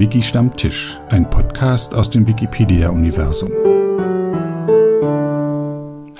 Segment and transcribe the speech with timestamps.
[0.00, 3.50] Wiki Stammtisch, ein Podcast aus dem Wikipedia-Universum.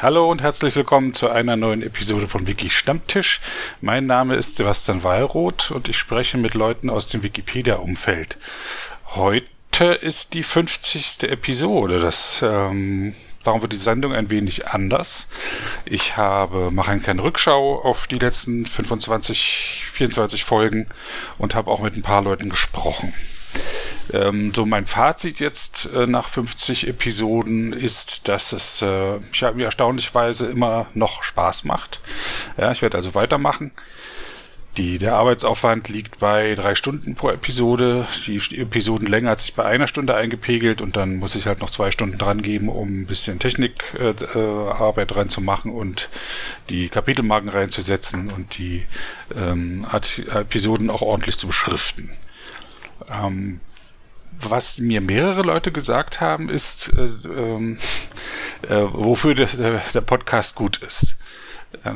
[0.03, 3.41] Hallo und herzlich willkommen zu einer neuen Episode von Wiki Stammtisch.
[3.81, 8.37] Mein Name ist Sebastian Wallroth und ich spreche mit Leuten aus dem Wikipedia-Umfeld.
[9.15, 11.23] Heute ist die 50.
[11.31, 12.01] Episode.
[12.01, 15.31] Das ähm, Darum wird die Sendung ein wenig anders.
[15.87, 20.87] Ich habe, mache eine kleine Rückschau auf die letzten 25, 24 Folgen
[21.39, 23.15] und habe auch mit ein paar Leuten gesprochen.
[24.13, 29.67] Ähm, so mein Fazit jetzt äh, nach 50 Episoden ist, dass es äh, ja, mir
[29.67, 32.01] erstaunlicherweise immer noch Spaß macht.
[32.57, 33.73] Ja, ich werde also weitermachen.
[34.77, 38.07] Die, der Arbeitsaufwand liegt bei drei Stunden pro Episode.
[38.27, 41.91] Die Episodenlänge hat sich bei einer Stunde eingepegelt und dann muss ich halt noch zwei
[41.91, 46.09] Stunden dran geben, um ein bisschen Technikarbeit äh, dran zu machen und
[46.69, 48.87] die Kapitelmarken reinzusetzen und die
[49.35, 49.85] ähm,
[50.29, 52.11] Episoden auch ordentlich zu beschriften.
[53.13, 53.61] Ähm,
[54.49, 57.79] was mir mehrere Leute gesagt haben, ist, äh, ähm,
[58.63, 61.17] äh, wofür der, der Podcast gut ist.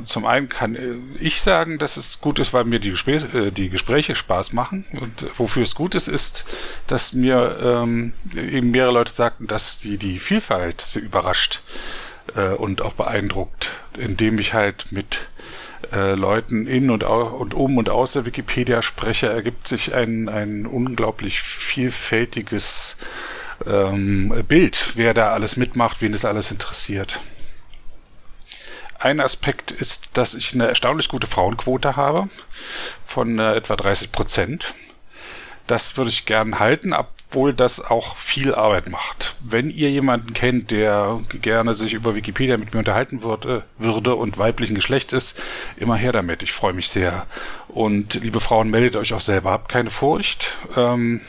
[0.04, 0.78] Zum einen kann
[1.18, 4.86] ich sagen, dass es gut ist, weil mir die, Gespräche, äh, die Gespräche Spaß machen.
[4.92, 6.46] Und wofür es gut ist, ist,
[6.86, 11.60] dass mir ähm, eben mehrere Leute sagten, dass die, die Vielfalt sie überrascht
[12.36, 15.18] äh, und auch beeindruckt, indem ich halt mit
[15.92, 20.66] äh, Leuten in und, und um und aus der Wikipedia spreche, ergibt sich ein, ein
[20.66, 22.98] unglaublich vielfältiges
[23.66, 27.20] ähm, Bild, wer da alles mitmacht, wen das alles interessiert.
[28.98, 32.28] Ein Aspekt ist, dass ich eine erstaunlich gute Frauenquote habe
[33.04, 34.74] von äh, etwa 30 Prozent.
[35.66, 36.92] Das würde ich gern halten,
[37.34, 39.34] obwohl das auch viel Arbeit macht.
[39.40, 44.38] Wenn ihr jemanden kennt, der gerne sich über Wikipedia mit mir unterhalten würde, würde und
[44.38, 45.42] weiblichen Geschlechts ist,
[45.76, 46.44] immer her damit.
[46.44, 47.26] Ich freue mich sehr.
[47.66, 49.50] Und liebe Frauen, meldet euch auch selber.
[49.50, 50.58] Habt keine Furcht.
[50.76, 51.22] Ähm,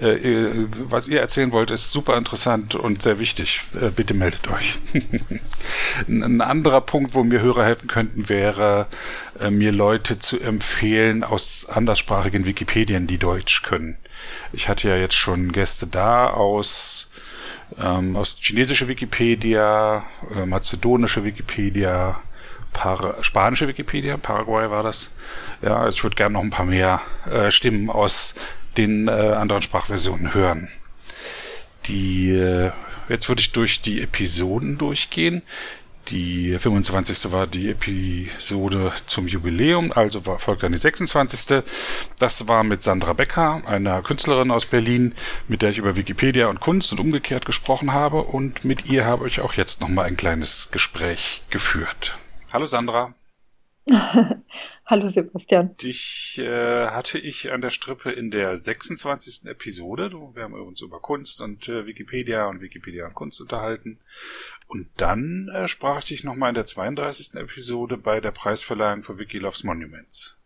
[0.00, 3.62] äh, äh, was ihr erzählen wollt, ist super interessant und sehr wichtig.
[3.74, 4.78] Äh, bitte meldet euch.
[6.08, 8.86] Ein anderer Punkt, wo mir Hörer helfen könnten, wäre,
[9.40, 13.98] äh, mir Leute zu empfehlen aus anderssprachigen Wikipedien, die Deutsch können.
[14.52, 17.10] Ich hatte ja jetzt schon Gäste da aus
[17.78, 20.04] ähm, aus chinesischer Wikipedia,
[20.34, 22.20] äh, mazedonische Wikipedia,
[22.72, 25.10] Par spanische Wikipedia, Paraguay war das.
[25.62, 28.34] Ja, ich würde gerne noch ein paar mehr äh, Stimmen aus
[28.76, 30.68] den äh, anderen Sprachversionen hören.
[31.86, 32.72] Die, äh,
[33.08, 35.40] jetzt würde ich durch die Episoden durchgehen.
[36.08, 37.32] Die 25.
[37.32, 41.64] war die Episode zum Jubiläum, also war, folgt dann die 26.
[42.18, 45.14] Das war mit Sandra Becker, einer Künstlerin aus Berlin,
[45.48, 48.22] mit der ich über Wikipedia und Kunst und umgekehrt gesprochen habe.
[48.22, 52.16] Und mit ihr habe ich auch jetzt nochmal ein kleines Gespräch geführt.
[52.52, 53.14] Hallo Sandra.
[54.86, 55.76] Hallo Sebastian.
[55.76, 59.48] Dich äh, hatte ich an der Strippe in der 26.
[59.50, 60.10] Episode.
[60.34, 63.98] Wir haben uns über Kunst und äh, Wikipedia und Wikipedia und Kunst unterhalten.
[64.66, 67.40] Und dann äh, sprach ich dich nochmal in der 32.
[67.40, 70.38] Episode bei der Preisverleihung für Wikiloves Monuments.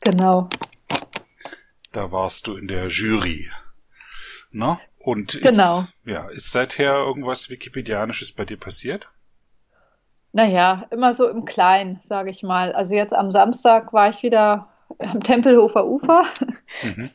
[0.00, 0.50] Genau.
[1.92, 3.48] Da warst du in der Jury.
[4.50, 4.80] Na?
[4.98, 5.86] Und ist, genau.
[6.04, 9.10] ja, ist seither irgendwas Wikipedianisches bei dir passiert?
[10.34, 12.72] Naja, immer so im Kleinen, sage ich mal.
[12.72, 14.66] Also jetzt am Samstag war ich wieder
[14.98, 16.24] am Tempelhofer Ufer.
[16.82, 17.08] Mhm.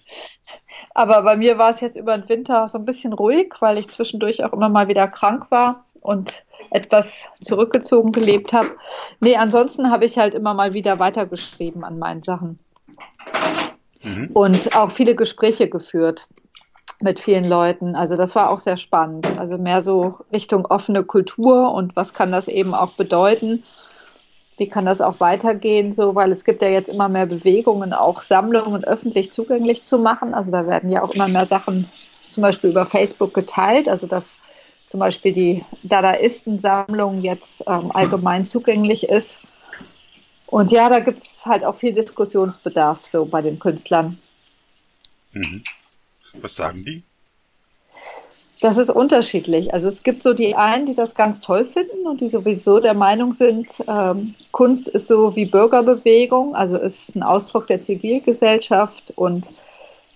[0.94, 3.90] Aber bei mir war es jetzt über den Winter so ein bisschen ruhig, weil ich
[3.90, 8.72] zwischendurch auch immer mal wieder krank war und etwas zurückgezogen gelebt habe.
[9.20, 12.58] Nee, ansonsten habe ich halt immer mal wieder weitergeschrieben an meinen Sachen.
[14.02, 14.30] Mhm.
[14.34, 16.30] Und auch viele Gespräche geführt
[17.02, 17.96] mit vielen Leuten.
[17.96, 19.28] Also das war auch sehr spannend.
[19.38, 23.64] Also mehr so Richtung offene Kultur und was kann das eben auch bedeuten?
[24.58, 28.24] Wie kann das auch weitergehen, so, weil es gibt ja jetzt immer mehr Bewegungen, auch
[28.24, 30.34] Sammlungen öffentlich zugänglich zu machen.
[30.34, 31.88] Also da werden ja auch immer mehr Sachen
[32.28, 34.36] zum Beispiel über Facebook geteilt, also dass
[34.86, 39.38] zum Beispiel die Dadaisten-Sammlung jetzt ähm, allgemein zugänglich ist.
[40.48, 44.18] Und ja, da gibt es halt auch viel Diskussionsbedarf so bei den Künstlern.
[45.32, 45.64] Mhm.
[46.34, 47.04] Was sagen die?
[48.62, 49.74] Das ist unterschiedlich.
[49.74, 52.94] Also es gibt so die einen, die das ganz toll finden und die sowieso der
[52.94, 59.46] Meinung sind, ähm, Kunst ist so wie Bürgerbewegung, also ist ein Ausdruck der Zivilgesellschaft und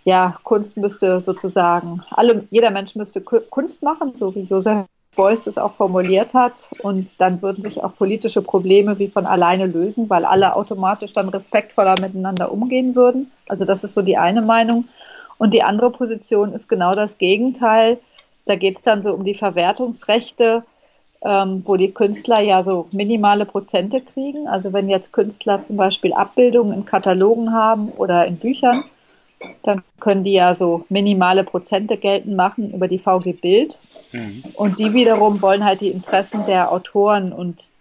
[0.03, 4.85] ja, Kunst müsste sozusagen, alle, jeder Mensch müsste Kunst machen, so wie Josef
[5.15, 6.67] Beuys es auch formuliert hat.
[6.79, 11.29] Und dann würden sich auch politische Probleme wie von alleine lösen, weil alle automatisch dann
[11.29, 13.31] respektvoller miteinander umgehen würden.
[13.47, 14.85] Also das ist so die eine Meinung.
[15.43, 17.97] Und die andere Position ist genau das Gegenteil.
[18.45, 20.63] Da geht es dann so um die Verwertungsrechte,
[21.21, 24.47] ähm, wo die Künstler ja so minimale Prozente kriegen.
[24.47, 28.85] Also wenn jetzt Künstler zum Beispiel Abbildungen in Katalogen haben oder in Büchern,
[29.63, 33.77] dann können die ja so minimale Prozente geltend machen über die VG Bild.
[34.13, 34.45] Mhm.
[34.53, 37.72] Und die wiederum wollen halt die Interessen der Autoren und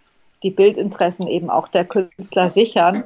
[0.43, 3.05] die Bildinteressen eben auch der Künstler sichern,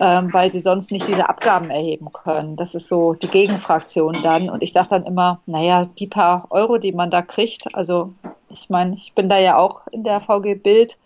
[0.00, 2.56] ähm, weil sie sonst nicht diese Abgaben erheben können.
[2.56, 4.48] Das ist so die Gegenfraktion dann.
[4.48, 8.12] Und ich sage dann immer, naja, die paar Euro, die man da kriegt, also
[8.48, 10.96] ich meine, ich bin da ja auch in der VG Bild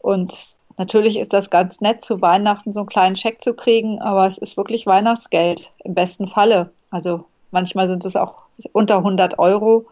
[0.00, 4.26] und natürlich ist das ganz nett, zu Weihnachten so einen kleinen Scheck zu kriegen, aber
[4.26, 6.70] es ist wirklich Weihnachtsgeld im besten Falle.
[6.90, 8.38] Also manchmal sind es auch
[8.72, 9.86] unter 100 Euro.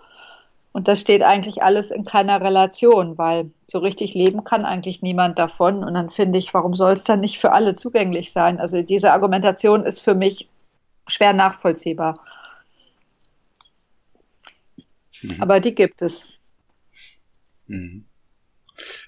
[0.78, 5.36] Und das steht eigentlich alles in keiner Relation, weil so richtig leben kann eigentlich niemand
[5.36, 5.82] davon.
[5.82, 8.60] Und dann finde ich, warum soll es dann nicht für alle zugänglich sein?
[8.60, 10.48] Also diese Argumentation ist für mich
[11.08, 12.20] schwer nachvollziehbar.
[15.20, 15.42] Mhm.
[15.42, 16.28] Aber die gibt es.
[17.66, 18.04] Mhm.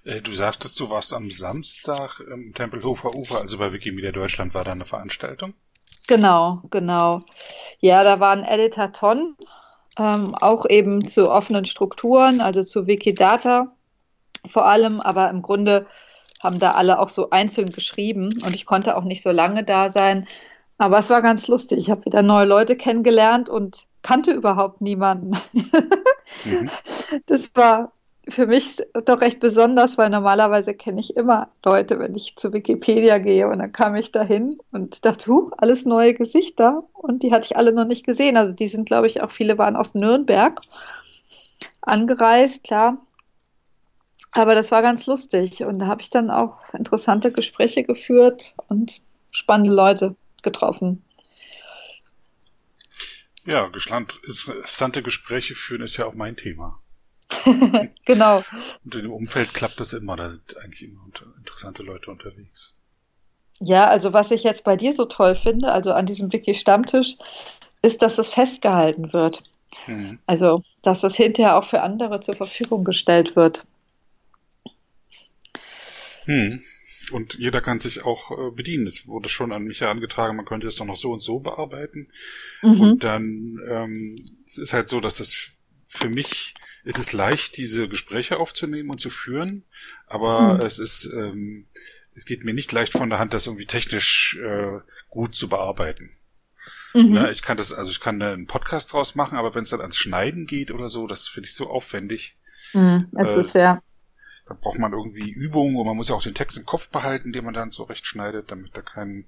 [0.03, 4.65] Äh, du sagtest, du warst am Samstag im Tempelhofer Ufer, also bei Wikimedia Deutschland war
[4.65, 5.55] da eine Veranstaltung?
[6.09, 7.23] Genau, genau.
[7.79, 9.37] Ja, da war ein Editor Ton,
[9.99, 13.73] ähm, auch eben zu offenen Strukturen, also zu Wikidata
[14.49, 15.87] vor allem, aber im Grunde
[16.43, 19.91] haben da alle auch so einzeln geschrieben und ich konnte auch nicht so lange da
[19.91, 20.27] sein.
[20.79, 21.79] Aber es war ganz lustig.
[21.79, 25.39] Ich habe wieder neue Leute kennengelernt und kannte überhaupt niemanden.
[26.45, 26.71] mhm.
[27.27, 27.93] Das war
[28.29, 33.19] für mich doch recht besonders, weil normalerweise kenne ich immer Leute, wenn ich zu Wikipedia
[33.19, 37.47] gehe und dann kam ich dahin und dachte, huch, alles neue Gesichter und die hatte
[37.47, 38.37] ich alle noch nicht gesehen.
[38.37, 40.61] Also die sind, glaube ich, auch viele waren aus Nürnberg
[41.81, 42.99] angereist, klar.
[44.33, 49.03] Aber das war ganz lustig und da habe ich dann auch interessante Gespräche geführt und
[49.33, 51.03] spannende Leute getroffen.
[53.45, 56.79] Ja, interessante Gespräche führen ist ja auch mein Thema.
[58.07, 58.43] genau.
[58.85, 61.01] Und in dem Umfeld klappt das immer, da sind eigentlich immer
[61.39, 62.79] interessante Leute unterwegs.
[63.61, 67.17] Ja, also was ich jetzt bei dir so toll finde, also an diesem Wiki-Stammtisch,
[67.83, 69.43] ist, dass es festgehalten wird.
[69.87, 70.19] Mhm.
[70.27, 73.65] Also, dass es hinterher auch für andere zur Verfügung gestellt wird.
[76.25, 76.63] Hm.
[77.13, 78.87] Und jeder kann sich auch äh, bedienen.
[78.87, 82.09] Es wurde schon an mich herangetragen, man könnte es doch noch so und so bearbeiten.
[82.63, 82.81] Mhm.
[82.81, 86.55] Und dann ähm, es ist halt so, dass das für mich
[86.85, 89.65] ist es leicht, diese Gespräche aufzunehmen und zu führen,
[90.09, 90.61] aber mhm.
[90.61, 91.67] es ist, ähm,
[92.15, 96.11] es geht mir nicht leicht von der Hand, das irgendwie technisch äh, gut zu bearbeiten.
[96.95, 97.13] Mhm.
[97.13, 99.81] Na, ich kann das, also ich kann einen Podcast draus machen, aber wenn es dann
[99.81, 102.37] ans Schneiden geht oder so, das finde ich so aufwendig.
[102.73, 103.83] Mhm, es äh, ist ja.
[104.47, 107.33] Da braucht man irgendwie Übungen und man muss ja auch den Text im Kopf behalten,
[107.33, 109.27] den man dann so recht schneidet, damit da kein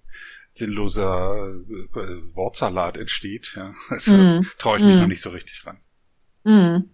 [0.51, 3.53] sinnloser äh, Wortsalat entsteht.
[3.55, 3.73] Ja.
[3.91, 4.47] Das mhm.
[4.59, 5.09] traue ich mich noch mhm.
[5.09, 5.79] nicht so richtig ran.
[6.45, 6.91] Mhm.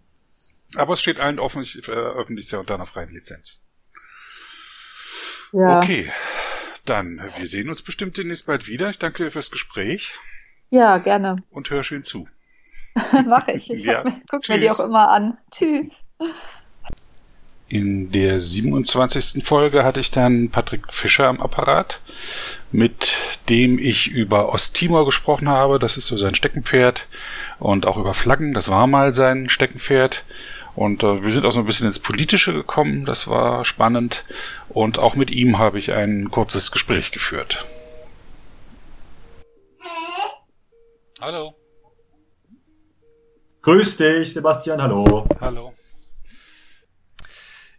[0.76, 3.66] Aber es steht allen offen, ich veröffentliche ja unter einer freien Lizenz.
[5.52, 5.78] Ja.
[5.78, 6.10] Okay,
[6.84, 8.88] dann, wir sehen uns bestimmt demnächst bald wieder.
[8.90, 10.14] Ich danke dir fürs Gespräch.
[10.70, 11.42] Ja, gerne.
[11.50, 12.28] Und hör schön zu.
[13.26, 13.70] Mach ich.
[13.70, 14.04] ich ja.
[14.04, 14.56] mir, guck Tschüss.
[14.56, 15.38] mir die auch immer an.
[15.50, 15.92] Tschüss.
[17.68, 19.44] In der 27.
[19.44, 22.00] Folge hatte ich dann Patrick Fischer am Apparat,
[22.72, 23.16] mit
[23.50, 25.78] dem ich über Osttimor gesprochen habe.
[25.78, 27.06] Das ist so sein Steckenpferd.
[27.58, 28.54] Und auch über Flaggen.
[28.54, 30.24] Das war mal sein Steckenpferd.
[30.78, 34.24] Und äh, wir sind auch so ein bisschen ins Politische gekommen, das war spannend.
[34.68, 37.66] Und auch mit ihm habe ich ein kurzes Gespräch geführt.
[41.20, 41.56] Hallo.
[43.62, 45.26] Grüß dich, Sebastian, hallo.
[45.40, 45.74] Hallo.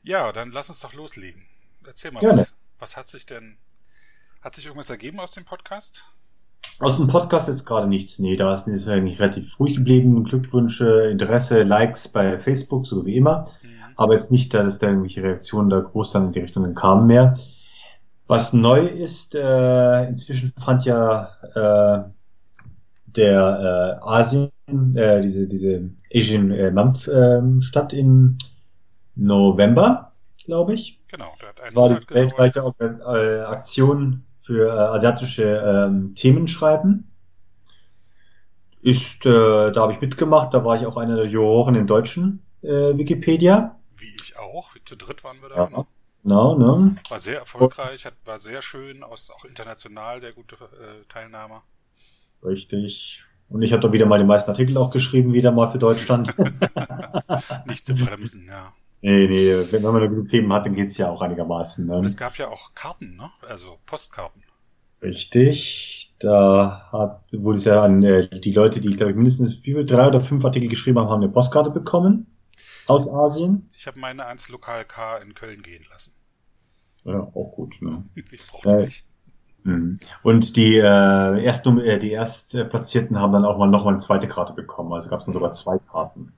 [0.03, 1.47] Ja, dann lass uns doch loslegen.
[1.85, 3.59] Erzähl mal, was, was hat sich denn,
[4.41, 6.03] hat sich irgendwas ergeben aus dem Podcast?
[6.79, 8.19] Aus dem Podcast ist gerade nichts.
[8.19, 10.23] Nee, da ist es eigentlich relativ ruhig geblieben.
[10.23, 13.47] Glückwünsche, Interesse, Likes bei Facebook, so wie immer.
[13.61, 13.69] Mhm.
[13.97, 17.33] Aber jetzt nicht, dass da irgendwelche Reaktionen da groß dann in die Richtung kamen mehr.
[18.27, 22.09] Was neu ist, äh, inzwischen fand ja äh,
[23.07, 24.51] der äh, Asien,
[24.95, 28.37] äh, diese, diese Asian äh, Month äh, statt im
[29.15, 30.13] November,
[30.45, 31.01] glaube ich.
[31.11, 37.11] Genau, der hat das war die weltweite äh, Aktion für äh, asiatische ähm, Themen schreiben.
[38.81, 42.41] Ist, äh, da habe ich mitgemacht, da war ich auch einer der Juroren im deutschen
[42.63, 43.77] äh, Wikipedia.
[43.95, 45.55] Wie ich auch, zu dritt waren wir da.
[45.55, 45.69] Ja.
[45.69, 45.85] Ne?
[46.23, 46.95] Genau, ne?
[47.09, 51.61] War sehr erfolgreich, hat, war sehr schön, aus, auch international der gute äh, Teilnahme.
[52.43, 53.23] Richtig.
[53.49, 56.35] Und ich habe da wieder mal die meisten Artikel auch geschrieben, wieder mal für Deutschland.
[57.67, 58.73] Nicht zu bremsen, ja.
[59.01, 61.87] Nee, nee, wenn man genug Themen hat, dann geht's ja auch einigermaßen.
[61.87, 61.99] Ne?
[61.99, 63.29] es gab ja auch Karten, ne?
[63.47, 64.43] Also Postkarten.
[65.01, 66.13] Richtig.
[66.19, 70.07] Da hat, wurde es ja an äh, die Leute, die, glaube ich, mindestens wie drei
[70.07, 72.27] oder fünf Artikel geschrieben haben, haben eine Postkarte bekommen
[72.87, 73.69] aus Asien.
[73.73, 76.15] Ich habe meine ans Lokal K in Köln gehen lassen.
[77.05, 78.03] Ja, auch gut, ne?
[78.31, 79.05] Ich brauchte äh, nicht.
[79.63, 79.97] Mhm.
[80.23, 84.53] Und die, äh, erst, äh, die Erstplatzierten haben dann auch mal nochmal eine zweite Karte
[84.53, 84.91] bekommen.
[84.91, 86.33] Also gab es dann sogar zwei Karten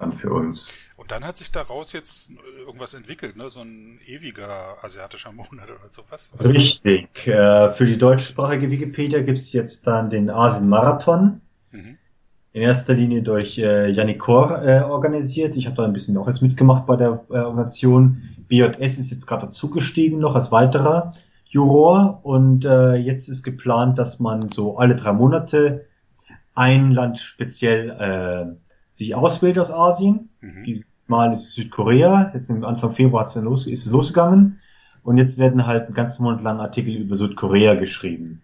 [0.00, 0.72] dann für uns.
[0.96, 3.48] Und dann hat sich daraus jetzt irgendwas entwickelt, ne?
[3.48, 6.32] So ein ewiger asiatischer Monat oder sowas.
[6.42, 7.26] Richtig.
[7.26, 11.40] Äh, für die deutschsprachige Wikipedia gibt es jetzt dann den Asien-Marathon.
[11.70, 11.98] Mhm.
[12.52, 15.56] In erster Linie durch äh, Yannick Kor äh, organisiert.
[15.56, 18.22] Ich habe da ein bisschen auch jetzt mitgemacht bei der äh, Organisation.
[18.48, 21.12] BJS ist jetzt gerade dazugestiegen noch als weiterer
[21.44, 25.86] Juror und äh, jetzt ist geplant, dass man so alle drei Monate
[26.54, 28.69] ein Land speziell äh,
[29.00, 30.28] sich auswählt aus Asien.
[30.42, 30.62] Mhm.
[30.64, 32.30] Dieses Mal ist es Südkorea.
[32.34, 34.58] Jetzt im Anfang Februar hat's dann los, ist es losgegangen.
[35.02, 38.42] Und jetzt werden halt einen ganzen Monat lang Artikel über Südkorea geschrieben.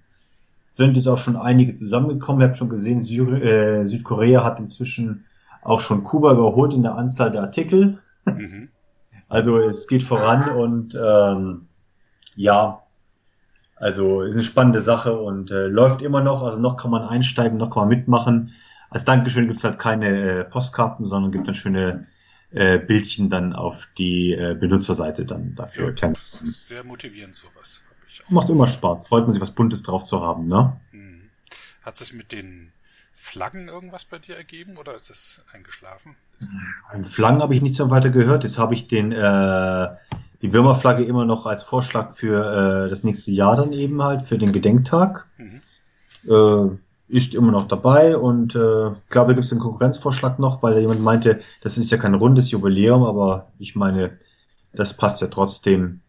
[0.73, 2.41] Sind jetzt auch schon einige zusammengekommen.
[2.41, 5.27] Ihr habt schon gesehen, Süd äh, Südkorea hat inzwischen
[5.63, 7.99] auch schon Kuba überholt in der Anzahl der Artikel.
[8.25, 8.69] Mhm.
[9.29, 11.67] Also es geht voran und ähm,
[12.37, 12.83] ja,
[13.75, 16.45] also ist eine spannende Sache und äh, läuft immer noch.
[16.45, 18.53] Also noch kann man einsteigen, noch kann man mitmachen
[18.91, 22.07] als Dankeschön gibt's halt keine äh, Postkarten, sondern gibt dann schöne
[22.51, 25.95] äh, Bildchen dann auf die äh, Benutzerseite dann dafür.
[25.97, 26.13] Ja,
[26.45, 27.83] sehr motivierend sowas.
[28.29, 29.07] Macht immer Spaß.
[29.07, 30.81] Freut man sich, was Buntes drauf zu haben, ne?
[30.91, 31.29] Hm.
[31.83, 32.73] Hat sich mit den
[33.15, 36.17] Flaggen irgendwas bei dir ergeben oder ist es eingeschlafen?
[36.89, 38.45] An Flaggen habe ich nicht so weiter gehört.
[38.45, 39.89] Jetzt habe ich den äh,
[40.43, 44.39] die Würmerflagge immer noch als Vorschlag für äh, das nächste Jahr dann eben halt für
[44.39, 45.27] den Gedenktag.
[45.39, 45.63] Mhm.
[46.29, 46.79] Äh,
[47.09, 51.03] ist immer noch dabei und äh, ich glaube, gibt es einen Konkurrenzvorschlag noch, weil jemand
[51.03, 54.19] meinte, das ist ja kein rundes Jubiläum, aber ich meine,
[54.73, 56.01] das passt ja trotzdem.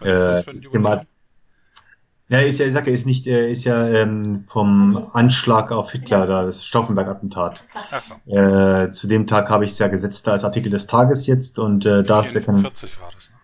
[0.00, 1.00] Was äh, ist das für ein Jubiläum?
[2.28, 5.92] Ja, ist ja, ich sag ja, ist nicht, äh, ist ja ähm, vom Anschlag auf
[5.92, 7.62] Hitler, da das Stauffenberg-Attentat.
[8.00, 8.14] So.
[8.34, 11.58] Äh, zu dem Tag habe ich es ja gesetzt da als Artikel des Tages jetzt
[11.58, 12.56] und äh, da ist ja kein.
[12.56, 13.36] 44 war das, ne?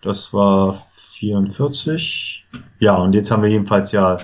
[0.00, 2.46] Das war 44.
[2.78, 4.18] Ja, und jetzt haben wir jedenfalls ja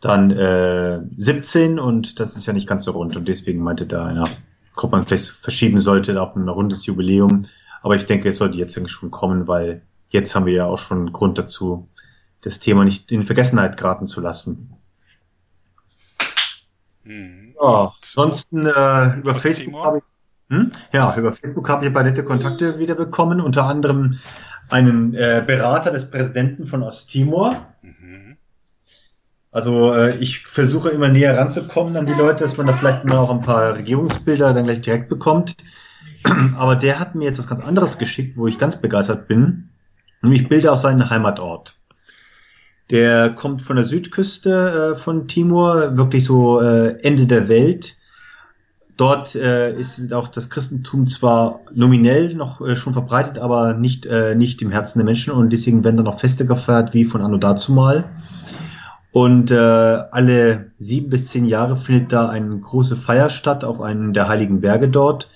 [0.00, 4.06] dann äh, 17 und das ist ja nicht ganz so rund und deswegen meinte da
[4.06, 4.28] einer,
[4.76, 7.46] ob man vielleicht verschieben sollte auf ein rundes Jubiläum.
[7.82, 10.78] Aber ich denke, es sollte jetzt eigentlich schon kommen, weil jetzt haben wir ja auch
[10.78, 11.88] schon einen Grund dazu,
[12.42, 14.74] das Thema nicht in Vergessenheit geraten zu lassen.
[17.04, 17.54] Hm.
[17.60, 20.04] Ja, ansonsten äh, über Facebook habe ich
[20.48, 20.70] hm?
[20.92, 24.18] Ja, über Facebook habe ich ein paar nette Kontakte wieder bekommen, unter anderem
[24.68, 27.66] einen äh, Berater des Präsidenten von Osttimor.
[27.82, 27.95] Mhm.
[29.56, 33.16] Also äh, ich versuche immer näher ranzukommen an die Leute, dass man da vielleicht mal
[33.16, 35.56] auch ein paar Regierungsbilder dann gleich direkt bekommt.
[36.58, 39.70] Aber der hat mir jetzt was ganz anderes geschickt, wo ich ganz begeistert bin.
[40.20, 41.78] Nämlich Bilder aus seinem Heimatort.
[42.90, 47.96] Der kommt von der Südküste äh, von Timor, wirklich so äh, Ende der Welt.
[48.98, 54.34] Dort äh, ist auch das Christentum zwar nominell noch äh, schon verbreitet, aber nicht, äh,
[54.34, 57.38] nicht im Herzen der Menschen und deswegen werden da noch Feste gefeiert wie von Anno
[57.38, 58.04] dazumal.
[59.16, 64.12] Und äh, alle sieben bis zehn Jahre findet da eine große Feier statt auf einem
[64.12, 65.30] der heiligen Berge dort.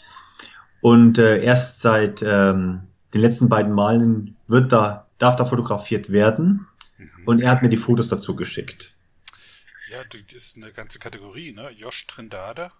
[0.83, 2.83] Und äh, erst seit ähm,
[3.15, 6.67] den letzten beiden Malen wird da, darf da fotografiert werden.
[6.99, 7.09] Mhm.
[7.25, 8.93] Und er hat mir die Fotos dazu geschickt.
[9.91, 11.71] Ja, das ist eine ganze Kategorie, ne?
[11.75, 12.73] Josh Trindade.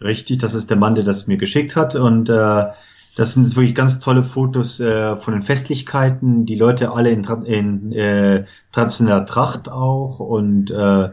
[0.00, 1.94] Richtig, das ist der Mann, der das mir geschickt hat.
[1.94, 2.72] Und äh,
[3.16, 7.24] das sind jetzt wirklich ganz tolle Fotos äh, von den Festlichkeiten, die Leute alle in,
[7.44, 11.10] in äh, traditioneller Tracht auch und äh,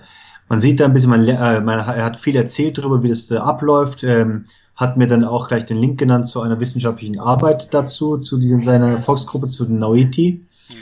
[0.51, 3.31] man sieht da ein bisschen, man, äh, man er hat viel erzählt darüber, wie das
[3.31, 4.43] äh, abläuft, ähm,
[4.75, 8.62] hat mir dann auch gleich den Link genannt zu einer wissenschaftlichen Arbeit dazu, zu diesem
[8.62, 10.43] seiner Volksgruppe, zu den Naueti.
[10.67, 10.75] Mhm.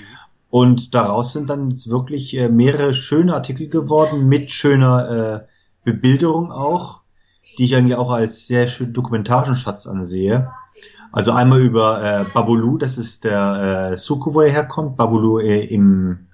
[0.49, 5.47] Und daraus sind dann jetzt wirklich äh, mehrere schöne Artikel geworden, mit schöner äh,
[5.83, 7.01] Bebilderung auch,
[7.57, 10.49] die ich eigentlich auch als sehr schön dokumentarischen Schatz ansehe.
[11.11, 15.65] Also einmal über äh, Babulu, das ist der äh, Suku, wo er herkommt, Babulu äh,
[15.65, 16.27] im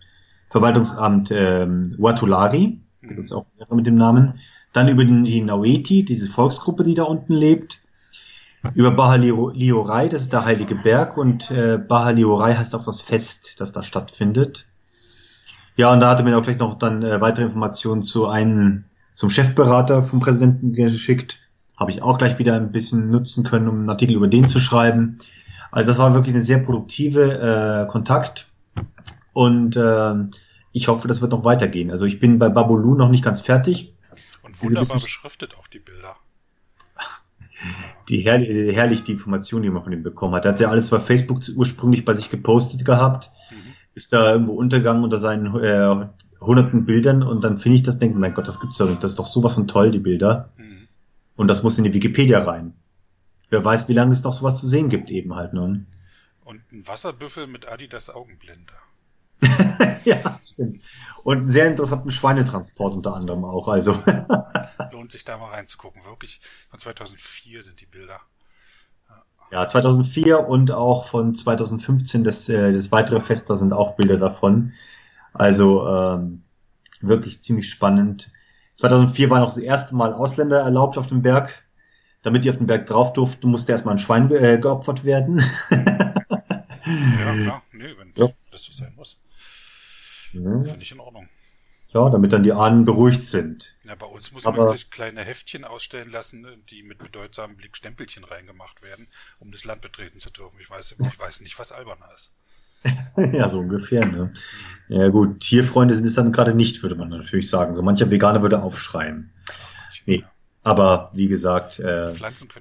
[0.50, 1.66] Verwaltungsamt äh,
[1.98, 3.08] Watulari, mhm.
[3.08, 4.40] gibt es auch mit dem Namen.
[4.74, 7.82] Dann über den, die Naueti, diese Volksgruppe, die da unten lebt.
[8.74, 13.72] Über Bahaliorai, das ist der Heilige Berg und äh, Bahaliorai heißt auch das Fest, das
[13.72, 14.66] da stattfindet.
[15.78, 19.30] Ja, und da hatte mir auch gleich noch dann äh, weitere Informationen zu einem, zum
[19.30, 21.40] Chefberater vom Präsidenten geschickt
[21.78, 24.60] habe ich auch gleich wieder ein bisschen nutzen können, um einen Artikel über den zu
[24.60, 25.20] schreiben.
[25.72, 28.50] Also das war wirklich eine sehr produktive äh, Kontakt
[29.34, 30.14] und äh,
[30.72, 31.92] ich hoffe, das wird noch weitergehen.
[31.92, 33.94] Also ich bin bei Babulu noch nicht ganz fertig.
[34.44, 36.16] Und wunderbar beschriftet auch die Bilder.
[38.10, 40.46] Die herrlich, herrlich die Informationen, die man von ihm bekommen hat.
[40.46, 43.74] Er hat ja alles bei Facebook ursprünglich bei sich gepostet gehabt, mhm.
[43.94, 46.08] ist da irgendwo untergegangen unter seinen äh,
[46.40, 49.04] hunderten Bildern und dann finde ich das, denke, mein Gott, das gibt's doch nicht.
[49.04, 50.50] Das ist doch sowas von toll, die Bilder.
[50.58, 50.75] Mhm.
[51.36, 52.74] Und das muss in die Wikipedia rein.
[53.50, 55.88] Wer weiß, wie lange es noch sowas zu sehen gibt eben halt nun.
[56.44, 58.74] Und ein Wasserbüffel mit Adidas Augenblende.
[60.06, 60.82] ja, stimmt.
[61.24, 63.68] Und einen sehr interessanten Schweinetransport unter anderem auch.
[63.68, 63.92] Also
[64.92, 66.06] lohnt sich da mal reinzugucken.
[66.06, 66.40] Wirklich
[66.70, 68.22] von 2004 sind die Bilder.
[69.52, 74.18] Ja, 2004 und auch von 2015 das, äh, das weitere Fest, da sind auch Bilder
[74.18, 74.74] davon.
[75.34, 76.44] Also ähm,
[77.02, 78.32] wirklich ziemlich spannend.
[78.76, 81.64] 2004 war noch das erste Mal Ausländer erlaubt auf dem Berg.
[82.22, 85.44] Damit die auf den Berg drauf durften, musste erstmal ein Schwein ge äh, geopfert werden.
[85.70, 86.14] ja,
[86.84, 87.62] klar.
[87.72, 88.28] Nee, wenn ja.
[88.52, 89.20] das so sein muss.
[90.34, 90.62] Ja.
[90.64, 91.30] Finde ich in Ordnung.
[91.94, 93.74] Ja, damit dann die Ahnen beruhigt sind.
[93.86, 97.78] Ja, bei uns muss Aber, man sich kleine Heftchen ausstellen lassen, die mit bedeutsamen Blick
[97.78, 99.08] Stempelchen reingemacht werden,
[99.40, 100.60] um das Land betreten zu dürfen.
[100.60, 102.34] Ich weiß, ich weiß nicht, was alberner ist.
[103.34, 104.32] ja, so ungefähr, ne?
[104.88, 107.74] Ja gut, Tierfreunde sind es dann gerade nicht, würde man natürlich sagen.
[107.74, 109.32] So mancher Veganer würde aufschreien.
[110.06, 110.24] Nee.
[110.64, 112.12] Aber wie gesagt, äh,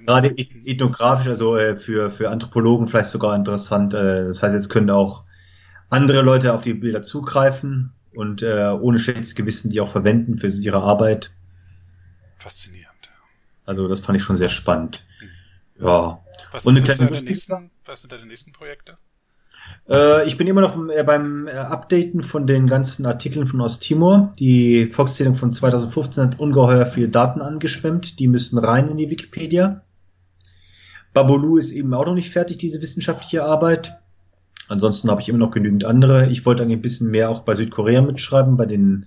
[0.05, 3.93] gerade ethnografisch, also äh, für, für Anthropologen vielleicht sogar interessant.
[3.93, 5.23] Äh, das heißt, jetzt können auch
[5.89, 10.47] andere Leute auf die Bilder zugreifen und äh, ohne schlechtes Gewissen die auch verwenden für
[10.47, 11.31] ihre Arbeit.
[12.37, 12.89] Faszinierend.
[13.03, 13.11] Ja.
[13.65, 15.03] Also das fand ich schon sehr spannend.
[15.19, 15.85] Mhm.
[15.85, 16.23] Ja.
[16.51, 18.97] Was, und sind deine nächsten, was sind deine nächsten Projekte?
[19.89, 24.33] Äh, ich bin immer noch äh, beim äh, Updaten von den ganzen Artikeln von Osttimor.
[24.39, 28.19] Die Volkszählung von 2015 hat ungeheuer viele Daten angeschwemmt.
[28.19, 29.81] Die müssen rein in die Wikipedia.
[31.13, 33.97] Babolu ist eben auch noch nicht fertig, diese wissenschaftliche Arbeit.
[34.67, 36.27] Ansonsten habe ich immer noch genügend andere.
[36.27, 39.05] Ich wollte eigentlich ein bisschen mehr auch bei Südkorea mitschreiben, bei den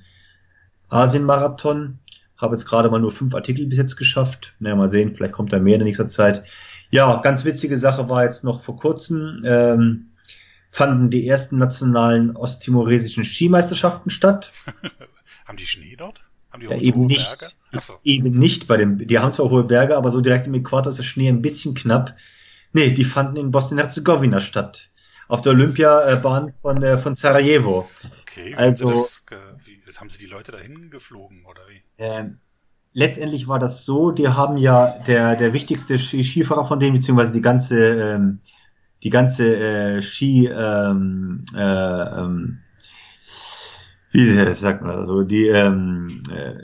[0.88, 1.98] Asien-Marathon.
[2.36, 4.54] Habe jetzt gerade mal nur fünf Artikel bis jetzt geschafft.
[4.60, 6.44] Naja, mal sehen, vielleicht kommt da mehr in der nächsten Zeit.
[6.90, 10.07] Ja, ganz witzige Sache war jetzt noch vor kurzem, ähm,
[10.78, 14.52] fanden die ersten nationalen osttimoresischen Skimeisterschaften statt.
[15.44, 16.22] haben die Schnee dort?
[16.52, 17.52] Haben die ja, eben hohe nicht, Berge?
[17.80, 17.94] So.
[18.04, 20.98] Eben nicht bei dem, die haben zwar hohe Berge, aber so direkt im Äquator ist
[20.98, 22.14] der Schnee ein bisschen knapp.
[22.72, 24.88] Nee, die fanden in Bosnien-Herzegowina statt
[25.26, 27.88] auf der Olympiabahn von, äh, von Sarajevo.
[28.22, 29.24] Okay, also, das,
[29.64, 31.82] wie, haben sie die Leute dahin geflogen oder wie?
[31.98, 32.38] Ähm,
[32.92, 37.40] letztendlich war das so, die haben ja der, der wichtigste Skifahrer von denen, beziehungsweise die
[37.40, 38.38] ganze, ähm,
[39.02, 42.60] die ganze äh, Ski, ähm, äh, ähm,
[44.10, 46.54] wie sagt man das, also die, ähm, äh,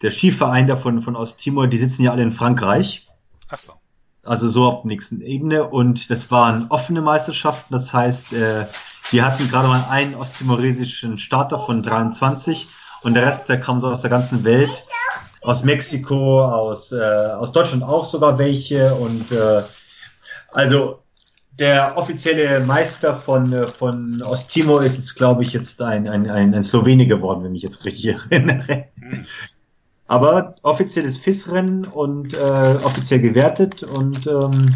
[0.00, 3.08] der Skiverein davon von Osttimor, die sitzen ja alle in Frankreich.
[3.48, 3.74] Ach so
[4.24, 5.68] also so auf der nächsten Ebene.
[5.68, 7.72] Und das waren offene Meisterschaften.
[7.72, 8.66] Das heißt, äh,
[9.10, 12.68] wir hatten gerade mal einen ostimoresischen Starter von 23
[13.02, 14.84] und der Rest, der kam so aus der ganzen Welt.
[15.42, 18.94] Aus Mexiko, aus, äh, aus Deutschland auch sogar welche.
[18.94, 19.62] Und äh,
[20.52, 21.01] also
[21.58, 26.54] der offizielle Meister von, äh, von Osttimor ist jetzt, glaube ich, jetzt ein, ein, ein,
[26.54, 28.86] ein Slowene geworden, wenn ich jetzt richtig erinnere.
[28.98, 29.24] Hm.
[30.06, 34.74] Aber offizielles FIS-Rennen und äh, offiziell gewertet und ähm,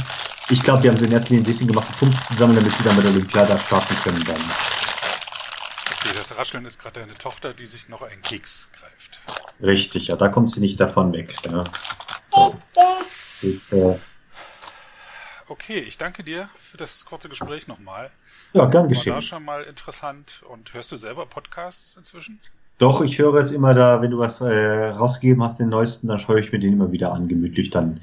[0.48, 2.84] ich glaube, die haben sie in erster Linie ein bisschen gemacht, Punkte zusammen, damit sie
[2.84, 4.36] dann bei der Olympiade starten können dann.
[4.36, 9.20] Okay, das Rascheln ist gerade eine Tochter, die sich noch einen Keks greift.
[9.60, 11.34] Richtig, ja, da kommt sie nicht davon weg.
[11.44, 11.64] Ja.
[13.42, 13.98] Ist, äh,
[15.48, 18.10] okay, ich danke dir für das kurze Gespräch nochmal.
[18.52, 19.12] Ja, gern geschehen.
[19.12, 20.42] War da schon mal interessant.
[20.48, 22.40] Und hörst du selber Podcasts inzwischen?
[22.78, 26.18] Doch, ich höre es immer da, wenn du was äh, rausgegeben hast, den neuesten, dann
[26.18, 27.70] schaue ich mir den immer wieder an, gemütlich.
[27.70, 28.02] Dann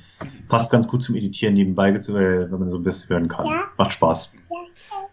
[0.49, 3.45] passt ganz gut zum Editieren nebenbei, äh, wenn man so ein bisschen hören kann.
[3.45, 3.69] Ja.
[3.77, 4.33] Macht Spaß.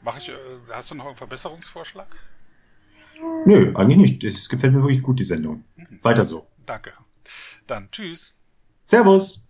[0.03, 0.33] Mach ich, äh,
[0.73, 2.07] hast du noch einen Verbesserungsvorschlag?
[3.45, 4.25] Nö, eigentlich nicht.
[4.25, 5.65] Es gefällt mir wirklich gut, die Sendung.
[5.77, 5.99] Mhm.
[6.03, 6.47] Weiter so.
[6.65, 6.93] Danke.
[7.67, 8.35] Dann tschüss.
[8.87, 9.43] Servus.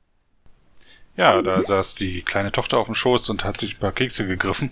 [1.20, 4.26] Ja, da saß die kleine Tochter auf dem Schoß und hat sich ein paar Kekse
[4.26, 4.70] gegriffen.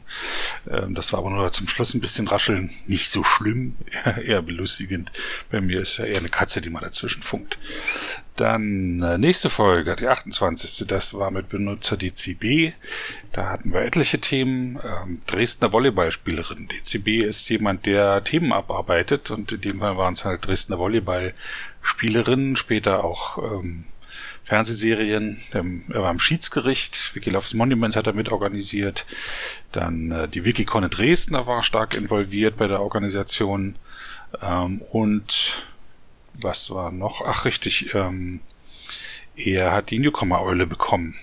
[0.67, 2.71] Ähm, das war aber nur zum Schluss ein bisschen rascheln.
[2.87, 3.77] Nicht so schlimm,
[4.25, 5.13] eher belustigend.
[5.51, 7.59] Bei mir ist ja eher eine Katze, die mal dazwischen funkt.
[8.37, 10.87] Dann äh, nächste Folge, die 28.
[10.87, 12.73] Das war mit Benutzer DCB.
[13.33, 14.81] Da hatten wir etliche Themen.
[14.83, 16.67] Ähm, Dresdner Volleyballspielerin.
[16.67, 22.57] DCB ist jemand, der Themen abarbeitet und in dem Fall waren es halt Dresdner Volleyballspielerinnen,
[22.57, 23.85] später auch ähm,
[24.49, 25.37] Fernsehserien.
[25.53, 27.15] Er war im Schiedsgericht.
[27.15, 29.05] Wiki Loves Monument hat er mitorganisiert.
[29.73, 33.77] Dann äh, die Wikicon in Dresden, da war stark involviert bei der Organisation.
[34.41, 35.67] Ähm, und
[36.33, 37.21] was war noch?
[37.27, 37.95] Ach, richtig.
[37.95, 38.41] Ähm,
[39.37, 41.15] er hat die Newcomer-Eule bekommen.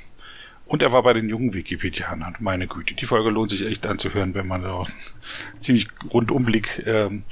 [0.67, 2.35] Und er war bei den jungen Wikipedianern.
[2.39, 4.93] Meine Güte, die Folge lohnt sich echt anzuhören, wenn man da einen
[5.59, 7.23] ziemlich Rundumblick ähm,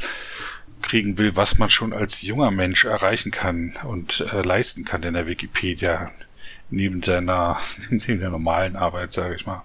[0.84, 5.16] kriegen will, was man schon als junger Mensch erreichen kann und äh, leisten kann in
[5.16, 6.12] der Wikipedia,
[6.70, 9.64] neben seiner, neben der normalen Arbeit, sage ich mal.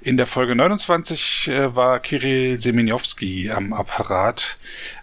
[0.00, 4.58] In der Folge 29 äh, war Kirill Seminowski am Apparat,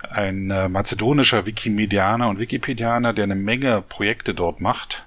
[0.10, 5.06] ein äh, mazedonischer Wikimedianer und Wikipedianer, der eine Menge Projekte dort macht.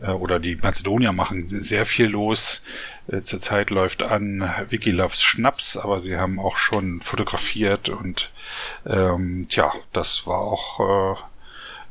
[0.00, 2.62] Äh, oder die Mazedonier machen sehr viel los.
[3.08, 8.30] Äh, zurzeit läuft an Wikiloves Schnaps, aber sie haben auch schon fotografiert und
[8.86, 11.22] ähm, tja, das war auch äh,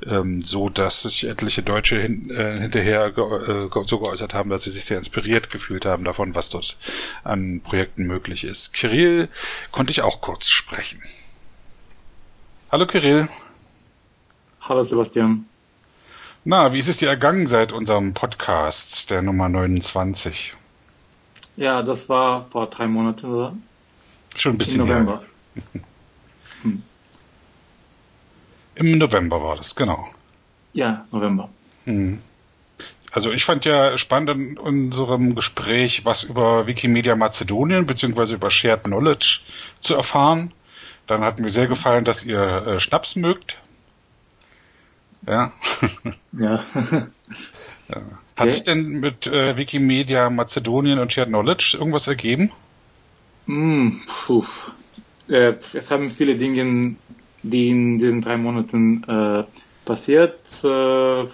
[0.08, 4.64] ähm, so, dass sich etliche Deutsche hin, äh, hinterher ge äh, so geäußert haben, dass
[4.64, 6.78] sie sich sehr inspiriert gefühlt haben davon, was dort
[7.24, 8.74] an Projekten möglich ist.
[8.74, 9.30] Kirill
[9.72, 11.02] konnte ich auch kurz sprechen.
[12.72, 13.28] Hallo Kirill.
[14.62, 15.46] Hallo Sebastian.
[16.43, 20.54] Na, wie ist es dir ergangen seit unserem Podcast, der Nummer 29?
[21.56, 23.54] Ja, das war vor drei Monaten, oder?
[24.36, 25.23] Schon ein bisschen Im November.
[26.63, 26.82] Hm.
[28.73, 30.08] Im November war das, genau.
[30.73, 31.49] Ja, November.
[31.86, 32.19] Hm.
[33.12, 38.86] Also ich fand ja spannend in unserem Gespräch, was über Wikimedia Mazedonien beziehungsweise über Shared
[38.86, 39.41] Knowledge
[39.80, 40.54] zu erfahren.
[41.06, 43.61] Dann hat mir sehr gefallen, dass ihr äh, Schnaps mögt.
[45.27, 45.51] Ja.
[46.34, 46.63] ja.
[46.73, 48.01] ja.
[48.36, 48.49] Hat okay.
[48.49, 52.51] sich denn mit äh, Wikimedia Mazedonien und Shared Knowledge irgendwas ergeben?
[53.45, 54.43] Mm, puh.
[55.27, 56.95] Äh, es haben viele Dinge,
[57.43, 59.43] die in diesen drei Monaten äh,
[59.86, 60.63] passiert.
[60.63, 61.27] Äh,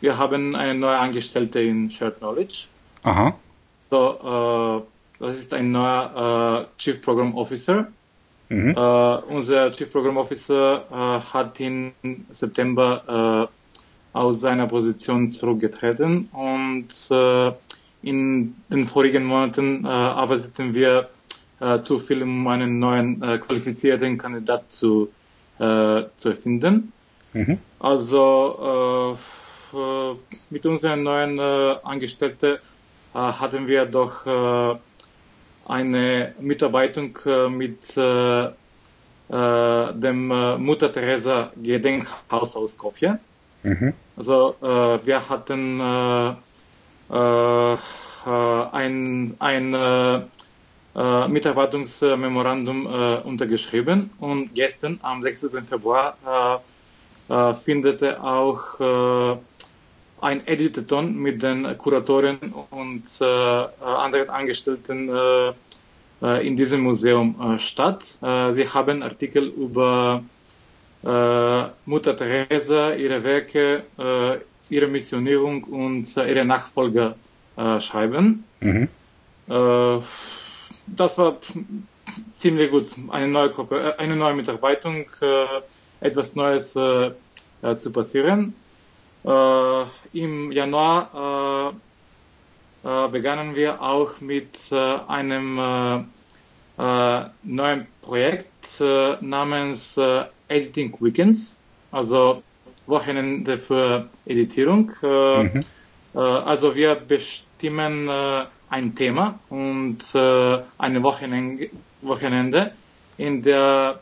[0.00, 2.66] wir haben eine neue Angestellte in Shared Knowledge.
[3.02, 3.34] Aha.
[3.90, 7.88] So, äh, das ist ein neuer äh, Chief Program Officer.
[8.48, 8.74] Mhm.
[8.76, 11.92] Uh, unser Chief Program Officer uh, hat im
[12.30, 16.88] September uh, aus seiner Position zurückgetreten und
[18.02, 21.10] in den vorigen Monaten arbeiteten wir
[21.82, 25.10] zu viel, um einen neuen qualifizierten Kandidat zu,
[25.58, 26.92] zu finden.
[27.32, 27.58] Mhm.
[27.78, 29.16] Also
[30.50, 32.58] mit unseren neuen Angestellten
[33.14, 34.26] hatten wir doch
[35.68, 38.50] eine Mitarbeitung äh, mit äh, äh,
[39.94, 43.18] dem Mutter Teresa Gedenkhaus aus Skopje.
[43.62, 43.92] Mhm.
[44.16, 45.80] Also wir hatten
[48.72, 49.70] ein, ein
[50.94, 52.86] Mitarbeitungsmemorandum
[53.24, 55.64] untergeschrieben und gestern am 16.
[55.66, 56.62] Februar
[57.64, 59.38] findete auch
[60.20, 62.38] ein Editathon mit den Kuratoren
[62.70, 65.52] und äh, anderen Angestellten äh,
[66.22, 68.16] äh, in diesem Museum äh, statt.
[68.22, 70.22] Äh, sie haben Artikel über
[71.04, 77.14] äh, Mutter Teresa, ihre Werke, äh, ihre Missionierung und äh, ihre Nachfolger
[77.56, 78.44] äh, schreiben.
[78.60, 78.88] Mhm.
[79.48, 80.00] Äh,
[80.86, 81.36] das war
[82.36, 82.88] ziemlich gut.
[83.10, 85.46] Eine neue, Gruppe, eine neue Mitarbeitung, äh,
[86.00, 87.12] etwas Neues äh,
[87.62, 88.54] äh, zu passieren.
[89.24, 91.74] Äh, Im Januar
[92.84, 96.06] äh, äh, begannen wir auch mit einem
[96.76, 99.98] neuen Projekt namens
[100.46, 101.58] Editing Weekends,
[101.90, 102.44] also
[102.86, 104.92] Wochenende für Editierung.
[105.02, 105.60] Mhm.
[106.14, 108.08] Also wir bestimmen
[108.70, 111.68] ein Thema und eine Wochenende,
[112.02, 112.70] Wochenende
[113.16, 113.98] in der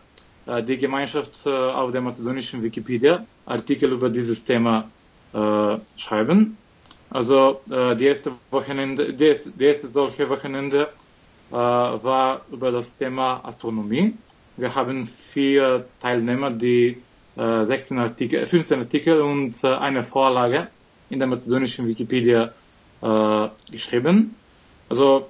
[0.46, 4.90] die Gemeinschaft auf der mazedonischen Wikipedia Artikel über dieses Thema
[5.33, 6.57] äh, schreiben.
[7.11, 10.89] Also äh, die erste Wochenende, die, die erste solche Wochenende
[11.51, 14.15] äh, war über das Thema Astronomie.
[14.57, 17.03] Wir haben vier Teilnehmer, die
[17.37, 20.69] äh, 16 Artikel, 15 Artikel und äh, eine Vorlage
[21.11, 22.53] in der mazedonischen Wikipedia
[23.03, 24.35] äh, geschrieben.
[24.89, 25.29] Also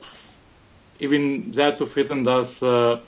[0.98, 2.98] ich bin sehr zufrieden, dass äh, äh,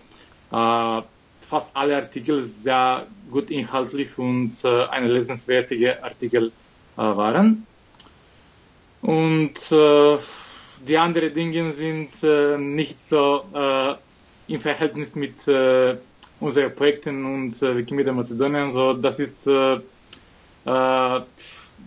[0.50, 6.67] fast alle Artikel sehr gut inhaltlich und äh, eine lesenswertige Artikel äh,
[7.06, 7.66] waren.
[9.02, 10.18] Und äh,
[10.86, 13.94] die anderen Dinge sind äh, nicht so äh,
[14.52, 15.96] im Verhältnis mit äh,
[16.40, 18.70] unseren Projekten und äh, Wikimedia Mazedonien.
[18.70, 21.20] So, das ist, äh, äh,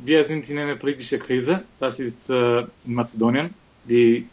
[0.03, 1.63] wir sind in einer politischen Krise.
[1.79, 4.27] Das ist äh, in Mazedonien die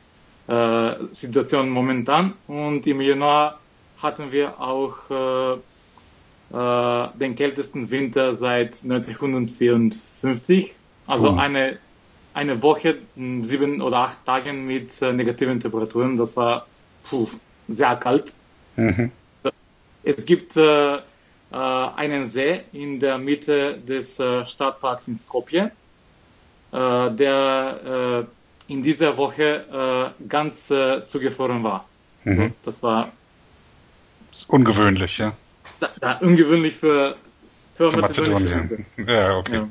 [0.46, 2.34] äh, Situation momentan.
[2.46, 3.60] Und im Januar
[4.02, 5.58] hatten wir auch äh,
[6.52, 10.76] äh, den kältesten Winter seit 1954.
[11.06, 11.38] Also cool.
[11.38, 11.78] eine,
[12.32, 16.16] eine Woche, sieben oder acht Tage mit äh, negativen Temperaturen.
[16.16, 16.66] Das war
[17.02, 17.28] puh,
[17.68, 18.32] sehr kalt.
[18.76, 19.12] Mhm.
[20.02, 21.00] Es gibt äh, äh,
[21.50, 25.70] einen See in der Mitte des äh, Stadtparks in Skopje,
[26.72, 28.26] äh, der
[28.68, 31.87] in dieser Woche ganz zugefroren war.
[32.24, 32.30] Mhm.
[32.30, 33.12] Also, das war
[34.48, 35.32] ungewöhnlich, ja
[35.80, 37.16] da, da, ungewöhnlich für,
[37.74, 38.86] für, für Mazedonien.
[38.96, 39.54] Ja, okay.
[39.54, 39.68] Ja.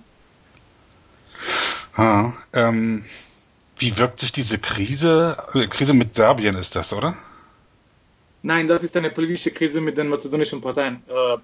[1.98, 3.06] Ha, ähm,
[3.80, 7.16] wie wirkt sich diese Krise, äh, Krise mit Serbien ist das, oder?
[8.44, 11.02] Nein, das ist eine politische Krise mit den mazedonischen Parteien.
[11.08, 11.38] Äh,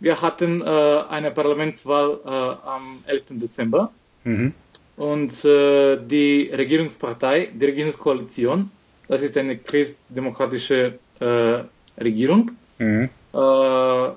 [0.00, 3.40] wir hatten äh, eine Parlamentswahl äh, am 11.
[3.40, 3.92] Dezember.
[4.24, 4.52] Mhm.
[4.96, 8.70] und äh, die Regierungspartei, die Regierungskoalition,
[9.06, 11.62] das ist eine christdemokratische äh,
[12.02, 13.08] Regierung, mhm.
[13.38, 14.10] Äh,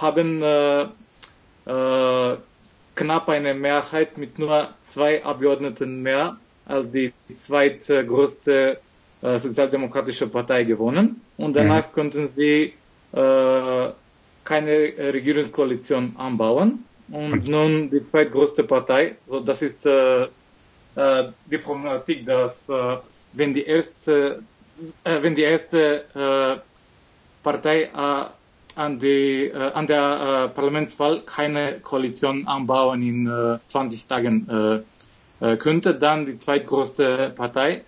[0.00, 0.82] haben äh,
[1.66, 2.36] äh,
[2.94, 8.78] knapp eine Mehrheit mit nur zwei Abgeordneten mehr als die zweitgrößte
[9.20, 11.20] äh, sozialdemokratische Partei gewonnen.
[11.36, 11.92] Und danach mhm.
[11.92, 12.74] konnten sie
[13.12, 13.88] äh,
[14.44, 14.76] keine
[15.16, 16.84] Regierungskoalition anbauen.
[17.10, 20.26] Und nun die zweitgrößte Partei, so das ist äh,
[21.46, 22.68] die Problematik, dass
[23.32, 24.42] wenn die erste,
[25.04, 26.60] wenn die erste
[27.42, 27.88] Partei
[28.78, 34.80] an, die, äh, an der äh, Parlamentswahl keine Koalition anbauen in äh, 20 Tagen äh,
[35.44, 37.82] äh, könnte, dann die zweitgrößte Partei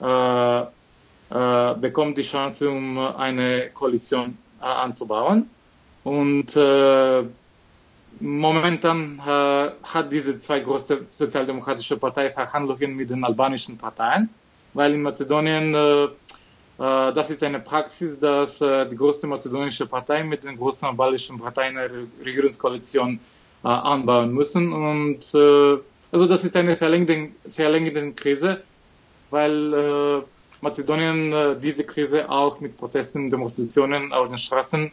[0.00, 5.48] äh, äh, bekommt die Chance, um eine Koalition anzubauen.
[6.04, 6.56] Und
[8.20, 14.30] momentan hat diese zwei große sozialdemokratische Partei Verhandlungen mit den albanischen Parteien,
[14.74, 15.76] weil in Mazedonien
[16.84, 21.76] das ist eine Praxis, dass äh, die größte mazedonische Partei mit den großen albanischen Parteien
[21.76, 23.18] eine Regierungskoalition
[23.64, 24.72] äh, anbauen müssen.
[24.72, 25.78] Und äh,
[26.12, 28.62] also das ist eine verlängerte, verlängerte Krise,
[29.30, 30.22] weil äh,
[30.60, 34.92] Mazedonien äh, diese Krise auch mit Protesten und Demonstrationen auf den Straßen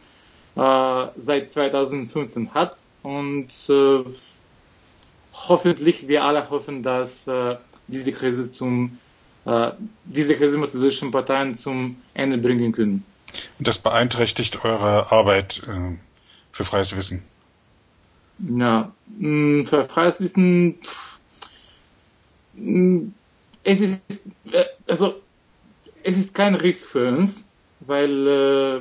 [0.56, 2.76] äh, seit 2015 hat.
[3.04, 4.04] Und äh,
[5.32, 9.05] hoffentlich, wir alle hoffen, dass äh, diese Krise zum äh,
[10.04, 13.04] diese Krise mit den Parteien zum Ende bringen können.
[13.58, 15.96] Und das beeinträchtigt eure Arbeit äh,
[16.52, 17.22] für freies Wissen?
[18.38, 21.20] Ja, mh, für freies Wissen, pff,
[22.54, 23.12] mh,
[23.64, 24.00] es ist,
[24.50, 25.14] äh, also,
[26.02, 27.44] es ist kein Risk für uns,
[27.80, 28.80] weil äh,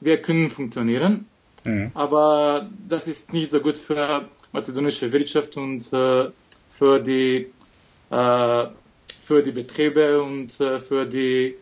[0.00, 1.26] wir können funktionieren.
[1.64, 1.90] Mhm.
[1.94, 6.30] Aber das ist nicht so gut für mazedonische Wirtschaft und äh,
[6.70, 7.46] für die
[8.10, 8.66] äh,
[9.30, 11.54] für die Betriebe und äh, für die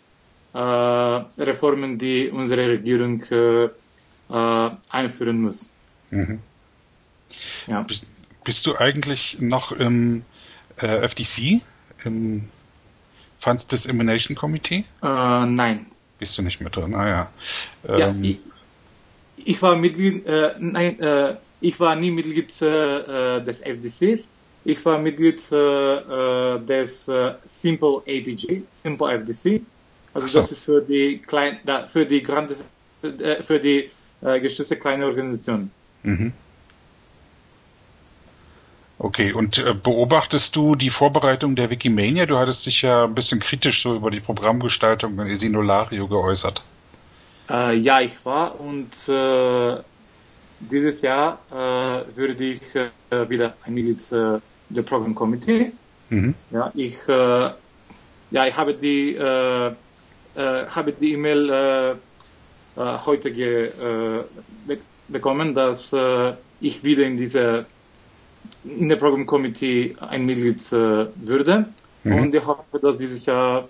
[0.54, 5.68] äh, Reformen, die unsere Regierung äh, äh, einführen muss.
[6.10, 6.38] Mhm.
[7.66, 7.82] Ja.
[7.82, 8.06] Bist,
[8.42, 10.24] bist, du eigentlich noch im
[10.78, 11.60] FDC,
[12.04, 12.48] im
[13.38, 14.86] Funds Dissemination Committee?
[15.02, 15.84] nein
[16.18, 16.94] bist du nicht mehr drin.
[16.94, 17.30] Ah ja.
[17.86, 18.38] Ähm, ja ich,
[19.36, 24.30] ich, war Mitglied, äh, nein, äh, ich war nie Mitglied äh, des FDCs.
[24.64, 29.62] Ich war Mitglied äh, des äh, Simple APG, Simple FDC.
[30.14, 30.40] Also so.
[30.40, 32.56] das ist für die klein, da, für die grande,
[33.02, 33.90] äh, für die
[34.20, 35.70] äh, geschützte kleine Organisation.
[36.02, 36.32] Mhm.
[39.00, 42.26] Okay, und äh, beobachtest du die Vorbereitung der Wikimania?
[42.26, 46.64] Du hattest dich ja ein bisschen kritisch so über die Programmgestaltung in Esinolario geäußert.
[47.48, 49.76] Äh, ja, ich war und äh,
[50.60, 52.90] dieses Jahr äh, würde ich äh,
[53.28, 55.72] wieder ein Mitglied äh, der Program Committee.
[56.10, 56.34] Mhm.
[56.50, 61.96] Ja, ich, ja, ich habe die, habe die E-Mail
[62.76, 63.70] heute ge,
[64.66, 65.94] be bekommen, dass
[66.60, 67.66] ich wieder in diese
[68.64, 71.66] in der Program Committee ein Mitglied äh, würde.
[72.04, 72.14] Mhm.
[72.14, 73.68] Und ich hoffe, dass dieses Jahr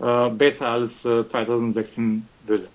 [0.00, 2.68] äh, besser als äh, 2016 würde.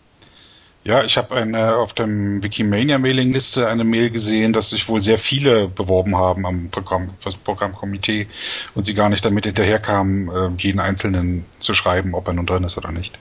[0.86, 5.68] Ja, ich habe eine auf dem Wikimania-Mailing-Liste eine Mail gesehen, dass sich wohl sehr viele
[5.68, 8.28] beworben haben am Programm, das Programmkomitee
[8.76, 12.64] und sie gar nicht damit hinterherkamen, äh, jeden Einzelnen zu schreiben, ob er nun drin
[12.64, 13.18] ist oder nicht.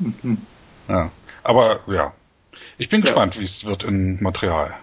[0.00, 0.36] Mhm.
[0.86, 1.10] Ja.
[1.42, 2.12] Aber ja,
[2.76, 3.06] ich bin ja.
[3.06, 4.74] gespannt, wie es wird in Montreal.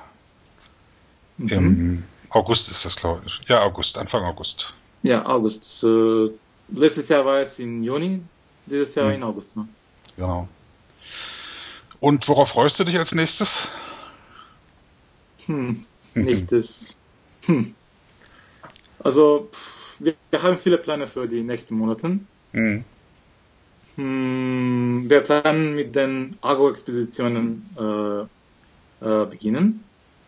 [1.37, 1.49] Mhm.
[1.49, 3.39] Im August ist das, glaube ich.
[3.47, 4.73] Ja, August, Anfang August.
[5.03, 5.83] Ja, August.
[5.83, 6.31] Äh,
[6.69, 8.23] letztes Jahr war es im Juni,
[8.65, 9.13] dieses Jahr mhm.
[9.13, 9.55] in August.
[9.55, 9.67] Ne?
[10.17, 10.47] Genau.
[11.99, 13.67] Und worauf freust du dich als nächstes?
[15.45, 15.85] Hm,
[16.15, 16.97] nächstes.
[17.45, 17.73] Hm.
[18.99, 19.49] Also,
[19.99, 22.19] wir, wir, haben viele Pläne für die nächsten Monate.
[22.51, 22.83] Mhm.
[23.95, 28.21] Hm, wir planen mit den Agro-Expeditionen äh,
[29.05, 29.83] äh, beginnen.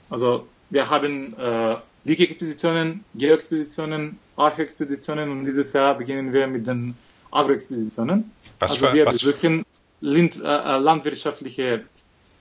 [0.10, 6.95] Also wir haben äh, Wiki-Expeditionen, Geo-Expeditionen, Arche-Expeditionen und dieses Jahr beginnen wir mit den
[7.31, 8.31] Agro-Expeditionen.
[8.60, 9.05] Also für, wir
[10.01, 11.85] äh, äh, landwirtschaftliche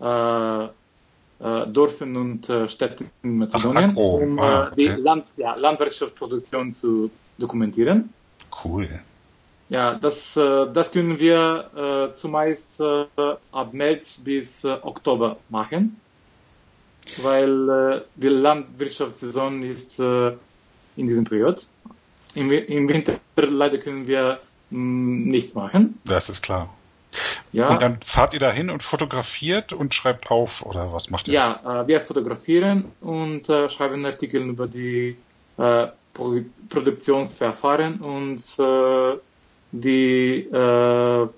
[0.00, 0.68] äh,
[1.42, 4.74] Dörfen und Städte in Mazedonien, Ach, um äh, ah, okay.
[4.76, 8.12] die Land, ja, Landwirtschaftsproduktion zu dokumentieren.
[8.62, 9.00] Cool.
[9.70, 15.96] Ja, das, das können wir zumeist ab März bis Oktober machen
[17.22, 20.36] weil die Landwirtschaftssaison ist in
[20.96, 21.66] diesem Period.
[22.34, 25.98] Im, Im, Winter leider können wir mm, nichts machen.
[26.04, 26.74] Das ist klar.
[27.52, 27.68] Ja.
[27.70, 31.34] Und dann fahrt ihr da hin und fotografiert und schreibt auf oder was macht ihr?
[31.34, 35.16] Ja, äh, wir fotografieren und äh, schreiben Artikel über die
[35.58, 39.18] äh, Pro Produktionsverfahren und äh,
[39.72, 41.28] die äh,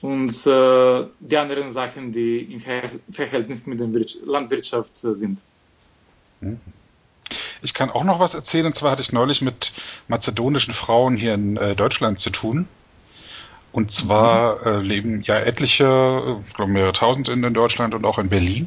[0.00, 3.88] und äh, die anderen Sachen, die im Verhältnis mit der
[4.24, 5.42] Landwirtschaft sind.
[6.40, 6.60] Mhm.
[7.62, 9.72] Ich kann auch noch was erzählen, und zwar hatte ich neulich mit
[10.06, 12.68] mazedonischen Frauen hier in Deutschland zu tun.
[13.70, 18.04] Und zwar äh, leben ja etliche, äh, ich glaube mehrere tausend in, in, Deutschland und
[18.06, 18.66] auch in Berlin.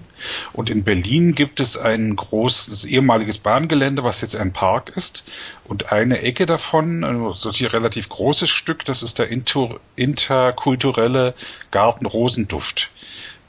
[0.53, 5.25] Und in Berlin gibt es ein großes ehemaliges Bahngelände, was jetzt ein Park ist.
[5.65, 11.33] Und eine Ecke davon, also ein relativ großes Stück, das ist der inter, interkulturelle
[11.71, 12.91] Garten Rosenduft.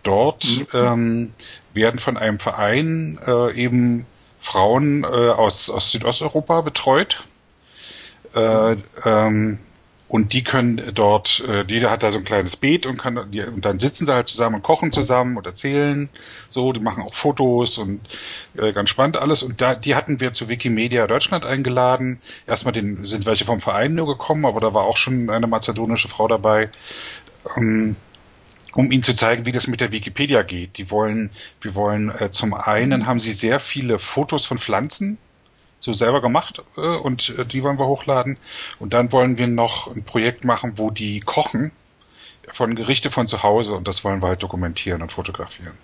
[0.03, 0.67] Dort mhm.
[0.73, 1.33] ähm,
[1.75, 4.07] werden von einem Verein äh, eben
[4.41, 7.25] Frauen äh, aus, aus Südosteuropa betreut.
[8.35, 9.59] Äh, ähm,
[10.13, 13.65] und die können dort, äh, jeder hat da so ein kleines Beet und kann, und
[13.65, 16.11] dann sitzen sie halt zusammen und kochen zusammen und erzählen.
[16.51, 17.99] So, die machen auch Fotos und
[18.55, 19.43] äh, ganz spannend alles.
[19.43, 22.21] Und da, die hatten wir zu Wikimedia Deutschland eingeladen.
[22.47, 26.09] Erstmal den, sind welche vom Verein nur gekommen, aber da war auch schon eine mazedonische
[26.09, 26.69] Frau dabei.
[27.57, 27.97] Ähm,
[28.75, 30.77] um ihnen zu zeigen, wie das mit der Wikipedia geht.
[30.77, 31.31] Die wollen,
[31.63, 35.17] wir wollen äh, zum einen haben sie sehr viele Fotos von Pflanzen
[35.83, 38.39] so selber gemacht äh, und äh, die wollen wir hochladen.
[38.79, 41.73] Und dann wollen wir noch ein Projekt machen, wo die kochen
[42.49, 45.77] von Gerichte von zu Hause und das wollen wir halt dokumentieren und fotografieren.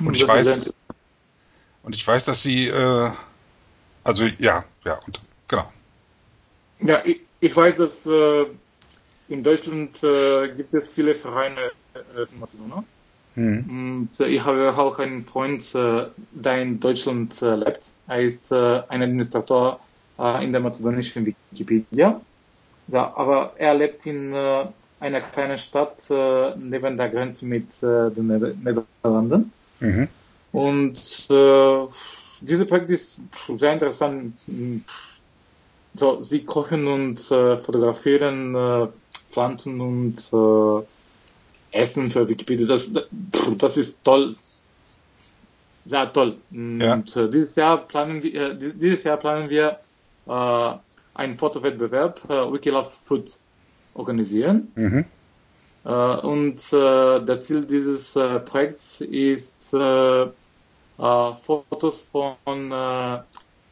[0.00, 0.74] Und ich weiß,
[1.82, 3.12] und ich weiß, dass sie, äh,
[4.02, 5.70] also ja, ja, und genau.
[6.80, 8.46] Ja, ich, ich weiß, dass äh,
[9.28, 12.86] in Deutschland äh, gibt es viele Vereine äh, Mazedonien.
[13.38, 14.08] Mhm.
[14.08, 17.86] Und äh, ich habe auch einen Freund, äh, der in Deutschland äh, lebt.
[18.08, 19.80] Er ist ein Administrator
[20.40, 22.20] in der mazedonischen Wikipedia.
[22.88, 28.26] Ja, aber er lebt in einer kleinen Stadt neben der Grenze mit den
[28.64, 29.52] Niederlanden.
[29.78, 30.08] Mhm.
[30.50, 30.98] Und
[31.30, 31.86] äh,
[32.40, 33.20] dieses Projekt ist
[33.54, 34.34] sehr interessant.
[35.94, 38.88] So, sie kochen und äh, fotografieren äh,
[39.30, 40.16] Pflanzen und
[41.72, 42.90] Essen für Wikipedia, das,
[43.56, 44.36] das ist toll.
[45.84, 46.34] Sehr toll.
[46.50, 46.94] Ja.
[46.94, 49.78] Und äh, dieses Jahr planen wir, äh, dieses Jahr planen wir
[50.26, 50.72] äh,
[51.14, 53.38] einen Fotowettbewerb, äh, Wiki Loves Food,
[53.94, 54.70] organisieren.
[54.74, 55.04] Mhm.
[55.84, 60.28] Äh, und äh, der Ziel dieses äh, Projekts ist, äh, äh,
[60.98, 63.16] Fotos von äh,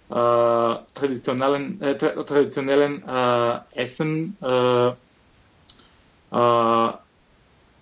[0.09, 4.89] äh, traditionellen, äh, tra traditionellen äh, Essen äh,
[6.31, 6.93] äh,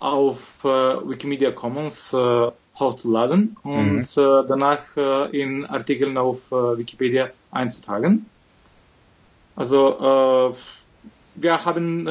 [0.04, 4.00] auf äh, Wikimedia Commons äh, hochzuladen und mhm.
[4.00, 4.96] äh, danach
[5.32, 8.26] in Artikeln auf Wikipedia einzutragen.
[9.56, 10.52] Also
[11.36, 12.08] wir haben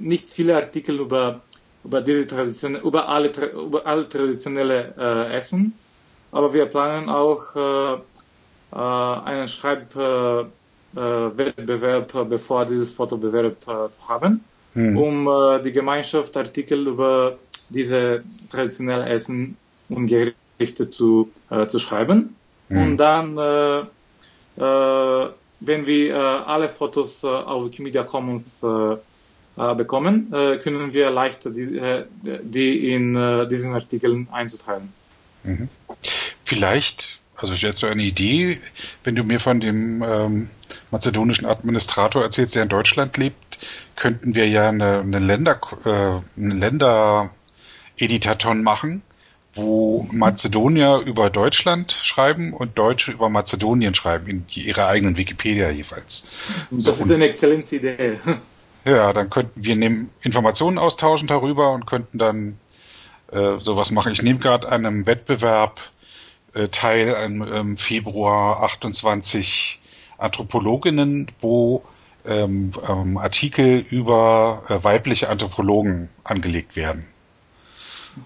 [0.00, 1.40] nicht viele Artikel über
[1.84, 5.76] über diese Tradition, über alle über alle traditionelle äh, Essen,
[6.30, 7.94] aber wir planen auch äh,
[8.72, 14.96] äh, einen Schreibwettbewerb, bevor dieses Fotobewerb zu haben hm.
[14.96, 19.56] um äh, die Gemeinschaft Artikel über diese traditionellen Essen
[19.88, 22.36] und Gerichte zu, äh, zu schreiben.
[22.68, 22.82] Hm.
[22.82, 23.80] Und dann, äh,
[24.56, 25.30] äh,
[25.60, 28.64] wenn wir äh, alle Fotos äh, auf Wikimedia Commons
[29.54, 31.78] bekommen, können wir leichter die,
[32.22, 33.12] die in
[33.50, 34.90] diesen Artikeln einzutragen.
[35.44, 35.68] Mhm.
[36.42, 38.60] Vielleicht also ich hätte so eine Idee,
[39.02, 40.48] wenn du mir von dem ähm,
[40.92, 43.51] mazedonischen Administrator erzählst, der in Deutschland lebt,
[43.96, 49.02] könnten wir ja eine, eine Länder, äh, eine Länder-Editaton machen,
[49.54, 56.28] wo Mazedonier über Deutschland schreiben und Deutsche über Mazedonien schreiben, in ihrer eigenen Wikipedia jeweils.
[56.70, 58.18] Das so, ist eine exzellente Idee.
[58.84, 62.58] Ja, dann könnten wir nehmen, Informationen austauschen darüber und könnten dann
[63.30, 64.12] äh, sowas machen.
[64.12, 65.80] Ich nehme gerade an einem Wettbewerb
[66.54, 69.80] äh, Teil im, im Februar 28
[70.18, 71.84] Anthropologinnen, wo
[72.24, 77.06] ähm, ähm, Artikel über äh, weibliche Anthropologen angelegt werden.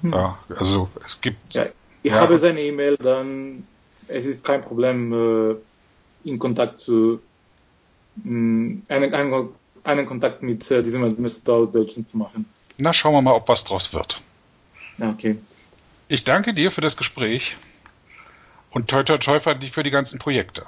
[0.02, 0.12] Mhm.
[0.12, 1.54] Ja, also es gibt.
[1.54, 1.64] Ja,
[2.02, 3.66] ich ja, habe seine E-Mail, dann
[4.08, 5.56] es ist kein Problem, äh,
[6.28, 7.20] in Kontakt zu
[8.16, 9.48] mh, mm, einen, einen,
[9.84, 12.46] einen Kontakt mit äh, diesem Administrator aus Deutschland zu machen.
[12.78, 14.22] Na, schauen wir mal, ob was draus wird.
[14.98, 15.38] Ja, okay.
[16.08, 17.56] Ich danke dir für das Gespräch.
[18.70, 20.66] Und toi toi toi für die ganzen Projekte.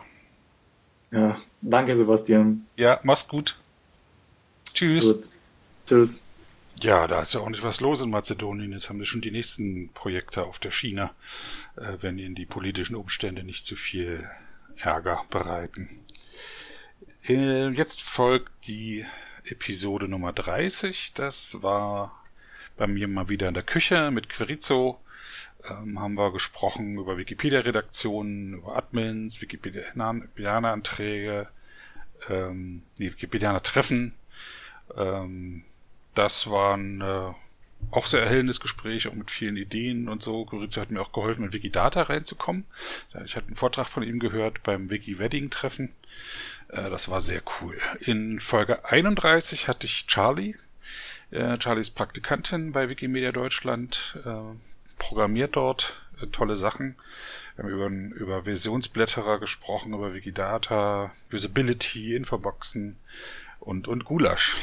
[1.10, 2.66] Ja, danke Sebastian.
[2.76, 3.58] Ja, mach's gut.
[4.74, 5.04] Tschüss.
[5.04, 5.24] Gut.
[5.86, 6.20] Tschüss.
[6.80, 8.72] Ja, da ist ja auch nicht was los in Mazedonien.
[8.72, 11.10] Jetzt haben wir schon die nächsten Projekte auf der Schiene,
[11.76, 14.28] äh, wenn ihnen die politischen Umstände nicht zu viel
[14.76, 15.88] Ärger bereiten.
[17.26, 19.04] Äh, jetzt folgt die
[19.44, 21.14] Episode Nummer 30.
[21.14, 22.14] Das war
[22.76, 25.00] bei mir mal wieder in der Küche mit Querizo
[25.70, 31.48] ähm, haben wir gesprochen über Wikipedia-Redaktionen, über Admins, Wikipedia-Anträge,
[32.28, 34.14] ähm, nee, Wikipedia-Treffen.
[34.96, 35.64] Ähm,
[36.14, 37.32] das war ein äh,
[37.90, 40.44] auch sehr erhellendes Gespräch, auch mit vielen Ideen und so.
[40.44, 42.64] Gorizia hat mir auch geholfen, in Wikidata reinzukommen.
[43.24, 45.94] Ich hatte einen Vortrag von ihm gehört beim Wiki-Wedding-Treffen.
[46.68, 47.78] Äh, das war sehr cool.
[48.00, 50.54] In Folge 31 hatte ich Charlie,
[51.30, 54.30] äh, Charlies Praktikantin bei Wikimedia Deutschland, äh,
[54.98, 55.94] programmiert dort
[56.32, 56.96] tolle Sachen.
[57.56, 62.98] Wir haben über, über Versionsblätterer gesprochen, über Wikidata, Usability, Infoboxen
[63.60, 64.56] und, und Gulasch.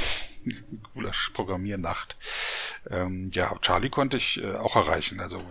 [0.94, 2.18] Gulasch-Programmiernacht.
[2.90, 5.20] Ähm, ja, Charlie konnte ich äh, auch erreichen.
[5.20, 5.42] Also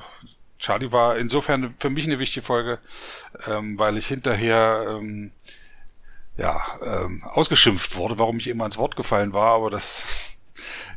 [0.59, 2.79] Charlie war insofern für mich eine wichtige Folge,
[3.47, 5.33] ähm, weil ich hinterher ähm,
[6.37, 10.07] ja ähm, ausgeschimpft wurde, warum ich immer ins Wort gefallen war, aber das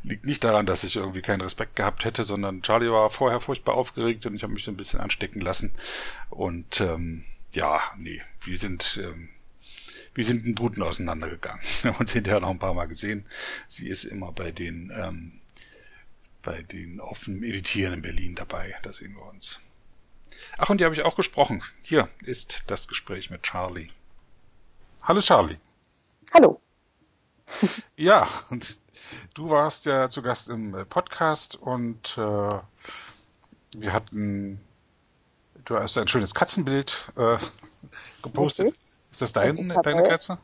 [0.04, 3.76] liegt nicht daran, dass ich irgendwie keinen Respekt gehabt hätte, sondern Charlie war vorher furchtbar
[3.76, 5.74] aufgeregt und ich habe mich so ein bisschen anstecken lassen.
[6.30, 9.30] Und ähm, ja, nee, wir sind ähm,
[10.14, 11.62] wir sind in Guten auseinandergegangen.
[11.84, 13.26] Wir haben uns hinterher noch ein paar Mal gesehen.
[13.68, 15.42] Sie ist immer bei den ähm,
[16.42, 18.76] bei den offenen Editieren in Berlin dabei.
[18.82, 19.60] Da sehen wir uns.
[20.58, 21.62] Ach, und die habe ich auch gesprochen.
[21.84, 23.90] Hier ist das Gespräch mit Charlie.
[25.04, 25.58] Hallo Charlie.
[26.34, 26.62] Hallo.
[27.96, 28.80] ja, und
[29.34, 32.60] du warst ja zu Gast im äh, Podcast und äh,
[33.76, 34.62] wir hatten,
[35.66, 37.38] du hast ein schönes Katzenbild äh,
[38.24, 38.68] gepostet.
[38.68, 38.78] Okay.
[39.12, 40.38] Ist das dein, deine Katze?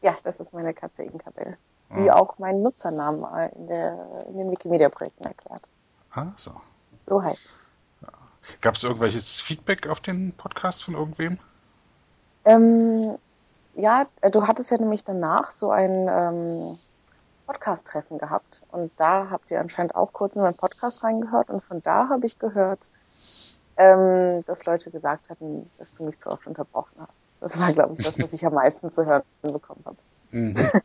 [0.00, 1.58] Ja, das ist meine Katze Inkabel,
[1.96, 2.14] die ah.
[2.14, 3.24] auch meinen Nutzernamen
[3.56, 5.68] in, der, in den Wikimedia-Projekten erklärt.
[6.12, 6.52] Ah, so.
[7.06, 7.48] So heißt
[8.02, 8.08] ja.
[8.60, 11.38] Gab es irgendwelches Feedback auf den Podcast von irgendwem?
[12.44, 13.18] Ähm,
[13.74, 16.78] ja, äh, du hattest ja nämlich danach so ein ähm,
[17.48, 21.82] Podcast-Treffen gehabt und da habt ihr anscheinend auch kurz in meinen Podcast reingehört und von
[21.82, 22.88] da habe ich gehört,
[23.78, 27.24] ähm, dass Leute gesagt hatten, dass du mich zu oft unterbrochen hast.
[27.40, 29.96] Das war, glaube ich, das, was ich am meisten zu hören bekommen habe.
[30.30, 30.54] Mhm.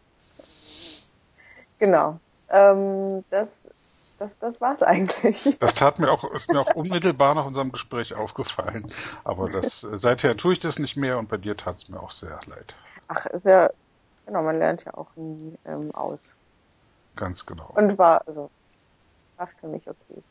[1.79, 2.19] genau.
[2.49, 3.69] Ähm, das,
[4.17, 5.57] das, das war's eigentlich.
[5.59, 8.89] Das tat mir auch, ist mir auch unmittelbar nach unserem Gespräch aufgefallen.
[9.25, 11.99] Aber das, äh, seither tue ich das nicht mehr und bei dir tat es mir
[11.99, 12.77] auch sehr leid.
[13.09, 13.69] Ach, ist ja,
[14.25, 16.37] genau, man lernt ja auch nie ähm, aus.
[17.15, 17.71] Ganz genau.
[17.75, 18.49] Und war, also,
[19.37, 20.23] war für mich okay.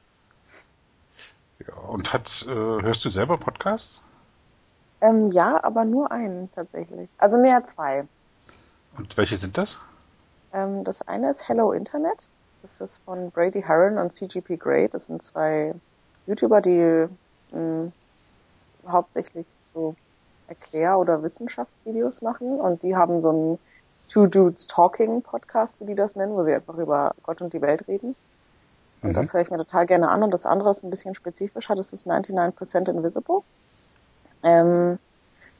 [1.66, 4.05] Ja, und hat, äh, hörst du selber Podcasts?
[5.01, 7.09] Ähm, ja, aber nur einen tatsächlich.
[7.18, 8.07] Also näher zwei.
[8.97, 9.80] Und welche sind das?
[10.53, 12.28] Ähm, das eine ist Hello Internet.
[12.62, 14.89] Das ist von Brady Harron und CGP Grey.
[14.89, 15.74] Das sind zwei
[16.26, 17.09] YouTuber, die
[17.51, 17.93] mh, hm,
[18.87, 19.97] hauptsächlich so
[20.47, 22.61] Erklär- oder Wissenschaftsvideos machen.
[22.61, 23.59] Und die haben so einen
[24.13, 27.63] Two Dudes Talking Podcast, wie die das nennen, wo sie einfach über Gott und die
[27.63, 28.15] Welt reden.
[29.01, 29.15] Und mhm.
[29.15, 30.23] das höre ich mir total gerne an.
[30.23, 31.75] Und das andere ist ein bisschen spezifischer.
[31.75, 33.41] Das ist 99% Invisible.
[34.43, 34.99] Ähm,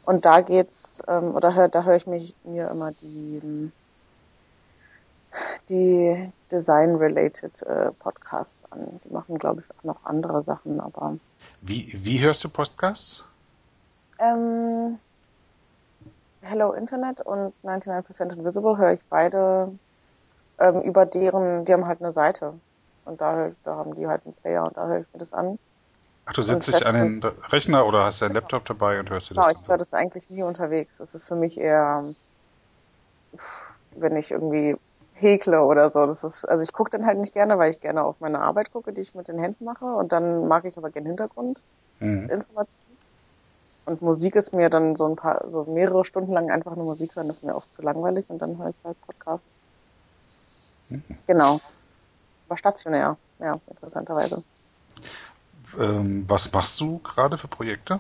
[0.05, 3.73] und da geht's, ähm, oder hör, da höre ich mich mir immer die,
[5.71, 9.01] die Design-related äh, Podcasts an.
[9.03, 11.17] Die machen, glaube ich, auch noch andere Sachen, aber.
[11.63, 13.25] Wie, wie hörst du Podcasts?
[14.19, 14.99] Ähm,
[16.43, 19.79] Hello Internet und 99% Invisible höre ich beide
[20.59, 22.55] ähm, über deren, die haben halt eine Seite.
[23.05, 25.59] Und da, da haben die halt einen Player und da höre ich mir das an.
[26.27, 29.35] Ach, du setzt dich an den Rechner oder hast deinen Laptop dabei und hörst dir
[29.35, 29.53] das an?
[29.53, 30.99] Genau, ich höre das eigentlich nie unterwegs.
[30.99, 32.13] Das ist für mich eher,
[33.97, 34.77] wenn ich irgendwie
[35.15, 36.07] häkle oder so.
[36.07, 38.73] Das ist, also ich gucke dann halt nicht gerne, weil ich gerne auf meine Arbeit
[38.73, 39.85] gucke, die ich mit den Händen mache.
[39.85, 41.61] Und dann mag ich aber gerne Hintergrund,
[42.01, 42.29] mhm.
[43.85, 47.17] Und Musik ist mir dann so ein paar, so mehrere Stunden lang einfach nur Musik
[47.17, 49.51] hören, ist mir oft zu langweilig und dann höre ich halt Podcasts.
[50.89, 51.03] Mhm.
[51.27, 51.61] Genau.
[52.49, 54.45] Aber stationär, ja, interessanterweise.
[55.79, 57.99] Ähm, was machst du gerade für Projekte?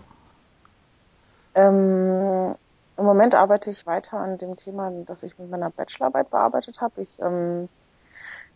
[1.54, 2.54] Ähm,
[2.96, 7.02] Im Moment arbeite ich weiter an dem Thema, das ich mit meiner Bachelorarbeit bearbeitet habe.
[7.02, 7.68] Ich ähm,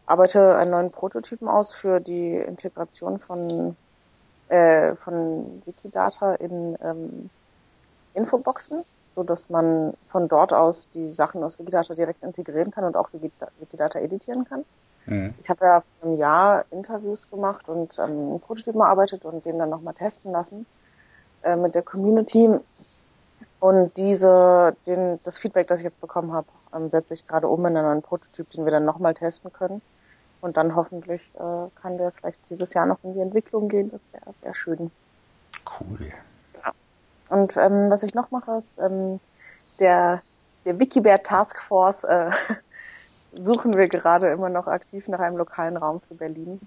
[0.06, 3.76] arbeite einen neuen Prototypen aus für die Integration von,
[4.48, 7.30] äh, von Wikidata in ähm,
[8.14, 12.96] Infoboxen, so dass man von dort aus die Sachen aus Wikidata direkt integrieren kann und
[12.96, 14.64] auch Wikidata editieren kann.
[15.06, 15.34] Mhm.
[15.40, 19.58] Ich habe ja vor einem Jahr Interviews gemacht und ähm, einen Prototypen erarbeitet und den
[19.58, 20.66] dann nochmal testen lassen
[21.42, 22.58] äh, mit der Community.
[23.58, 27.60] Und diese, den, das Feedback, das ich jetzt bekommen habe, ähm, setze ich gerade um
[27.60, 29.80] in einen neuen Prototyp, den wir dann nochmal testen können.
[30.40, 33.90] Und dann hoffentlich äh, kann der vielleicht dieses Jahr noch in die Entwicklung gehen.
[33.90, 34.90] Das wäre sehr schön.
[35.80, 35.98] Cool.
[36.62, 36.72] Ja.
[37.28, 39.20] Und ähm, was ich noch mache, ist ähm,
[39.78, 40.22] der,
[40.64, 42.30] der Wikibear Task Force äh,
[43.32, 46.60] suchen wir gerade immer noch aktiv nach einem lokalen Raum für Berlin.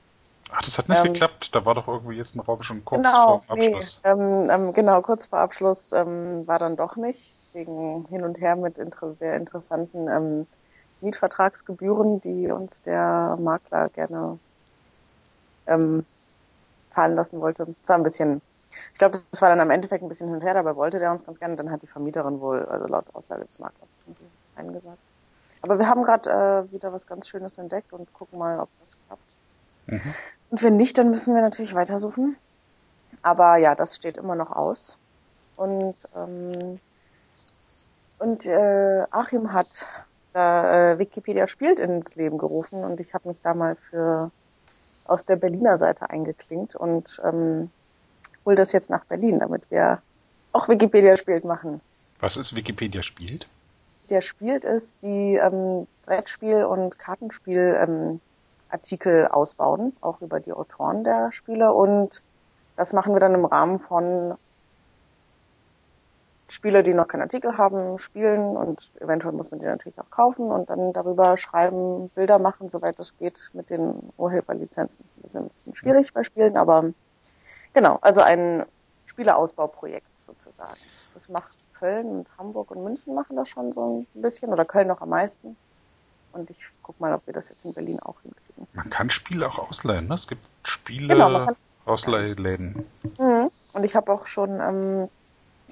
[0.52, 1.56] Ach, das hat nicht ähm, geklappt.
[1.56, 4.02] Da war doch irgendwie jetzt ein Raum schon kurz genau, vor Abschluss.
[4.04, 7.36] Nee, ähm, ähm, genau, kurz vor Abschluss ähm, war dann doch nicht.
[7.54, 10.48] Wegen hin und her mit inter sehr interessanten ähm,
[11.02, 14.40] Mietvertragsgebühren, die uns der Makler gerne
[15.68, 16.06] ähm,
[16.90, 17.66] zahlen lassen wollte.
[17.66, 18.42] Das war ein bisschen,
[18.94, 21.12] ich glaube, das war dann am Endeffekt ein bisschen hin und her, dabei wollte der
[21.12, 21.56] uns ganz gerne.
[21.56, 24.02] Dann hat die Vermieterin wohl, also laut Aussage des Maklers,
[24.56, 25.00] eingesagt.
[25.62, 28.98] Aber wir haben gerade äh, wieder was ganz Schönes entdeckt und gucken mal, ob das
[29.08, 29.24] klappt.
[29.88, 30.14] Mhm.
[30.52, 32.38] Und wenn nicht, dann müssen wir natürlich weitersuchen.
[33.22, 34.98] Aber ja, das steht immer noch aus.
[35.56, 36.80] Und, ähm,
[38.20, 39.86] und äh, Achim hat
[40.34, 44.32] da, äh, Wikipedia spielt ins Leben gerufen und ich habe mich da mal für
[45.06, 47.72] aus der Berliner Seite eingeklinkt und ähm,
[48.46, 50.02] hol das jetzt nach Berlin, damit wir
[50.54, 51.82] auch Wikipedia spielt machen.
[52.20, 53.48] Was ist Wikipedia spielt?
[54.10, 58.20] Der spielt ist die ähm, Brettspiel- und Kartenspiel ähm,
[58.70, 61.74] Artikel ausbauen, auch über die Autoren der Spiele.
[61.74, 62.22] Und
[62.76, 64.36] das machen wir dann im Rahmen von
[66.52, 70.52] Spiele, die noch keinen Artikel haben, spielen und eventuell muss man die natürlich auch kaufen
[70.52, 73.52] und dann darüber schreiben, Bilder machen, soweit das geht.
[73.54, 76.92] Mit den Urheberlizenzen ist ein bisschen, ein bisschen schwierig bei Spielen, aber
[77.74, 78.66] genau, also ein
[79.06, 80.80] Spieleausbauprojekt sozusagen.
[81.14, 84.88] Das macht Köln und Hamburg und München machen das schon so ein bisschen oder Köln
[84.88, 85.56] noch am meisten.
[86.32, 88.68] Und ich guck mal, ob wir das jetzt in Berlin auch hinkriegen.
[88.74, 90.14] Man kann Spiele auch ausleihen, ne?
[90.14, 91.48] Es gibt Spiele genau,
[91.86, 92.86] Ausleihläden.
[93.18, 93.50] Mhm.
[93.74, 95.10] Und ich habe auch schon, ähm,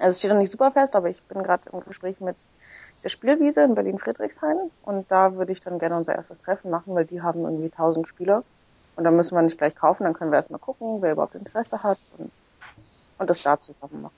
[0.00, 2.36] also es steht noch nicht super fest, aber ich bin gerade im Gespräch mit
[3.02, 7.04] der Spielwiese in Berlin-Friedrichshain und da würde ich dann gerne unser erstes Treffen machen, weil
[7.04, 8.42] die haben irgendwie 1000 Spiele
[8.96, 11.82] und dann müssen wir nicht gleich kaufen, dann können wir erstmal gucken, wer überhaupt Interesse
[11.82, 12.30] hat und,
[13.18, 14.14] und das da zusammen machen.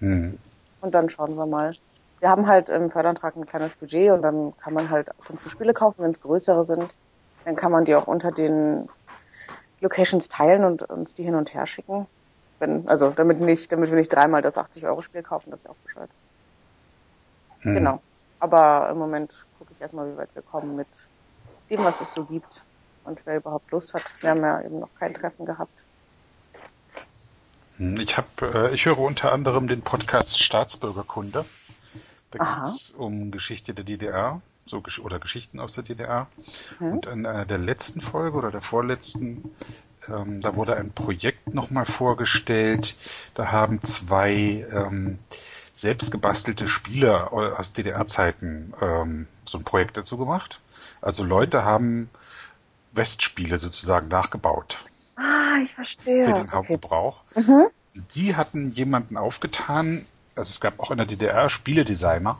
[0.00, 0.38] Mhm.
[0.80, 1.76] Und dann schauen wir mal,
[2.20, 5.40] wir haben halt im Förderantrag ein kleines Budget und dann kann man halt ab und
[5.40, 6.94] zu Spiele kaufen, wenn es größere sind.
[7.44, 8.88] Dann kann man die auch unter den
[9.80, 12.06] Locations teilen und uns die hin und her schicken.
[12.62, 15.82] Wenn, also damit nicht, damit wir nicht dreimal das 80-Euro-Spiel kaufen, das ist ja auch
[15.84, 16.10] bescheuert.
[17.62, 17.74] Hm.
[17.74, 18.00] Genau.
[18.38, 20.86] Aber im Moment gucke ich erstmal, wie weit wir kommen mit
[21.70, 22.62] dem, was es so gibt
[23.02, 24.14] und wer überhaupt Lust hat.
[24.20, 25.76] Wir haben ja eben noch kein Treffen gehabt.
[27.78, 31.44] Hm, ich habe, äh, ich höre unter anderem den Podcast Staatsbürgerkunde.
[32.30, 36.28] Da geht es um Geschichte der DDR so oder Geschichten aus der DDR.
[36.78, 36.92] Mhm.
[36.92, 39.54] Und in einer der letzten Folge oder der vorletzten,
[40.08, 42.96] ähm, da wurde ein Projekt nochmal vorgestellt.
[43.34, 45.18] Da haben zwei ähm,
[45.72, 50.60] selbst gebastelte Spiele aus DDR-Zeiten ähm, so ein Projekt dazu gemacht.
[51.00, 52.10] Also Leute haben
[52.92, 54.78] Westspiele sozusagen nachgebaut.
[55.16, 56.24] Ah, ich verstehe.
[56.24, 57.22] Für den Hauptgebrauch.
[57.34, 57.50] Okay.
[57.50, 57.66] Mhm.
[57.94, 62.38] Die hatten jemanden aufgetan, also es gab auch in der DDR Spieledesigner.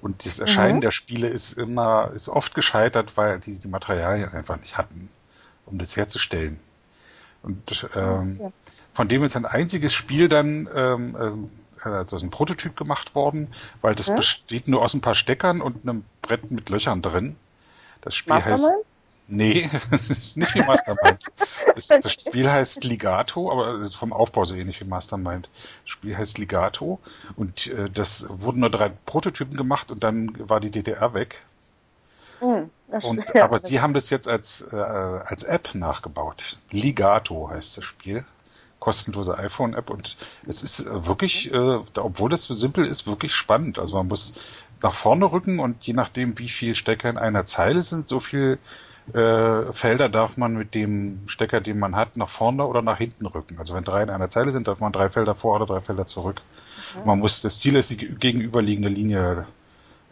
[0.00, 0.80] Und das Erscheinen mhm.
[0.82, 5.10] der Spiele ist immer, ist oft gescheitert, weil die die Materialien einfach nicht hatten,
[5.66, 6.58] um das herzustellen.
[7.42, 8.52] Und ähm, okay.
[8.92, 11.50] von dem ist ein einziges Spiel dann, ähm,
[11.82, 13.48] äh, also ein Prototyp gemacht worden,
[13.80, 14.16] weil das mhm.
[14.16, 17.36] besteht nur aus ein paar Steckern und einem Brett mit Löchern drin.
[18.02, 18.62] Das Spiel Mastermind?
[18.62, 18.89] heißt
[19.32, 21.24] Nee, nicht wie Mastermind.
[21.76, 25.48] Das, das, Spiel heißt Ligato, aber vom Aufbau so ähnlich wie Mastermind.
[25.54, 26.98] Das Spiel heißt Ligato
[27.36, 31.44] und äh, das wurden nur drei Prototypen gemacht und dann war die DDR weg.
[32.40, 32.70] Mhm,
[33.02, 36.58] und, ja, aber sie haben das jetzt als, äh, als App nachgebaut.
[36.72, 38.24] Ligato heißt das Spiel.
[38.80, 40.16] Kostenlose iPhone-App und
[40.46, 43.78] es ist wirklich, äh, obwohl das so simpel ist, wirklich spannend.
[43.78, 47.82] Also man muss nach vorne rücken und je nachdem, wie viel Stecker in einer Zeile
[47.82, 48.58] sind, so viel
[49.14, 53.26] äh, Felder darf man mit dem Stecker, den man hat, nach vorne oder nach hinten
[53.26, 53.58] rücken.
[53.58, 56.06] Also wenn drei in einer Zeile sind, darf man drei Felder vor oder drei Felder
[56.06, 56.42] zurück.
[56.94, 57.06] Okay.
[57.06, 59.46] Man muss, das Ziel ist, die gegenüberliegende Linie,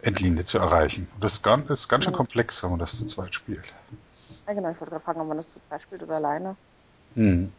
[0.01, 1.07] Endlinie zu erreichen.
[1.15, 3.73] Und das ist ganz, ist ganz schön komplex, wenn man das zu zweit spielt.
[4.47, 4.69] Ja, genau.
[4.71, 6.55] Ich wollte gerade fragen, ob man das zu zweit spielt oder alleine.
[7.15, 7.51] Hm.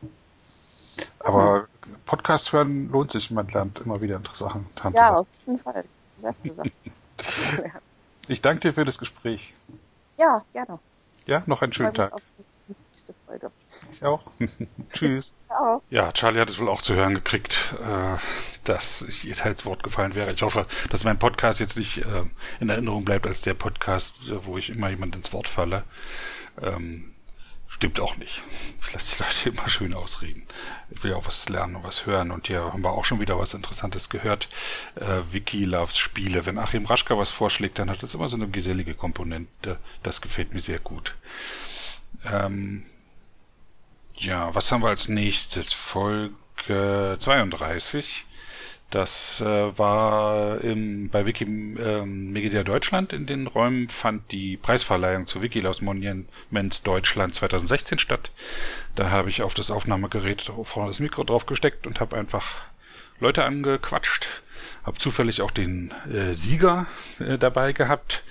[1.21, 1.67] Aber
[2.05, 3.31] Podcast hören lohnt sich.
[3.31, 4.95] Man lernt immer wieder interessante Sachen.
[4.95, 5.85] Ja, auf jeden Fall.
[6.21, 6.73] Sehr viele Sachen.
[8.29, 9.55] ich danke dir für das Gespräch.
[10.19, 10.79] Ja, gerne.
[11.27, 12.13] Ja, noch einen schönen Tag.
[13.91, 14.31] Ich auch.
[14.93, 15.37] Tschüss.
[15.47, 15.83] Ciao.
[15.91, 18.17] Ja, Charlie hat es wohl auch zu hören gekriegt, äh,
[18.65, 20.33] dass ich ihr teils Wort gefallen wäre.
[20.33, 22.25] Ich hoffe, dass mein Podcast jetzt nicht äh,
[22.61, 25.85] in Erinnerung bleibt als der Podcast, wo ich immer jemand ins Wort falle.
[27.73, 28.43] Stimmt auch nicht.
[28.83, 30.45] Ich lasse die Leute immer schön ausreden.
[30.91, 32.33] Ich will ja auch was lernen und was hören.
[32.33, 34.49] Und hier haben wir auch schon wieder was Interessantes gehört.
[34.97, 36.45] Äh, Wiki loves Spiele.
[36.45, 39.79] Wenn Achim Raschka was vorschlägt, dann hat das immer so eine gesellige Komponente.
[40.03, 41.15] Das gefällt mir sehr gut.
[42.25, 42.85] Ähm,
[44.17, 45.73] ja, was haben wir als nächstes?
[45.73, 48.27] Folge 32.
[48.91, 55.43] Das äh, war im, bei Wikimedia ähm, Deutschland in den Räumen fand die Preisverleihung zu
[55.43, 58.33] Wikilaus Monument Deutschland 2016 statt.
[58.97, 62.65] Da habe ich auf das Aufnahmegerät vorne das Mikro drauf gesteckt und habe einfach
[63.21, 64.27] Leute angequatscht.
[64.83, 66.87] Habe zufällig auch den äh, Sieger
[67.21, 68.25] äh, dabei gehabt,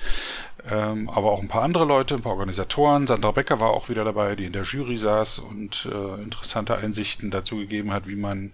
[0.70, 3.08] ähm, aber auch ein paar andere Leute, ein paar Organisatoren.
[3.08, 7.32] Sandra Becker war auch wieder dabei, die in der Jury saß und äh, interessante Einsichten
[7.32, 8.52] dazu gegeben hat, wie man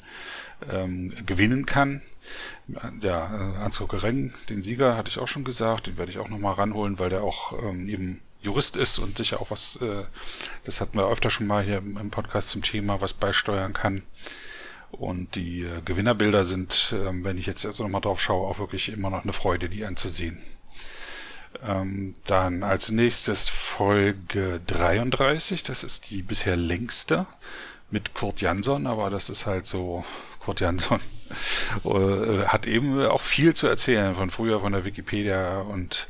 [0.71, 2.01] ähm, gewinnen kann.
[3.01, 6.29] Ja, äh, Ansgar Gereng, den Sieger, hatte ich auch schon gesagt, den werde ich auch
[6.29, 10.03] nochmal ranholen, weil der auch ähm, eben Jurist ist und sicher auch was, äh,
[10.63, 14.03] das hatten wir öfter schon mal hier im, Podcast zum Thema, was beisteuern kann.
[14.91, 18.89] Und die äh, Gewinnerbilder sind, äh, wenn ich jetzt also nochmal drauf schaue, auch wirklich
[18.89, 20.41] immer noch eine Freude, die anzusehen.
[21.63, 27.25] Ähm, dann als nächstes Folge 33, das ist die bisher längste
[27.95, 30.03] mit Kurt Jansson, aber das ist halt so,
[30.41, 30.99] Kurt Jansson
[31.85, 36.07] äh, hat eben auch viel zu erzählen von früher, von der Wikipedia und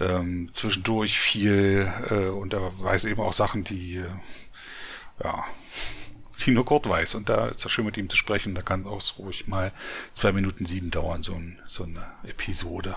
[0.00, 5.44] ähm, zwischendurch viel äh, und er weiß eben auch Sachen, die äh, ja
[6.44, 7.14] die nur Kurt weiß.
[7.14, 8.54] Und da ist es schön mit ihm zu sprechen.
[8.56, 9.72] Da kann auch ruhig mal
[10.12, 12.96] zwei Minuten sieben dauern, so, ein, so eine Episode.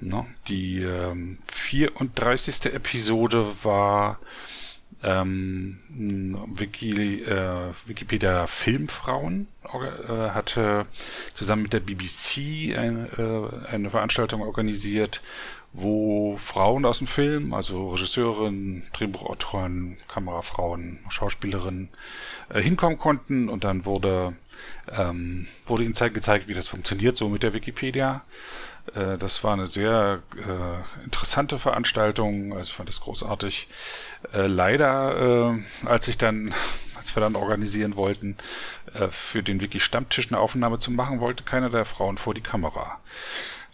[0.00, 2.66] No, die ähm, 34.
[2.74, 4.18] Episode war
[5.06, 10.86] ähm, Wiki, äh, Wikipedia Filmfrauen äh, hatte
[11.34, 15.22] zusammen mit der BBC eine, äh, eine Veranstaltung organisiert,
[15.72, 21.88] wo Frauen aus dem Film, also Regisseurinnen, Drehbuchautoren, Kamerafrauen, Schauspielerinnen,
[22.48, 24.34] äh, hinkommen konnten und dann wurde,
[24.90, 28.24] ähm, wurde ihnen gezeigt, wie das funktioniert, so mit der Wikipedia.
[28.94, 33.68] Äh, das war eine sehr äh, interessante Veranstaltung, also ich fand es großartig.
[34.32, 36.52] Äh, leider, äh, als ich dann,
[36.96, 38.36] als wir dann organisieren wollten,
[38.94, 43.00] äh, für den Wiki-Stammtisch eine Aufnahme zu machen, wollte keiner der Frauen vor die Kamera.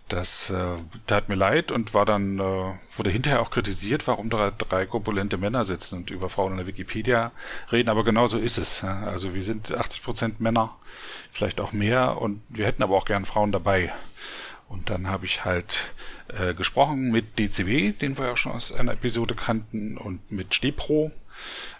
[0.09, 4.51] Das äh, tat mir leid und war dann, äh, wurde hinterher auch kritisiert, warum da
[4.51, 7.33] drei korpulente Männer sitzen und über Frauen in der Wikipedia
[7.71, 8.85] reden, aber genau so ist es.
[8.85, 10.77] Also wir sind 80 Prozent Männer,
[11.33, 13.91] vielleicht auch mehr und wir hätten aber auch gern Frauen dabei.
[14.73, 15.93] Und dann habe ich halt
[16.29, 21.12] äh, gesprochen mit DCW, den wir ja schon aus einer Episode kannten, und mit Stepro,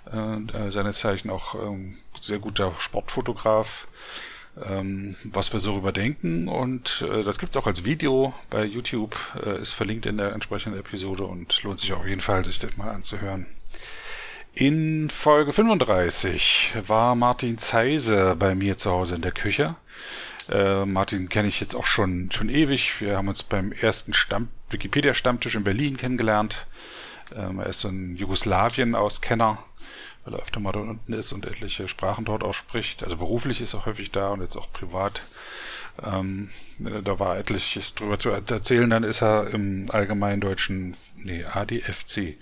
[0.07, 3.87] äh, seines Zeichen auch ähm, sehr guter Sportfotograf
[4.61, 6.49] ähm, was wir so überdenken.
[6.49, 10.79] Und äh, das gibt's auch als Video bei YouTube, äh, ist verlinkt in der entsprechenden
[10.79, 13.47] Episode und lohnt sich auf jeden Fall, sich das mal anzuhören.
[14.55, 19.77] In Folge 35 war Martin Zeise bei mir zu Hause in der Küche.
[20.53, 23.01] Äh, Martin kenne ich jetzt auch schon, schon ewig.
[23.01, 26.67] Wir haben uns beim ersten Stamm Wikipedia-Stammtisch in Berlin kennengelernt.
[27.35, 29.59] Ähm, er ist so ein Jugoslawien-Auskenner
[30.25, 33.03] weil er öfter mal da unten ist und etliche Sprachen dort ausspricht.
[33.03, 35.23] Also beruflich ist er häufig da und jetzt auch privat.
[36.03, 38.89] Ähm, da war etliches drüber zu erzählen.
[38.89, 42.37] Dann ist er im allgemeinen deutschen, nee, ADFC,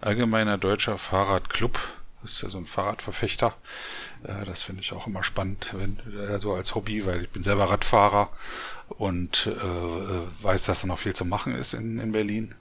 [0.00, 1.78] Allgemeiner Deutscher Fahrradclub.
[2.22, 3.54] Das ist ja so ein Fahrradverfechter.
[4.24, 7.42] Äh, das finde ich auch immer spannend, wenn, äh, so als Hobby, weil ich bin
[7.42, 8.30] selber Radfahrer
[8.88, 12.54] und äh, äh weiß, dass da noch viel zu machen ist in, in Berlin.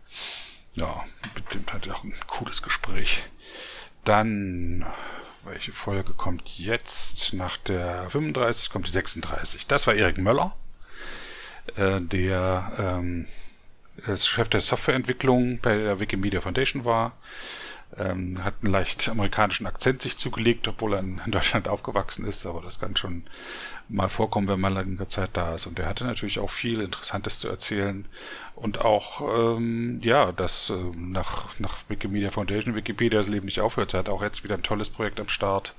[0.73, 1.03] Ja,
[1.33, 3.23] bestimmt hat auch ein cooles Gespräch.
[4.03, 4.85] Dann,
[5.43, 7.33] welche Folge kommt jetzt?
[7.33, 9.67] Nach der 35 kommt die 36.
[9.67, 10.55] Das war Erik Möller,
[11.75, 13.27] äh, der ähm,
[14.15, 17.17] Chef der Softwareentwicklung bei der Wikimedia Foundation war.
[17.99, 22.61] Ähm, hat einen leicht amerikanischen Akzent sich zugelegt, obwohl er in Deutschland aufgewachsen ist, aber
[22.61, 23.23] das kann schon
[23.89, 25.65] mal vorkommen, wenn man längere Zeit da ist.
[25.65, 28.05] Und er hatte natürlich auch viel Interessantes zu erzählen
[28.55, 29.21] und auch,
[29.57, 33.93] ähm, ja, dass äh, nach, nach Wikimedia Foundation Wikipedia das Leben nicht aufhört.
[33.93, 35.73] Er hat auch jetzt wieder ein tolles Projekt am Start,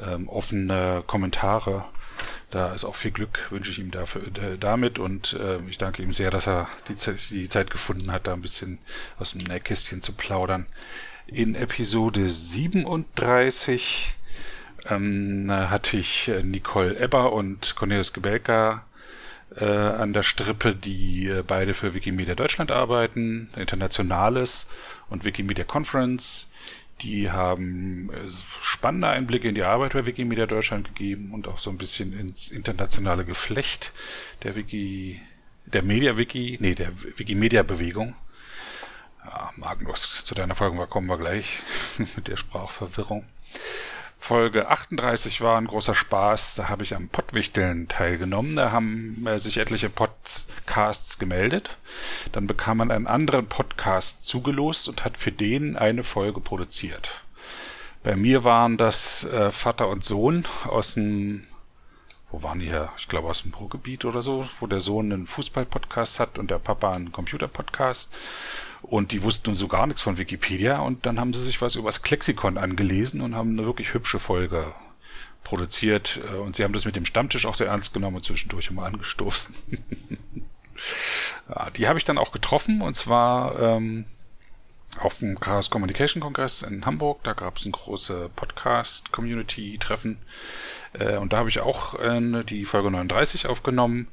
[0.00, 1.84] ähm, offene Kommentare.
[2.50, 4.22] Da ist auch viel Glück, wünsche ich ihm dafür,
[4.58, 6.94] damit und äh, ich danke ihm sehr, dass er die,
[7.30, 8.78] die Zeit gefunden hat, da ein bisschen
[9.18, 10.66] aus dem Nähkästchen zu plaudern
[11.28, 14.16] in Episode 37
[14.88, 18.84] ähm, hatte ich äh, Nicole Ebber und Cornelius Gebelka
[19.54, 24.70] äh, an der Strippe, die äh, beide für Wikimedia Deutschland arbeiten, Internationales
[25.10, 26.50] und Wikimedia Conference.
[27.02, 28.30] Die haben äh,
[28.62, 32.48] spannende Einblicke in die Arbeit bei Wikimedia Deutschland gegeben und auch so ein bisschen ins
[32.48, 33.92] internationale Geflecht
[34.44, 35.20] der Wiki,
[35.66, 38.16] der Media Wiki, nee, der Wikimedia Bewegung.
[39.28, 41.60] Ja, Magnus, zu deiner Folge kommen wir gleich
[41.98, 43.26] mit der Sprachverwirrung.
[44.18, 46.54] Folge 38 war ein großer Spaß.
[46.54, 48.56] Da habe ich am Pottwichteln teilgenommen.
[48.56, 51.76] Da haben äh, sich etliche Podcasts gemeldet.
[52.32, 57.10] Dann bekam man einen anderen Podcast zugelost und hat für den eine Folge produziert.
[58.02, 61.46] Bei mir waren das äh, Vater und Sohn aus dem
[62.30, 62.92] wo waren die her?
[62.98, 66.58] Ich glaube aus dem Ruhrgebiet oder so, wo der Sohn einen Fußball-Podcast hat und der
[66.58, 68.14] Papa einen Computer-Podcast.
[68.82, 71.76] Und die wussten nun so gar nichts von Wikipedia und dann haben sie sich was
[71.76, 74.72] über das Klexikon angelesen und haben eine wirklich hübsche Folge
[75.44, 76.20] produziert.
[76.30, 78.84] Äh, und sie haben das mit dem Stammtisch auch sehr ernst genommen und zwischendurch immer
[78.84, 79.54] angestoßen.
[81.48, 84.04] ja, die habe ich dann auch getroffen und zwar ähm,
[85.00, 87.22] auf dem Chaos Communication Kongress in Hamburg.
[87.22, 90.18] Da gab es ein großes Podcast-Community-Treffen.
[90.94, 94.08] Äh, und da habe ich auch äh, die Folge 39 aufgenommen,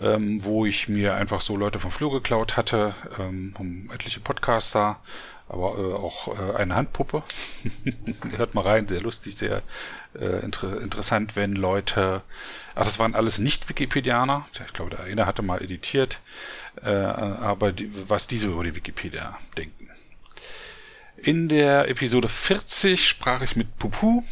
[0.00, 4.98] ähm, wo ich mir einfach so Leute vom Flur geklaut hatte, ähm, etliche Podcaster,
[5.48, 7.22] aber äh, auch äh, eine Handpuppe.
[8.36, 9.62] Hört mal rein, sehr lustig, sehr
[10.18, 12.22] äh, inter interessant, wenn Leute,
[12.74, 14.46] ach, das waren alles Nicht-Wikipedianer.
[14.52, 16.20] Ich glaube, der eine hatte mal editiert,
[16.82, 19.90] äh, aber die, was diese über die Wikipedia denken.
[21.16, 24.24] In der Episode 40 sprach ich mit Pupu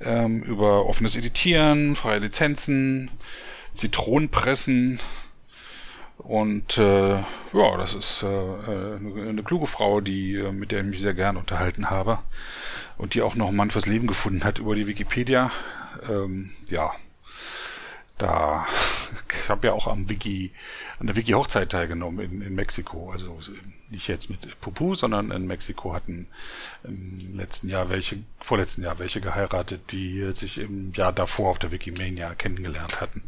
[0.00, 3.10] ähm, über offenes Editieren, freie Lizenzen,
[3.72, 5.00] Zitronenpressen
[6.18, 10.86] und äh, ja, das ist äh, eine, eine kluge Frau, die äh, mit der ich
[10.86, 12.18] mich sehr gern unterhalten habe
[12.98, 15.50] und die auch noch einen Mann fürs Leben gefunden hat über die Wikipedia.
[16.08, 16.92] Ähm, ja,
[18.20, 18.66] da
[19.42, 20.52] ich habe ja auch am Wiki
[20.98, 23.10] an der Wiki Hochzeit teilgenommen in, in Mexiko.
[23.10, 23.38] Also
[23.88, 26.28] nicht jetzt mit Pupu, sondern in Mexiko hatten
[26.84, 31.72] im letzten Jahr welche, vorletzten Jahr welche geheiratet, die sich im Jahr davor auf der
[31.72, 33.22] Wikimania kennengelernt hatten.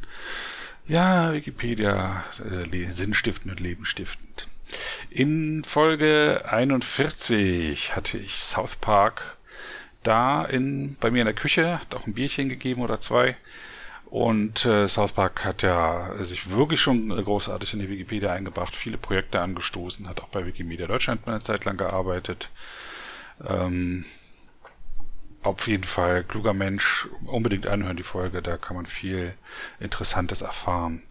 [0.86, 4.48] Ja, Wikipedia, äh, sinnstiftend und lebenstiftend.
[5.10, 9.36] In Folge 41 hatte ich South Park
[10.02, 13.36] da in, bei mir in der Küche, hat auch ein Bierchen gegeben oder zwei.
[14.12, 18.98] Und äh, South Park hat ja sich wirklich schon großartig in die Wikipedia eingebracht, viele
[18.98, 22.50] Projekte angestoßen, hat auch bei Wikimedia Deutschland eine Zeit lang gearbeitet.
[23.42, 24.04] Ähm,
[25.42, 29.32] auf jeden Fall kluger Mensch, unbedingt anhören die Folge, da kann man viel
[29.80, 31.02] Interessantes erfahren.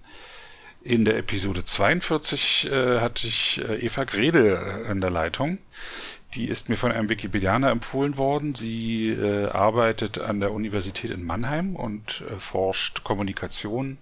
[0.83, 5.57] In der Episode 42 äh, hatte ich äh, Eva Gredel äh, in der Leitung.
[6.33, 8.55] Die ist mir von einem Wikipedianer empfohlen worden.
[8.55, 13.97] Sie äh, arbeitet an der Universität in Mannheim und äh, forscht Kommunikation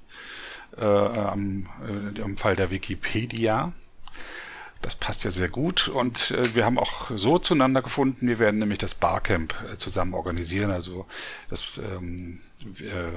[0.78, 1.68] äh, am,
[2.16, 3.74] äh, am Fall der Wikipedia.
[4.82, 8.28] Das passt ja sehr gut und äh, wir haben auch so zueinander gefunden.
[8.28, 10.72] Wir werden nämlich das Barcamp äh, zusammen organisieren.
[10.72, 11.06] Also
[11.50, 12.40] das ähm,
[12.80, 13.12] äh,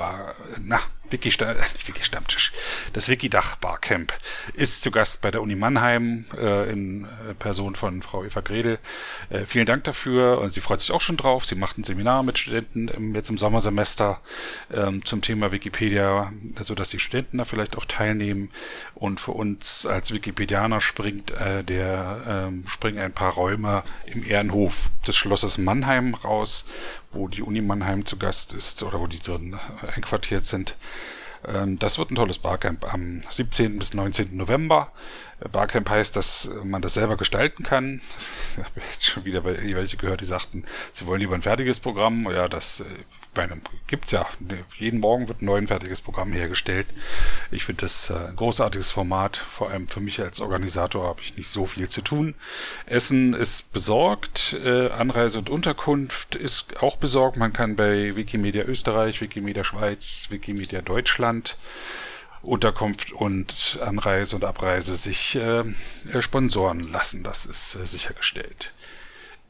[0.00, 0.34] Bar,
[0.64, 0.80] na,
[1.10, 1.28] Wiki,
[1.72, 2.52] nicht Wiki Stammtisch.
[2.94, 4.14] Das Wikidach Barcamp
[4.54, 8.78] ist zu Gast bei der Uni Mannheim äh, in äh, Person von Frau Eva Gredel.
[9.28, 11.44] Äh, vielen Dank dafür und sie freut sich auch schon drauf.
[11.44, 14.20] Sie macht ein Seminar mit Studenten im, jetzt im Sommersemester
[14.72, 16.32] ähm, zum Thema Wikipedia,
[16.62, 18.50] so dass die Studenten da vielleicht auch teilnehmen.
[18.94, 24.90] Und für uns als Wikipedianer springt äh, der ähm, springen ein paar Räume im Ehrenhof
[25.06, 26.64] des Schlosses Mannheim raus,
[27.12, 29.58] wo die Uni Mannheim zu Gast ist oder wo die drin
[29.94, 30.74] einquartiert sind.
[31.46, 33.78] Ähm, das wird ein tolles Barcamp am 17.
[33.78, 34.36] bis 19.
[34.36, 34.92] November.
[35.40, 38.00] Äh, Barcamp heißt, dass man das selber gestalten kann.
[38.56, 42.30] Ich habe jetzt schon wieder welche gehört, die sagten, sie wollen lieber ein fertiges Programm.
[42.30, 42.84] Ja, das äh,
[43.34, 44.26] bei einem gibt's ja.
[44.74, 46.86] Jeden Morgen wird ein neues fertiges Programm hergestellt.
[47.50, 49.36] Ich finde das äh, ein großartiges Format.
[49.36, 52.34] Vor allem für mich als Organisator habe ich nicht so viel zu tun.
[52.86, 54.56] Essen ist besorgt.
[54.60, 57.36] Anreise und Unterkunft ist auch besorgt.
[57.36, 61.56] Man kann bei Wikimedia Österreich, Wikimedia Schweiz, Wikimedia Deutschland
[62.42, 65.64] Unterkunft und Anreise und Abreise sich äh,
[66.20, 67.22] sponsoren lassen.
[67.22, 68.72] Das ist äh, sichergestellt.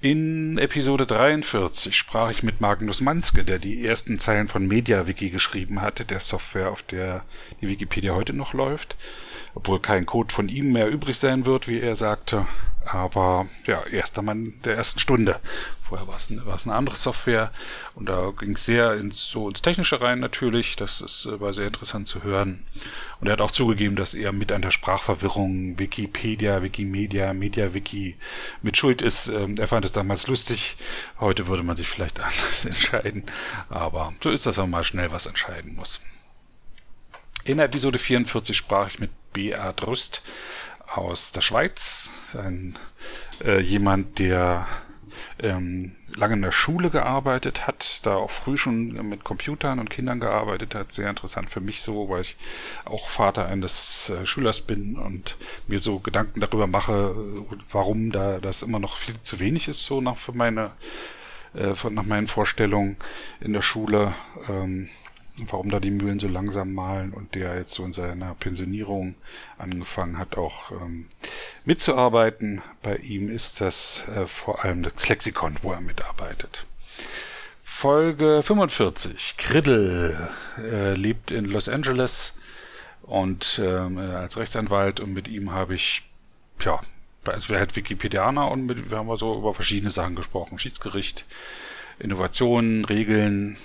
[0.02, 5.82] In Episode 43 sprach ich mit Magnus Manske, der die ersten Zeilen von MediaWiki geschrieben
[5.82, 7.22] hatte, der Software, auf der
[7.60, 8.96] die Wikipedia heute noch läuft.
[9.54, 12.46] Obwohl kein Code von ihm mehr übrig sein wird, wie er sagte.
[12.86, 15.38] Aber ja, erster Mann der ersten Stunde.
[15.90, 17.50] Vorher war es, war es eine andere Software
[17.96, 20.76] und da ging es sehr ins, so ins Technische rein natürlich.
[20.76, 22.64] Das ist, äh, war sehr interessant zu hören.
[23.20, 28.14] Und er hat auch zugegeben, dass er mit der Sprachverwirrung Wikipedia, Wikimedia, MediaWiki
[28.62, 29.26] mit Schuld ist.
[29.26, 30.76] Ähm, er fand es damals lustig.
[31.18, 33.24] Heute würde man sich vielleicht anders entscheiden.
[33.68, 36.00] Aber so ist das, wenn man mal schnell was entscheiden muss.
[37.42, 39.72] In Episode 44 sprach ich mit B.A.
[39.72, 40.22] Drust
[40.86, 42.10] aus der Schweiz.
[42.34, 42.78] Ein,
[43.44, 44.68] äh, jemand, der
[45.40, 50.20] ähm, lange in der Schule gearbeitet hat, da auch früh schon mit Computern und Kindern
[50.20, 50.92] gearbeitet hat.
[50.92, 52.36] Sehr interessant für mich so, weil ich
[52.84, 55.36] auch Vater eines äh, Schülers bin und
[55.66, 57.14] mir so Gedanken darüber mache,
[57.70, 60.72] warum da das immer noch viel zu wenig ist, so nach für meine
[61.54, 62.96] äh, nach meinen Vorstellungen
[63.40, 64.14] in der Schule.
[64.48, 64.88] Ähm,
[65.48, 69.14] warum da die Mühlen so langsam malen und der jetzt so in seiner Pensionierung
[69.58, 71.06] angefangen hat, auch ähm,
[71.64, 72.62] mitzuarbeiten.
[72.82, 76.66] Bei ihm ist das äh, vor allem das Lexikon, wo er mitarbeitet.
[77.62, 79.36] Folge 45.
[79.38, 80.28] Kriddel
[80.58, 82.34] äh, lebt in Los Angeles
[83.02, 86.02] und ähm, als Rechtsanwalt und mit ihm habe ich,
[86.60, 86.80] ja,
[87.24, 90.58] also wir halt Wikipedianer und mit, wir haben so über verschiedene Sachen gesprochen.
[90.58, 91.24] Schiedsgericht,
[91.98, 93.56] Innovationen, Regeln,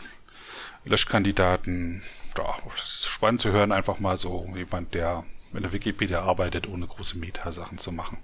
[0.86, 2.04] Löschkandidaten.
[2.38, 5.24] Ja, das ist spannend zu hören, einfach mal so jemand, der
[5.54, 8.18] in der Wikipedia arbeitet, ohne große Meta-Sachen zu machen.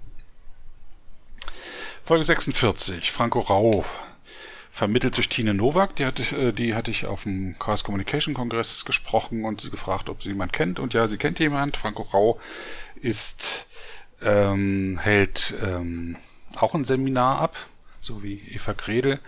[2.04, 3.84] Folge 46, Franco Rau,
[4.70, 8.84] vermittelt durch Tine Nowak, die hatte, äh, die hatte ich auf dem Chaos Communication Kongress
[8.84, 10.78] gesprochen und sie gefragt, ob sie jemand kennt.
[10.78, 11.76] Und ja, sie kennt jemand.
[11.76, 12.40] Franco Rau
[12.96, 13.66] ist,
[14.22, 16.16] ähm, hält ähm,
[16.56, 17.56] auch ein Seminar ab,
[18.00, 19.20] so wie Eva Gredel,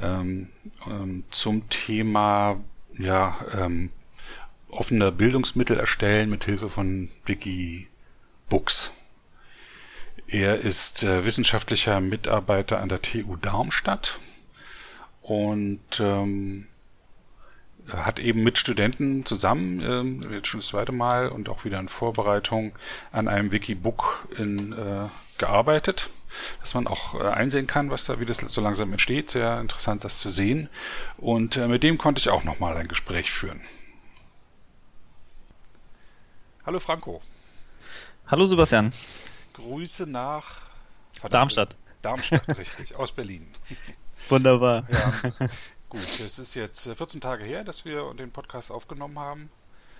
[0.00, 0.48] ähm,
[0.86, 2.60] ähm, zum Thema
[2.92, 3.90] ja, ähm,
[4.68, 8.90] offene Bildungsmittel erstellen mit Hilfe von Wikibooks.
[10.26, 14.18] Er ist äh, wissenschaftlicher Mitarbeiter an der TU Darmstadt
[15.22, 16.66] und ähm,
[17.90, 21.88] hat eben mit Studenten zusammen, ähm, jetzt schon das zweite Mal und auch wieder in
[21.88, 22.72] Vorbereitung,
[23.12, 25.06] an einem Wikibook in, äh,
[25.38, 26.10] gearbeitet,
[26.60, 29.30] dass man auch äh, einsehen kann, was da, wie das so langsam entsteht.
[29.30, 30.68] Sehr interessant, das zu sehen.
[31.16, 33.60] Und äh, mit dem konnte ich auch nochmal ein Gespräch führen.
[36.64, 37.22] Hallo Franco.
[38.26, 38.92] Hallo Sebastian.
[39.54, 40.62] Grüße nach
[41.30, 41.74] Darmstadt.
[42.02, 43.48] Darmstadt, richtig, aus Berlin.
[44.28, 44.86] Wunderbar.
[44.90, 45.12] Ja,
[45.88, 49.50] gut, es ist jetzt 14 äh, Tage her, dass wir den Podcast aufgenommen haben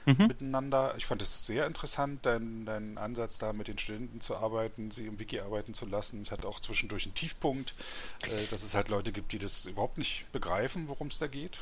[0.08, 0.26] mhm.
[0.26, 0.94] miteinander.
[0.96, 5.06] Ich fand es sehr interessant, deinen dein Ansatz da mit den Studenten zu arbeiten, sie
[5.06, 6.22] im Wiki arbeiten zu lassen.
[6.22, 7.74] Ich hatte auch zwischendurch einen Tiefpunkt,
[8.22, 11.58] äh, dass es halt Leute gibt, die das überhaupt nicht begreifen, worum es da geht.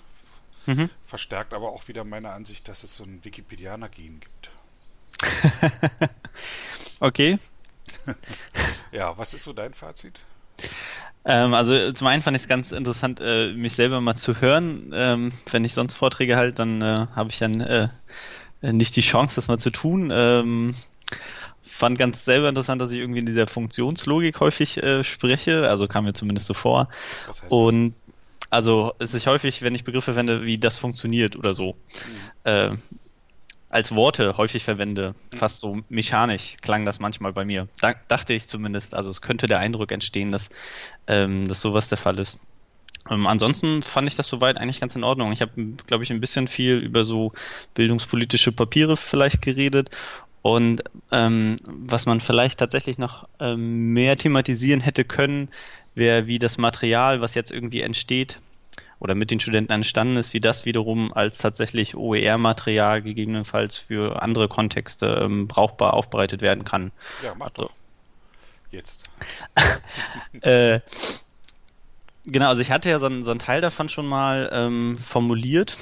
[0.67, 0.91] Mhm.
[1.07, 4.51] Verstärkt aber auch wieder meine Ansicht, dass es so ein Wikipedianer-Gen gibt.
[7.01, 7.39] okay.
[8.93, 10.21] ja, was ist so dein Fazit?
[11.25, 14.93] Ähm, also zum einen fand ich es ganz interessant, äh, mich selber mal zu hören.
[14.95, 17.89] Ähm, wenn ich sonst Vorträge halte, dann äh, habe ich dann äh,
[18.63, 20.11] nicht die Chance, das mal zu tun.
[20.13, 20.75] Ähm,
[21.61, 26.05] fand ganz selber interessant, dass ich irgendwie in dieser Funktionslogik häufig äh, spreche, also kam
[26.05, 26.89] mir zumindest so vor.
[27.27, 28.49] Was heißt Und das?
[28.51, 31.75] also es ist häufig, wenn ich Begriffe verwende, wie das funktioniert oder so.
[31.75, 32.51] Mhm.
[32.51, 32.77] Äh,
[33.69, 37.69] als Worte häufig verwende, fast so mechanisch klang das manchmal bei mir.
[37.81, 38.95] Da, dachte ich zumindest.
[38.95, 40.49] Also es könnte der Eindruck entstehen, dass,
[41.07, 42.39] ähm, dass sowas der Fall ist.
[43.11, 45.33] Ähm, ansonsten fand ich das soweit eigentlich ganz in Ordnung.
[45.33, 45.53] Ich habe,
[45.87, 47.33] glaube ich, ein bisschen viel über so
[47.75, 49.91] bildungspolitische Papiere vielleicht geredet
[50.43, 55.51] und ähm, was man vielleicht tatsächlich noch ähm, mehr thematisieren hätte können,
[55.97, 58.39] wäre, wie das Material, was jetzt irgendwie entsteht,
[58.99, 64.49] oder mit den Studenten entstanden ist, wie das wiederum als tatsächlich OER-Material gegebenenfalls für andere
[64.49, 66.93] Kontexte ähm, brauchbar aufbereitet werden kann.
[67.23, 67.73] Ja, mach doch.
[68.71, 69.11] Jetzt.
[70.43, 70.81] äh,
[72.27, 75.77] genau, also ich hatte ja so, so einen Teil davon schon mal ähm, formuliert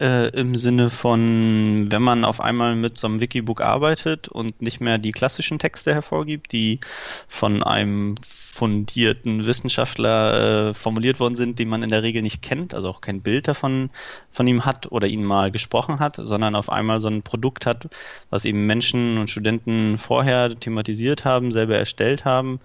[0.00, 4.80] äh, im Sinne von, wenn man auf einmal mit so einem Wikibook arbeitet und nicht
[4.80, 6.80] mehr die klassischen Texte hervorgibt, die
[7.28, 8.16] von einem
[8.56, 13.02] fundierten Wissenschaftler äh, formuliert worden sind, die man in der Regel nicht kennt, also auch
[13.02, 13.90] kein Bild davon
[14.30, 17.88] von ihm hat oder ihn mal gesprochen hat, sondern auf einmal so ein Produkt hat,
[18.30, 22.60] was eben Menschen und Studenten vorher thematisiert haben, selber erstellt haben,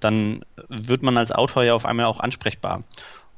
[0.00, 2.82] dann wird man als Autor ja auf einmal auch ansprechbar.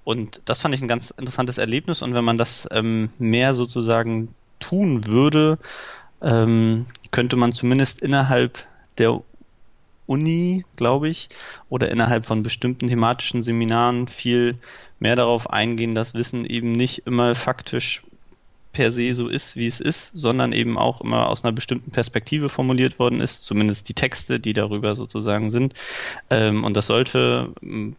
[0.04, 2.02] Und das fand ich ein ganz interessantes Erlebnis.
[2.02, 5.59] Und wenn man das ähm, mehr sozusagen tun würde,
[6.22, 8.59] ähm, könnte man zumindest innerhalb
[8.96, 9.20] der
[10.06, 11.28] Uni, glaube ich,
[11.68, 14.56] oder innerhalb von bestimmten thematischen Seminaren viel
[14.98, 18.02] mehr darauf eingehen, dass Wissen eben nicht immer faktisch
[18.79, 22.49] per se so ist, wie es ist, sondern eben auch immer aus einer bestimmten Perspektive
[22.49, 25.74] formuliert worden ist, zumindest die Texte, die darüber sozusagen sind.
[26.31, 27.97] Ähm, und das sollte im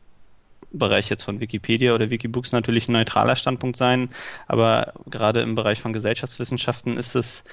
[0.71, 4.07] Bereich jetzt von Wikipedia oder Wikibooks natürlich ein neutraler Standpunkt sein,
[4.47, 7.43] aber gerade im Bereich von Gesellschaftswissenschaften ist es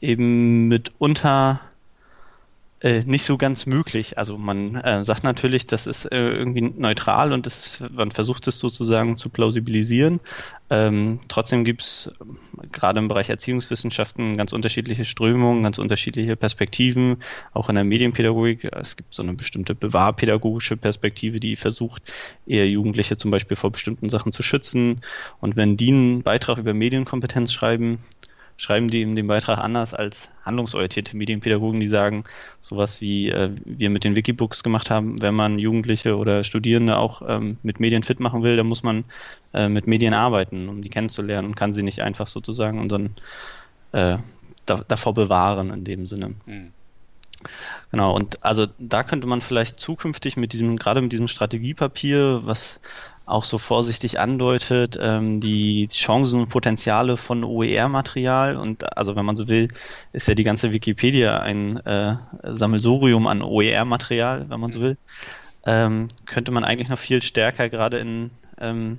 [0.00, 1.60] eben mitunter
[2.82, 4.18] nicht so ganz möglich.
[4.18, 8.58] Also man äh, sagt natürlich, das ist äh, irgendwie neutral und das, man versucht es
[8.58, 10.20] sozusagen zu plausibilisieren.
[10.68, 17.22] Ähm, trotzdem gibt es äh, gerade im Bereich Erziehungswissenschaften ganz unterschiedliche Strömungen, ganz unterschiedliche Perspektiven,
[17.54, 18.64] auch in der Medienpädagogik.
[18.64, 22.02] Es gibt so eine bestimmte bewahrpädagogische Perspektive, die versucht,
[22.46, 25.00] eher Jugendliche zum Beispiel vor bestimmten Sachen zu schützen.
[25.40, 28.00] Und wenn die einen Beitrag über Medienkompetenz schreiben,
[28.56, 32.24] schreiben die in dem Beitrag anders als handlungsorientierte Medienpädagogen, die sagen,
[32.60, 37.22] sowas wie äh, wir mit den Wikibooks gemacht haben, wenn man Jugendliche oder Studierende auch
[37.26, 39.04] ähm, mit Medien fit machen will, dann muss man
[39.52, 43.16] äh, mit Medien arbeiten, um die kennenzulernen und kann sie nicht einfach sozusagen unseren
[43.92, 44.18] äh,
[44.66, 46.34] da, davor bewahren in dem Sinne.
[46.46, 46.72] Mhm.
[47.90, 52.80] Genau, und also da könnte man vielleicht zukünftig mit diesem, gerade mit diesem Strategiepapier, was
[53.26, 58.56] auch so vorsichtig andeutet, ähm, die Chancen und Potenziale von OER-Material.
[58.56, 59.68] Und also wenn man so will,
[60.12, 64.98] ist ja die ganze Wikipedia ein äh, Sammelsurium an OER-Material, wenn man so will.
[65.66, 68.98] Ähm, könnte man eigentlich noch viel stärker gerade in ähm,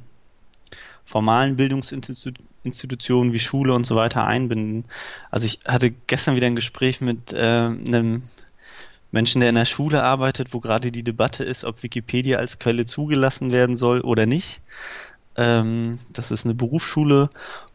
[1.06, 4.86] formalen Bildungsinstitutionen wie Schule und so weiter einbinden.
[5.30, 8.24] Also ich hatte gestern wieder ein Gespräch mit äh, einem
[9.16, 12.86] Menschen, der in der Schule arbeitet, wo gerade die Debatte ist, ob Wikipedia als Quelle
[12.86, 14.62] zugelassen werden soll oder nicht.
[15.38, 17.30] Ähm, das ist eine Berufsschule,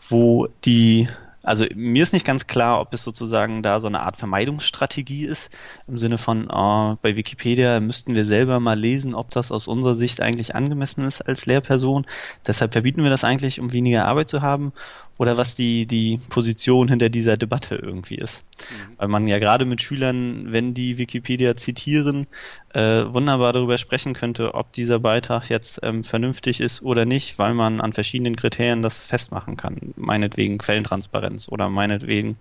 [0.09, 1.09] wo die
[1.43, 5.51] also mir ist nicht ganz klar, ob es sozusagen da so eine Art Vermeidungsstrategie ist,
[5.89, 9.95] im Sinne von, oh, bei Wikipedia müssten wir selber mal lesen, ob das aus unserer
[9.95, 12.07] Sicht eigentlich angemessen ist als Lehrperson.
[12.47, 14.73] Deshalb verbieten wir das eigentlich, um weniger Arbeit zu haben
[15.21, 18.43] oder was die, die Position hinter dieser Debatte irgendwie ist.
[18.59, 18.97] Mhm.
[18.97, 22.27] Weil man ja gerade mit Schülern, wenn die Wikipedia zitieren,
[22.73, 27.53] äh, wunderbar darüber sprechen könnte, ob dieser Beitrag jetzt ähm, vernünftig ist oder nicht, weil
[27.53, 29.93] man an verschiedenen Kriterien das festmachen kann.
[29.97, 32.39] Meinetwegen Quellentransparenz oder meinetwegen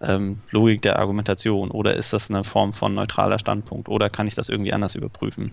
[0.00, 4.34] ähm, Logik der Argumentation oder ist das eine Form von neutraler Standpunkt oder kann ich
[4.34, 5.52] das irgendwie anders überprüfen.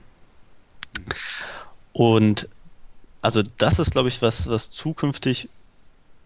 [0.97, 1.03] Mhm.
[1.91, 2.47] Und
[3.21, 5.49] also das ist, glaube ich, was, was zukünftig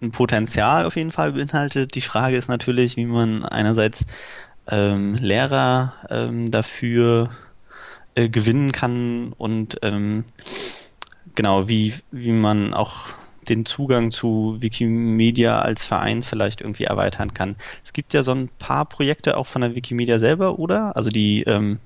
[0.05, 1.95] ein Potenzial auf jeden Fall beinhaltet.
[1.95, 4.05] Die Frage ist natürlich, wie man einerseits
[4.67, 7.29] ähm, Lehrer ähm, dafür
[8.15, 10.25] äh, gewinnen kann und ähm,
[11.35, 13.07] genau, wie, wie man auch
[13.47, 17.55] den Zugang zu Wikimedia als Verein vielleicht irgendwie erweitern kann.
[17.83, 20.95] Es gibt ja so ein paar Projekte auch von der Wikimedia selber, oder?
[20.95, 21.79] Also die ähm,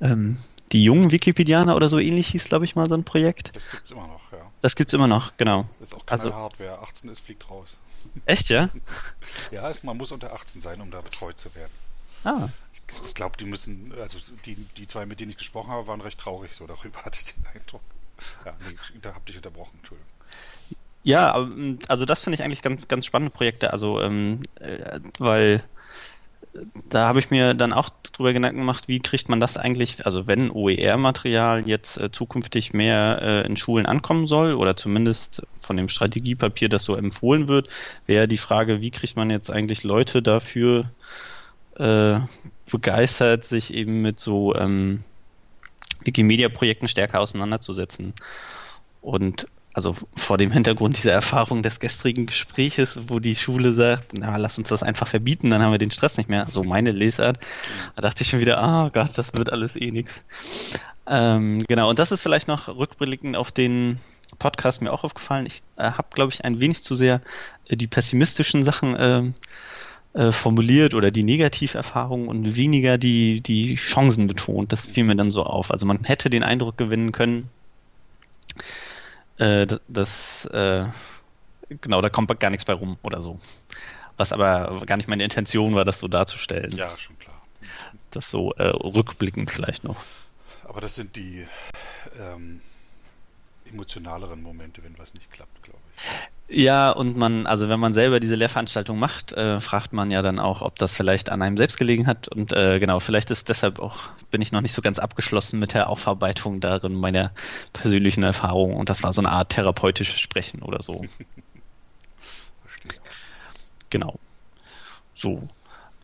[0.00, 0.38] ähm,
[0.72, 3.50] die jungen Wikipedianer oder so ähnlich hieß, glaube ich, mal so ein Projekt.
[3.54, 4.49] Das gibt's immer noch, ja.
[4.62, 5.68] Das gibt's immer noch, genau.
[5.78, 6.80] Das ist auch keine also, Hardware.
[6.80, 7.78] 18 ist, fliegt raus.
[8.26, 8.68] Echt, ja?
[9.50, 11.72] ja, ist, man muss unter 18 sein, um da betreut zu werden.
[12.24, 12.48] Ah.
[13.06, 16.20] Ich glaube, die müssen, also die, die zwei, mit denen ich gesprochen habe, waren recht
[16.20, 17.82] traurig so darüber, hatte ich den Eindruck.
[18.44, 20.12] Ja, nee, da hab dich unterbrochen, Entschuldigung.
[21.02, 21.32] Ja,
[21.88, 25.64] also das finde ich eigentlich ganz, ganz spannende Projekte, also ähm, äh, weil
[26.88, 30.26] da habe ich mir dann auch drüber Gedanken gemacht, wie kriegt man das eigentlich, also
[30.26, 35.88] wenn OER-Material jetzt äh, zukünftig mehr äh, in Schulen ankommen soll oder zumindest von dem
[35.88, 37.68] Strategiepapier das so empfohlen wird,
[38.06, 40.90] wäre die Frage, wie kriegt man jetzt eigentlich Leute dafür
[41.76, 42.18] äh,
[42.70, 45.04] begeistert, sich eben mit so ähm,
[46.04, 48.14] Wikimedia-Projekten stärker auseinanderzusetzen.
[49.00, 54.36] Und also vor dem Hintergrund dieser Erfahrung des gestrigen Gespräches, wo die Schule sagt, na,
[54.36, 56.46] lass uns das einfach verbieten, dann haben wir den Stress nicht mehr.
[56.46, 57.38] So meine Lesart.
[57.96, 60.24] Da dachte ich schon wieder, ah oh Gott, das wird alles eh nix.
[61.06, 64.00] Ähm, genau, und das ist vielleicht noch rückblickend auf den
[64.38, 65.46] Podcast mir auch aufgefallen.
[65.46, 67.20] Ich äh, habe, glaube ich, ein wenig zu sehr
[67.68, 69.22] äh, die pessimistischen Sachen äh,
[70.12, 74.72] äh, formuliert oder die Negativerfahrungen und weniger die, die Chancen betont.
[74.72, 75.70] Das fiel mir dann so auf.
[75.70, 77.48] Also man hätte den Eindruck gewinnen können,
[79.40, 80.86] äh, das, äh,
[81.80, 83.40] genau, da kommt gar nichts bei rum oder so.
[84.16, 86.72] Was aber gar nicht meine Intention war, das so darzustellen.
[86.76, 87.40] Ja, schon klar.
[88.10, 89.96] Das so äh, rückblickend vielleicht noch.
[90.64, 91.46] Aber das sind die
[92.18, 92.60] ähm,
[93.64, 96.02] emotionaleren Momente, wenn was nicht klappt, glaube ich.
[96.52, 100.40] Ja, und man, also wenn man selber diese Lehrveranstaltung macht, äh, fragt man ja dann
[100.40, 102.26] auch, ob das vielleicht an einem selbst gelegen hat.
[102.26, 105.74] Und äh, genau, vielleicht ist deshalb auch, bin ich noch nicht so ganz abgeschlossen mit
[105.74, 107.30] der Aufarbeitung darin meiner
[107.72, 108.74] persönlichen Erfahrung.
[108.74, 111.04] Und das war so eine Art therapeutisches Sprechen oder so.
[112.18, 113.00] Verstehe.
[113.90, 114.18] Genau.
[115.14, 115.46] So.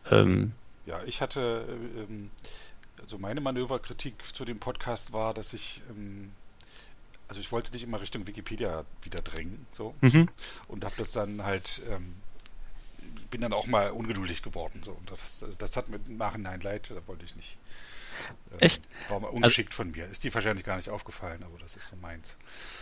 [0.09, 0.53] Ähm,
[0.85, 2.31] ja, ich hatte, äh, ähm,
[3.01, 6.31] also meine Manöverkritik zu dem Podcast war, dass ich ähm,
[7.27, 9.95] also ich wollte dich immer Richtung Wikipedia wieder drängen, so.
[10.01, 10.29] Mhm.
[10.67, 12.15] Und habe das dann halt, ähm,
[13.29, 14.91] bin dann auch mal ungeduldig geworden, so.
[14.91, 17.57] Und das, das hat mir im Nachhinein leid, da wollte ich nicht.
[18.59, 18.83] Äh, Echt?
[19.09, 20.07] War mal ungeschickt also, von mir.
[20.07, 22.37] Ist dir wahrscheinlich gar nicht aufgefallen, aber das ist so meins.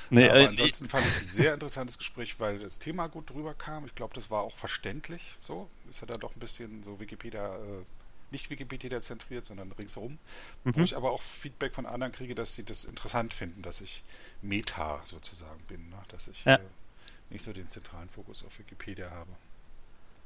[0.10, 3.30] Nee, aber äh, ansonsten fand ich es ein sehr interessantes Gespräch, weil das Thema gut
[3.30, 3.86] drüber kam.
[3.86, 5.70] Ich glaube, das war auch verständlich, so.
[5.90, 7.84] Ist ja da doch ein bisschen so Wikipedia, äh,
[8.32, 10.18] nicht Wikipedia zentriert, sondern ringsherum.
[10.64, 10.76] Mhm.
[10.76, 14.04] Wo ich aber auch Feedback von anderen kriege, dass sie das interessant finden, dass ich
[14.42, 15.98] Meta sozusagen bin, ne?
[16.10, 16.56] dass ich ja.
[16.56, 16.60] äh,
[17.30, 19.32] nicht so den zentralen Fokus auf Wikipedia habe.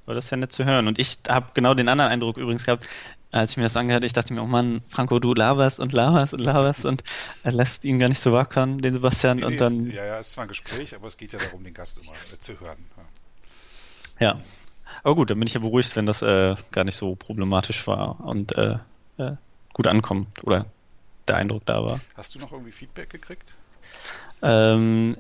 [0.06, 0.88] Aber das ist ja nett zu hören.
[0.88, 2.88] Und ich habe genau den anderen Eindruck übrigens gehabt,
[3.32, 6.34] als ich mir das angehört ich dachte mir, oh Mann, Franco, du laberst und laberst
[6.34, 7.04] und laberst und
[7.44, 9.38] er lässt ihn gar nicht so wackern, den Sebastian.
[9.38, 9.88] Nee, nee, und dann.
[9.88, 12.00] Es, ja, ja, es ist zwar ein Gespräch, aber es geht ja darum, den Gast
[12.00, 12.84] immer äh, zu hören.
[14.20, 14.34] Ja.
[14.34, 14.42] ja.
[15.04, 18.20] Aber gut, dann bin ich ja beruhigt, wenn das äh, gar nicht so problematisch war
[18.22, 18.78] und äh,
[19.18, 19.34] äh,
[19.74, 20.66] gut ankommt oder
[21.28, 22.00] der Eindruck da war.
[22.16, 23.56] Hast du noch irgendwie Feedback gekriegt?
[24.42, 25.18] Ähm,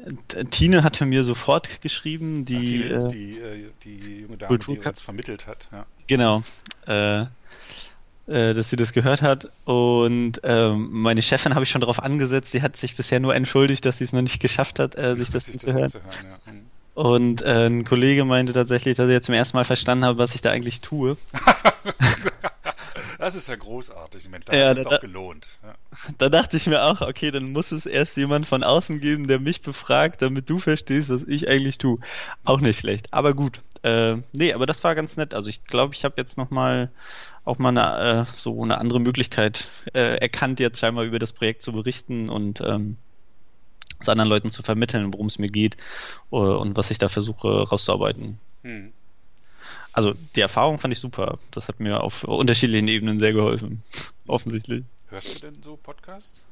[0.49, 4.57] Tine hat mir sofort geschrieben, die, Ach, Tine ist äh, die, äh, die junge Dame,
[4.57, 5.67] die uns vermittelt hat.
[5.71, 5.85] Ja.
[6.07, 6.43] Genau.
[6.85, 7.25] Äh,
[8.27, 9.49] dass sie das gehört hat.
[9.65, 12.51] Und ähm, meine Chefin habe ich schon darauf angesetzt.
[12.51, 15.45] Sie hat sich bisher nur entschuldigt, dass sie es noch nicht geschafft hat, sich das,
[15.47, 15.89] sich das hören.
[16.47, 16.53] Ja.
[16.99, 20.35] Und äh, ein Kollege meinte tatsächlich, dass er jetzt zum ersten Mal verstanden hat, was
[20.35, 21.15] ich da eigentlich tue.
[23.17, 24.27] das ist ja großartig.
[24.27, 25.47] Mensch, da ja, hat es doch gelohnt.
[25.63, 25.75] Ja.
[26.17, 29.39] Da dachte ich mir auch, okay, dann muss es erst jemand von außen geben, der
[29.39, 31.99] mich befragt, damit du verstehst, was ich eigentlich tue.
[32.43, 33.13] Auch nicht schlecht.
[33.13, 33.61] Aber gut.
[33.81, 35.33] Äh, nee, aber das war ganz nett.
[35.33, 36.91] Also ich glaube, ich habe jetzt nochmal
[37.45, 41.63] auch mal eine, äh, so eine andere Möglichkeit äh, erkannt, jetzt scheinbar über das Projekt
[41.63, 42.97] zu berichten und ähm,
[43.99, 45.77] es anderen Leuten zu vermitteln, worum es mir geht
[46.31, 48.39] uh, und was ich da versuche rauszuarbeiten.
[48.63, 48.93] Hm.
[49.91, 51.39] Also die Erfahrung fand ich super.
[51.51, 53.83] Das hat mir auf unterschiedlichen Ebenen sehr geholfen.
[54.27, 54.83] Offensichtlich.
[55.09, 56.45] Hörst du denn so Podcasts?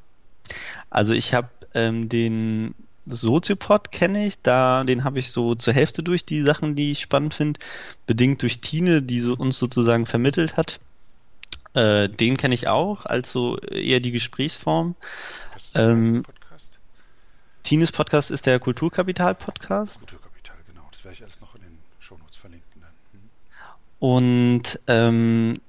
[0.89, 2.73] Also ich habe ähm, den
[3.05, 6.99] Soziopod kenne ich, da den habe ich so zur Hälfte durch die Sachen, die ich
[6.99, 7.59] spannend finde,
[8.05, 10.79] bedingt durch Tine, die so, uns sozusagen vermittelt hat.
[11.73, 14.95] Äh, den kenne ich auch, also eher die Gesprächsform.
[15.53, 16.23] Was ist ähm?
[17.67, 19.97] Tines Podcast ist der Kulturkapital-Podcast.
[19.97, 20.87] Kulturkapital, genau.
[20.89, 22.81] Das werde ich alles noch in den Shownotes verlinken.
[23.11, 23.19] Hm.
[23.99, 25.59] Und ähm,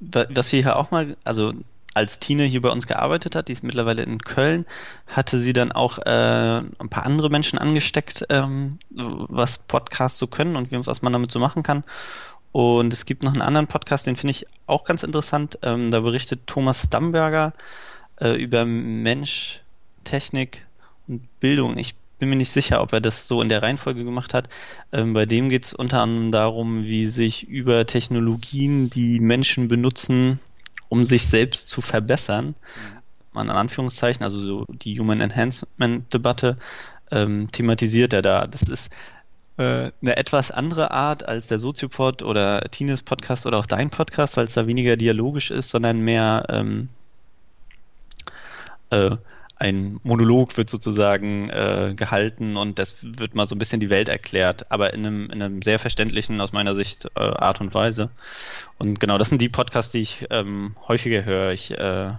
[0.00, 1.52] was wir hier auch mal, also
[1.94, 4.66] als Tine hier bei uns gearbeitet hat, die ist mittlerweile in Köln,
[5.06, 10.56] hatte sie dann auch äh, ein paar andere Menschen angesteckt, ähm, was Podcasts so können
[10.56, 11.84] und was man damit so machen kann.
[12.50, 15.56] Und es gibt noch einen anderen Podcast, den finde ich auch ganz interessant.
[15.62, 17.52] Ähm, da berichtet Thomas Stamberger
[18.20, 19.60] äh, über Mensch,
[20.02, 20.64] Technik
[21.40, 21.78] Bildung.
[21.78, 24.48] Ich bin mir nicht sicher, ob er das so in der Reihenfolge gemacht hat.
[24.92, 30.40] Ähm, bei dem geht es unter anderem darum, wie sich über Technologien, die Menschen benutzen,
[30.88, 32.54] um sich selbst zu verbessern,
[33.34, 33.40] mhm.
[33.40, 36.58] in Anführungszeichen, also so die Human Enhancement Debatte,
[37.10, 38.46] ähm, thematisiert er da.
[38.46, 38.90] Das ist
[39.58, 44.36] äh, eine etwas andere Art als der Soziopod oder Tines Podcast oder auch dein Podcast,
[44.36, 46.88] weil es da weniger dialogisch ist, sondern mehr ähm,
[48.90, 49.16] äh,
[49.58, 54.08] ein Monolog wird sozusagen äh, gehalten und das wird mal so ein bisschen die Welt
[54.08, 58.10] erklärt, aber in einem, in einem sehr verständlichen, aus meiner Sicht, äh, Art und Weise.
[58.78, 61.52] Und genau, das sind die Podcasts, die ich ähm, häufiger höre.
[61.52, 62.12] Ich äh,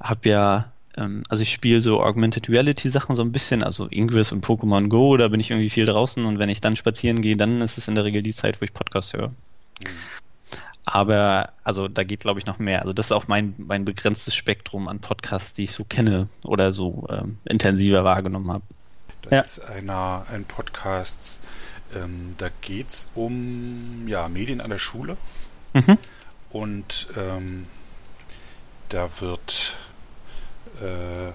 [0.00, 4.32] habe ja ähm, also ich spiele so Augmented Reality Sachen so ein bisschen, also Ingress
[4.32, 7.36] und Pokémon Go, da bin ich irgendwie viel draußen und wenn ich dann spazieren gehe,
[7.36, 9.28] dann ist es in der Regel die Zeit, wo ich Podcasts höre.
[9.28, 9.34] Mhm.
[10.94, 12.80] Aber also da geht glaube ich noch mehr.
[12.80, 16.72] Also das ist auch mein, mein begrenztes Spektrum an Podcasts, die ich so kenne oder
[16.72, 18.64] so ähm, intensiver wahrgenommen habe.
[19.22, 19.40] Das ja.
[19.40, 21.40] ist einer, ein Podcast,
[21.94, 25.16] ähm, da geht es um ja, Medien an der Schule.
[25.74, 25.98] Mhm.
[26.50, 27.66] Und ähm,
[28.88, 29.76] da wird
[30.80, 31.32] äh,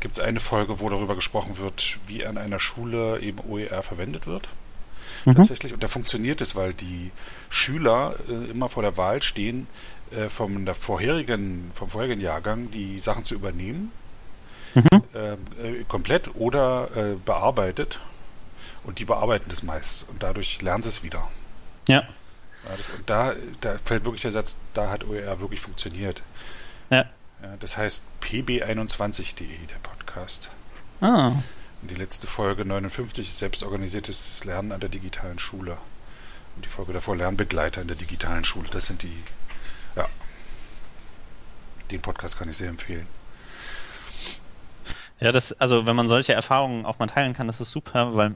[0.00, 4.26] gibt es eine Folge, wo darüber gesprochen wird, wie an einer Schule eben OER verwendet
[4.26, 4.48] wird.
[5.28, 5.36] Mhm.
[5.36, 5.74] Tatsächlich.
[5.74, 7.10] Und da funktioniert es, weil die
[7.50, 9.66] Schüler äh, immer vor der Wahl stehen,
[10.10, 13.92] äh, vom, der vorherigen, vom vorherigen Jahrgang die Sachen zu übernehmen.
[14.74, 15.02] Mhm.
[15.14, 18.00] Ähm, äh, komplett oder äh, bearbeitet.
[18.84, 20.08] Und die bearbeiten das meist.
[20.08, 21.28] Und dadurch lernen sie es wieder.
[21.88, 22.00] Ja.
[22.00, 26.22] ja das, und da, da fällt wirklich der Satz, da hat OER wirklich funktioniert.
[26.88, 27.04] Ja.
[27.42, 30.50] Ja, das heißt pb21.de, der Podcast.
[31.00, 31.32] Ah.
[31.82, 35.78] Und die letzte Folge 59 ist selbstorganisiertes Lernen an der digitalen Schule.
[36.56, 38.68] Und die Folge davor Lernbegleiter in der digitalen Schule.
[38.70, 39.22] Das sind die,
[39.94, 40.08] ja.
[41.90, 43.06] Den Podcast kann ich sehr empfehlen.
[45.20, 48.34] Ja, das, also wenn man solche Erfahrungen auch mal teilen kann, das ist super, weil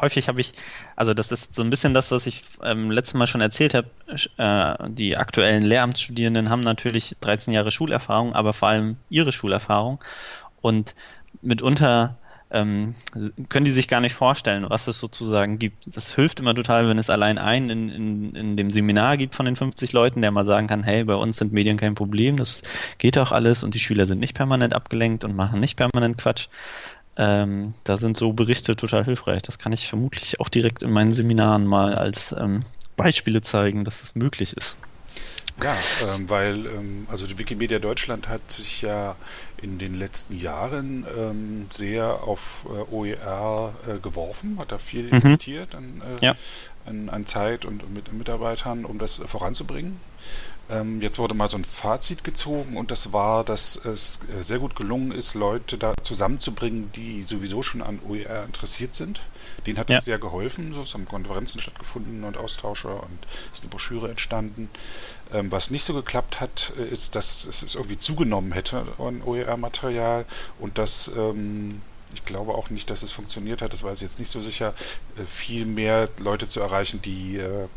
[0.00, 0.52] häufig habe ich,
[0.96, 3.88] also das ist so ein bisschen das, was ich ähm, letztes Mal schon erzählt habe,
[4.36, 10.00] äh, die aktuellen Lehramtsstudierenden haben natürlich 13 Jahre Schulerfahrung, aber vor allem ihre Schulerfahrung
[10.60, 10.96] und
[11.40, 12.16] mitunter
[12.50, 12.94] ähm,
[13.48, 15.94] können die sich gar nicht vorstellen, was es sozusagen gibt.
[15.94, 19.44] Das hilft immer total, wenn es allein einen in, in, in dem Seminar gibt von
[19.44, 22.62] den 50 Leuten, der mal sagen kann, hey, bei uns sind Medien kein Problem, das
[22.98, 26.48] geht auch alles und die Schüler sind nicht permanent abgelenkt und machen nicht permanent Quatsch.
[27.16, 29.42] Ähm, da sind so Berichte total hilfreich.
[29.42, 32.62] Das kann ich vermutlich auch direkt in meinen Seminaren mal als ähm,
[32.96, 34.76] Beispiele zeigen, dass das möglich ist.
[35.62, 35.76] Ja,
[36.14, 39.16] ähm, weil ähm, also die Wikimedia Deutschland hat sich ja
[39.60, 45.14] in den letzten Jahren ähm, sehr auf äh, OER äh, geworfen, hat da viel mhm.
[45.14, 46.36] investiert an, äh, ja.
[46.86, 49.98] an, an, Zeit und mit Mitarbeitern, um das voranzubringen.
[50.70, 54.58] Ähm, jetzt wurde mal so ein Fazit gezogen und das war, dass es äh, sehr
[54.58, 59.20] gut gelungen ist, Leute da zusammenzubringen, die sowieso schon an OER interessiert sind.
[59.66, 60.00] Denen hat es ja.
[60.00, 60.72] sehr geholfen.
[60.74, 64.70] So, es haben Konferenzen stattgefunden und Austausche und ist eine Broschüre entstanden.
[65.32, 70.24] Ähm, was nicht so geklappt hat, äh, ist, dass es irgendwie zugenommen hätte an OER-Material
[70.58, 71.82] und dass ähm,
[72.14, 74.74] ich glaube auch nicht, dass es funktioniert hat, das weiß ich jetzt nicht so sicher,
[75.16, 77.68] äh, viel mehr Leute zu erreichen, die äh,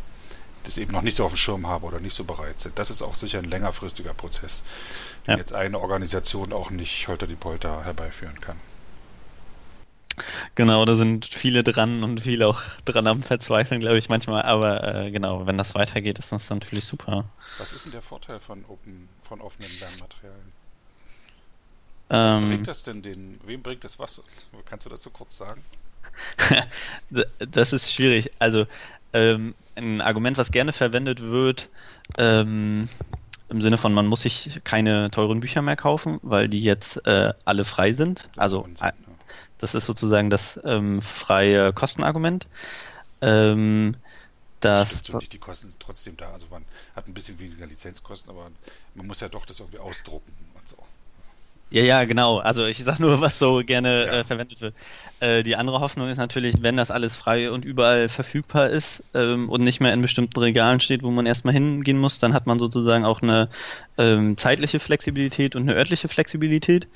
[0.64, 2.78] das eben noch nicht so auf dem Schirm haben oder nicht so bereit sind.
[2.78, 4.64] Das ist auch sicher ein längerfristiger Prozess,
[5.26, 5.38] den ja.
[5.38, 8.58] jetzt eine Organisation auch nicht holter die Polter herbeiführen kann.
[10.56, 14.44] Genau, da sind viele dran und viele auch dran am Verzweifeln, glaube ich, manchmal.
[14.44, 17.26] Aber äh, genau, wenn das weitergeht, ist das natürlich super.
[17.58, 20.52] Was ist denn der Vorteil von, open, von offenen Lernmaterialien?
[22.10, 24.22] Ähm, bringt das denn den, wem bringt das was?
[24.66, 25.64] Kannst du das so kurz sagen?
[27.40, 28.32] das ist schwierig.
[28.40, 28.68] Also
[29.14, 31.70] ähm, ein Argument, was gerne verwendet wird,
[32.18, 32.90] ähm,
[33.50, 37.34] im Sinne von, man muss sich keine teuren Bücher mehr kaufen, weil die jetzt äh,
[37.46, 38.28] alle frei sind.
[38.36, 39.11] Das also Unsinn, ja.
[39.62, 42.48] Das ist sozusagen das ähm, freie Kostenargument.
[43.22, 43.96] Ähm,
[44.60, 46.32] das Stimmt so nicht, die Kosten sind trotzdem da.
[46.32, 46.66] Also man
[46.96, 48.52] hat ein bisschen weniger Lizenzkosten, aber
[48.96, 50.78] man muss ja doch das irgendwie ausdrucken und so.
[51.72, 52.40] Ja, ja, genau.
[52.40, 54.14] Also ich sag nur, was so gerne ja.
[54.20, 54.76] äh, verwendet wird.
[55.20, 59.50] Äh, die andere Hoffnung ist natürlich, wenn das alles frei und überall verfügbar ist ähm,
[59.50, 62.60] und nicht mehr in bestimmten Regalen steht, wo man erstmal hingehen muss, dann hat man
[62.60, 63.50] sozusagen auch eine
[63.98, 66.88] ähm, zeitliche Flexibilität und eine örtliche Flexibilität.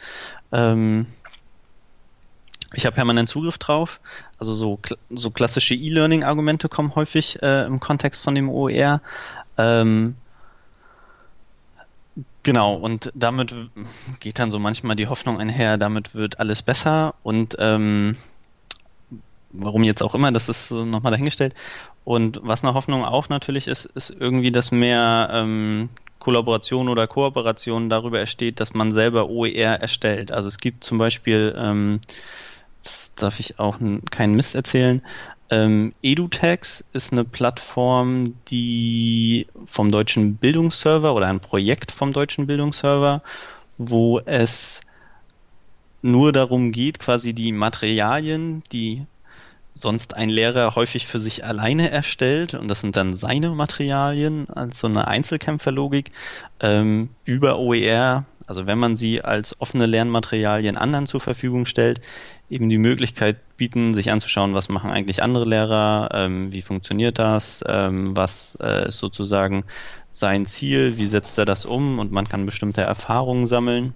[0.51, 1.07] Ähm,
[2.75, 3.99] ich habe permanent Zugriff drauf.
[4.37, 4.79] Also so,
[5.09, 9.01] so klassische E-Learning-Argumente kommen häufig äh, im Kontext von dem OER.
[9.57, 10.15] Ähm,
[12.43, 13.55] Genau, und damit
[14.19, 18.17] geht dann so manchmal die Hoffnung einher, damit wird alles besser und ähm,
[19.51, 21.55] warum jetzt auch immer, das ist nochmal dahingestellt.
[22.03, 25.89] Und was eine Hoffnung auch natürlich ist, ist irgendwie, dass mehr ähm,
[26.19, 30.31] Kollaboration oder Kooperation darüber entsteht, dass man selber OER erstellt.
[30.31, 31.99] Also es gibt zum Beispiel, ähm,
[33.15, 33.77] darf ich auch
[34.11, 35.01] keinen Mist erzählen,
[35.49, 43.21] ähm, EduTax ist eine Plattform, die vom deutschen Bildungsserver oder ein Projekt vom deutschen Bildungsserver,
[43.77, 44.81] wo es
[46.01, 49.05] nur darum geht, quasi die Materialien, die
[49.75, 54.87] sonst ein Lehrer häufig für sich alleine erstellt, und das sind dann seine Materialien, also
[54.87, 56.11] eine Einzelkämpferlogik,
[56.59, 62.01] ähm, über OER, also wenn man sie als offene Lernmaterialien anderen zur Verfügung stellt,
[62.49, 67.63] eben die Möglichkeit bieten, sich anzuschauen, was machen eigentlich andere Lehrer, ähm, wie funktioniert das,
[67.67, 69.63] ähm, was äh, ist sozusagen
[70.13, 73.93] sein Ziel, wie setzt er das um und man kann bestimmte Erfahrungen sammeln.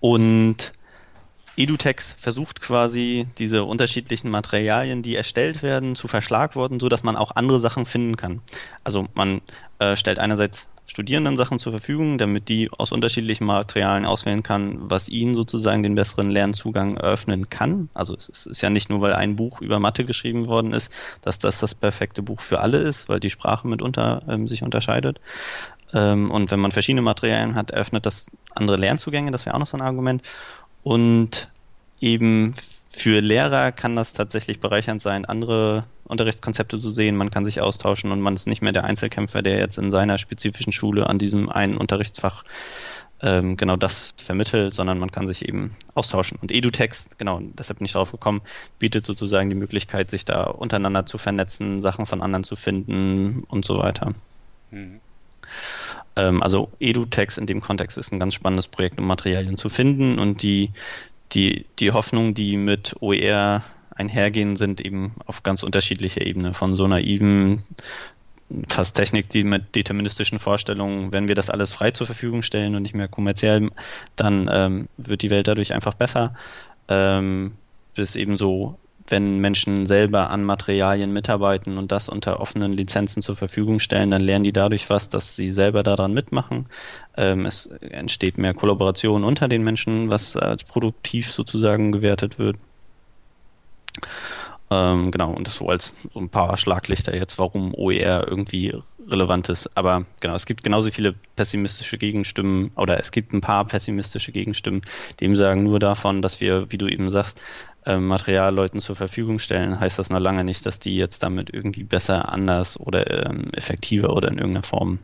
[0.00, 0.72] Und
[1.56, 7.34] EduTex versucht quasi diese unterschiedlichen Materialien, die erstellt werden, zu verschlagworten, so dass man auch
[7.34, 8.40] andere Sachen finden kann.
[8.84, 9.40] Also man
[9.80, 15.10] äh, stellt einerseits Studierenden Sachen zur Verfügung, damit die aus unterschiedlichen Materialien auswählen kann, was
[15.10, 17.90] ihnen sozusagen den besseren Lernzugang eröffnen kann.
[17.92, 20.90] Also es ist ja nicht nur, weil ein Buch über Mathe geschrieben worden ist,
[21.20, 25.20] dass das das perfekte Buch für alle ist, weil die Sprache mitunter ähm, sich unterscheidet.
[25.92, 29.66] Ähm, und wenn man verschiedene Materialien hat, eröffnet das andere Lernzugänge, das wäre auch noch
[29.66, 30.22] so ein Argument.
[30.82, 31.50] Und
[32.00, 32.54] eben
[32.90, 37.16] für Lehrer kann das tatsächlich bereichernd sein, andere Unterrichtskonzepte zu sehen.
[37.16, 40.18] Man kann sich austauschen und man ist nicht mehr der Einzelkämpfer, der jetzt in seiner
[40.18, 42.44] spezifischen Schule an diesem einen Unterrichtsfach
[43.20, 46.38] ähm, genau das vermittelt, sondern man kann sich eben austauschen.
[46.40, 48.42] Und EduText, genau, deshalb bin ich darauf gekommen,
[48.78, 53.64] bietet sozusagen die Möglichkeit, sich da untereinander zu vernetzen, Sachen von anderen zu finden und
[53.64, 54.14] so weiter.
[54.70, 55.00] Mhm.
[56.16, 60.18] Ähm, also EduText in dem Kontext ist ein ganz spannendes Projekt, um Materialien zu finden
[60.18, 60.70] und die
[61.32, 63.62] die, die Hoffnung, die mit OER
[63.94, 66.54] einhergehen, sind eben auf ganz unterschiedlicher Ebene.
[66.54, 67.64] Von so naiven
[68.68, 72.82] fast Technik, die mit deterministischen Vorstellungen, wenn wir das alles frei zur Verfügung stellen und
[72.82, 73.70] nicht mehr kommerziell,
[74.16, 76.34] dann ähm, wird die Welt dadurch einfach besser.
[76.88, 77.52] Ähm,
[77.94, 78.78] bis eben so
[79.10, 84.20] wenn Menschen selber an Materialien mitarbeiten und das unter offenen Lizenzen zur Verfügung stellen, dann
[84.20, 86.66] lernen die dadurch was, dass sie selber daran mitmachen.
[87.16, 92.56] Ähm, es entsteht mehr Kollaboration unter den Menschen, was als produktiv sozusagen gewertet wird.
[94.70, 98.74] Ähm, genau, und das so als so ein paar Schlaglichter jetzt, warum OER irgendwie
[99.08, 99.70] relevant ist.
[99.76, 104.82] Aber genau, es gibt genauso viele pessimistische Gegenstimmen oder es gibt ein paar pessimistische Gegenstimmen,
[105.18, 107.40] die eben sagen nur davon, dass wir, wie du eben sagst,
[107.88, 111.50] ähm, Material Leuten zur Verfügung stellen, heißt das noch lange nicht, dass die jetzt damit
[111.52, 114.98] irgendwie besser, anders oder ähm, effektiver oder in irgendeiner Form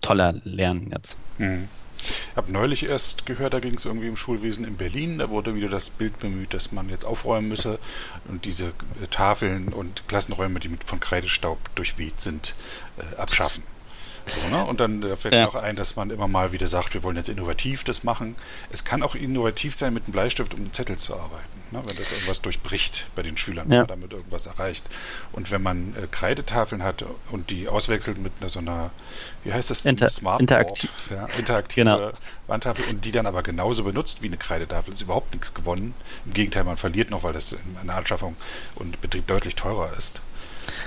[0.00, 1.18] toller lernen jetzt.
[1.38, 1.68] Hm.
[1.98, 5.56] Ich habe neulich erst gehört, da ging es irgendwie im Schulwesen in Berlin, da wurde
[5.56, 7.80] wieder das Bild bemüht, dass man jetzt aufräumen müsse
[8.28, 8.72] und diese
[9.10, 12.54] Tafeln und Klassenräume, die mit von Kreidestaub durchweht sind,
[12.98, 13.64] äh, abschaffen.
[14.26, 14.64] So, ne?
[14.64, 15.42] Und dann äh, fällt ja.
[15.42, 18.34] mir auch ein, dass man immer mal wieder sagt, wir wollen jetzt innovativ das machen.
[18.70, 21.80] Es kann auch innovativ sein, mit einem Bleistift um einen Zettel zu arbeiten, ne?
[21.86, 23.70] wenn das irgendwas durchbricht bei den Schülern, ja.
[23.70, 24.88] wenn man damit irgendwas erreicht.
[25.32, 28.90] Und wenn man äh, Kreidetafeln hat und die auswechselt mit einer, so einer,
[29.44, 30.90] wie heißt das, Inter Smartboard, interaktiv.
[31.10, 32.10] ja, interaktive genau.
[32.48, 35.94] Wandtafel und die dann aber genauso benutzt wie eine Kreidetafel, ist überhaupt nichts gewonnen.
[36.24, 38.36] Im Gegenteil, man verliert noch, weil das in der Anschaffung
[38.74, 40.20] und Betrieb deutlich teurer ist.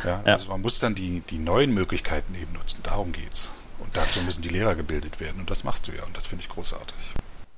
[0.03, 0.33] Ja, ja.
[0.33, 2.81] Also man muss dann die, die neuen Möglichkeiten eben nutzen.
[2.83, 3.51] Darum geht's.
[3.79, 5.39] Und dazu müssen die Lehrer gebildet werden.
[5.39, 6.03] Und das machst du ja.
[6.03, 6.95] Und das finde ich großartig.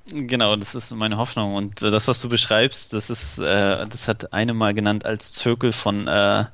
[0.08, 1.56] Genau, das ist meine Hoffnung.
[1.56, 5.32] Und äh, das, was du beschreibst, das ist, äh, das hat eine mal genannt als
[5.34, 6.46] Zirkel von äh, äh,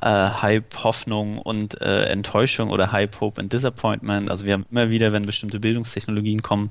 [0.00, 4.30] Hype, Hoffnung und äh, Enttäuschung oder Hype, Hope and Disappointment.
[4.30, 6.70] Also wir haben immer wieder, wenn bestimmte Bildungstechnologien kommen,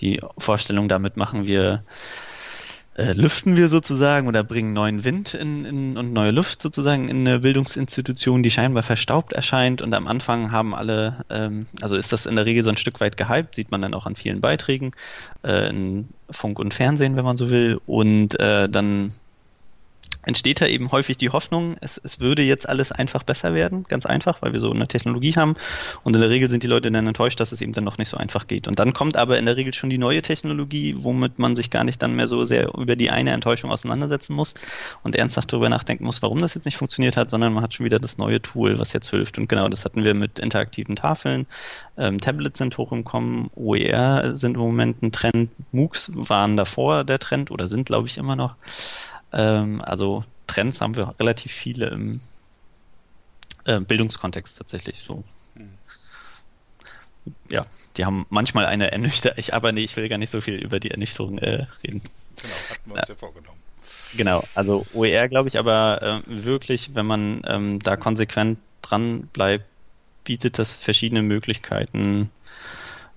[0.00, 1.84] die Vorstellung, damit machen wir
[2.94, 7.26] äh, lüften wir sozusagen oder bringen neuen Wind in, in, und neue Luft sozusagen in
[7.26, 9.82] eine Bildungsinstitution, die scheinbar verstaubt erscheint.
[9.82, 13.00] Und am Anfang haben alle, ähm, also ist das in der Regel so ein Stück
[13.00, 14.92] weit gehypt, sieht man dann auch an vielen Beiträgen
[15.42, 17.80] äh, in Funk und Fernsehen, wenn man so will.
[17.86, 19.12] Und äh, dann
[20.26, 24.06] entsteht da eben häufig die Hoffnung, es, es würde jetzt alles einfach besser werden, ganz
[24.06, 25.54] einfach, weil wir so eine Technologie haben.
[26.02, 28.08] Und in der Regel sind die Leute dann enttäuscht, dass es eben dann noch nicht
[28.08, 28.68] so einfach geht.
[28.68, 31.84] Und dann kommt aber in der Regel schon die neue Technologie, womit man sich gar
[31.84, 34.54] nicht dann mehr so sehr über die eine Enttäuschung auseinandersetzen muss
[35.02, 37.84] und ernsthaft darüber nachdenken muss, warum das jetzt nicht funktioniert hat, sondern man hat schon
[37.84, 39.38] wieder das neue Tool, was jetzt hilft.
[39.38, 41.46] Und genau das hatten wir mit interaktiven Tafeln.
[41.96, 47.04] Ähm, Tablets sind hoch im Kommen, OER sind im Moment ein Trend, MOOCs waren davor
[47.04, 48.56] der Trend oder sind, glaube ich, immer noch.
[49.34, 52.20] Ähm, also Trends haben wir relativ viele im
[53.64, 55.24] äh, Bildungskontext tatsächlich so.
[57.48, 57.64] Ja,
[57.96, 60.78] die haben manchmal eine Ernüchterung, ich aber nee, ich will gar nicht so viel über
[60.78, 62.02] die Ernüchterung äh, reden.
[62.36, 63.58] Genau, hatten wir uns ja vorgenommen.
[64.16, 69.64] Genau, also OER glaube ich, aber äh, wirklich, wenn man ähm, da konsequent dran bleibt,
[70.24, 72.30] bietet das verschiedene Möglichkeiten,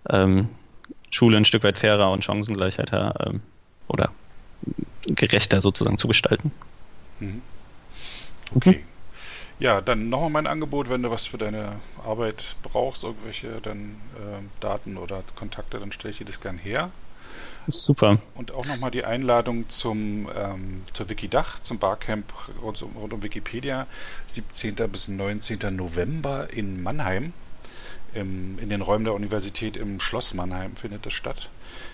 [0.10, 0.50] ähm,
[1.10, 3.42] Schule ein Stück weit fairer und Chancengleichheit ähm,
[3.88, 4.12] oder
[5.08, 6.52] gerechter sozusagen zu gestalten.
[7.20, 7.42] Mhm.
[8.56, 8.80] Okay.
[8.80, 8.84] Mhm.
[9.60, 14.44] Ja, dann nochmal mein Angebot, wenn du was für deine Arbeit brauchst, irgendwelche dann äh,
[14.60, 16.92] Daten oder Kontakte, dann stelle ich dir das gern her.
[17.68, 18.20] Super.
[18.36, 22.32] Und auch nochmal die Einladung zum ähm, zur Wikidach, zum Barcamp
[22.62, 23.88] rund, rund um Wikipedia,
[24.28, 24.76] 17.
[24.90, 25.76] bis 19.
[25.76, 27.34] November in Mannheim
[28.14, 31.50] im, in den Räumen der Universität im Schloss Mannheim findet das statt.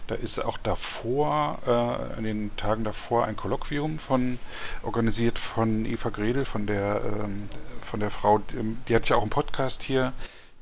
[0.08, 4.38] Da ist auch davor, äh, an den Tagen davor, ein Kolloquium von
[4.82, 7.50] organisiert von Eva Gredel, von der ähm,
[7.84, 8.42] von der Frau,
[8.88, 10.14] die hat ja auch einen Podcast hier,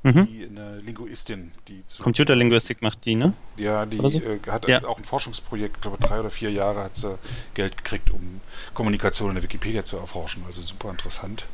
[0.03, 0.25] mhm.
[0.25, 3.33] die eine Linguistin, die Computerlinguistik macht die, ne?
[3.57, 4.19] Ja, die so?
[4.19, 4.83] äh, hat ja.
[4.83, 7.17] auch ein Forschungsprojekt, ich glaube drei oder vier Jahre hat sie
[7.53, 8.41] Geld gekriegt, um
[8.73, 10.43] Kommunikation in der Wikipedia zu erforschen.
[10.47, 11.45] Also super interessant.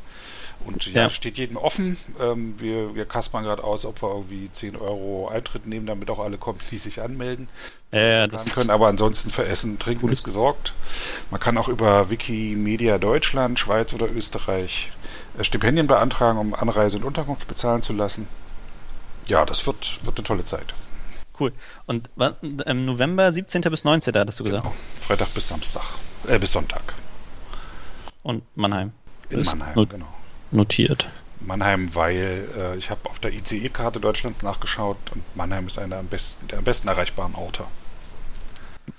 [0.66, 1.10] Und ja, ja.
[1.10, 1.98] steht jedem offen.
[2.20, 6.20] Ähm, wir, wir kaspern gerade aus, ob wir irgendwie 10 Euro Eintritt nehmen, damit auch
[6.20, 7.48] alle kommen, die sich anmelden.
[7.92, 8.70] Ja, das können.
[8.70, 10.74] Aber ansonsten für Essen, Trinken ist gesorgt.
[11.32, 14.92] Man kann auch über Wikimedia Deutschland, Schweiz oder Österreich
[15.38, 18.28] äh, Stipendien beantragen, um Anreise und Unterkunft bezahlen zu lassen.
[19.28, 20.74] Ja, das wird, wird eine tolle Zeit.
[21.40, 21.54] Cool.
[21.86, 22.10] Und
[22.66, 23.62] im November 17.
[23.62, 24.16] bis 19.
[24.16, 24.64] hattest du gesagt?
[24.64, 24.76] Genau.
[24.96, 25.84] Freitag bis Samstag.
[26.28, 26.82] Äh, bis Sonntag.
[28.24, 28.92] Und Mannheim.
[29.30, 30.17] In Mannheim, genau
[30.52, 31.10] notiert.
[31.40, 36.00] Mannheim, weil äh, ich habe auf der ICE-Karte Deutschlands nachgeschaut und Mannheim ist einer der
[36.00, 37.64] am besten, der am besten erreichbaren Orte.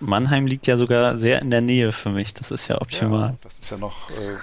[0.00, 2.34] Mannheim liegt ja sogar sehr in der Nähe für mich.
[2.34, 3.30] Das ist ja optimal.
[3.30, 4.36] Ja, das ist ja noch, äh,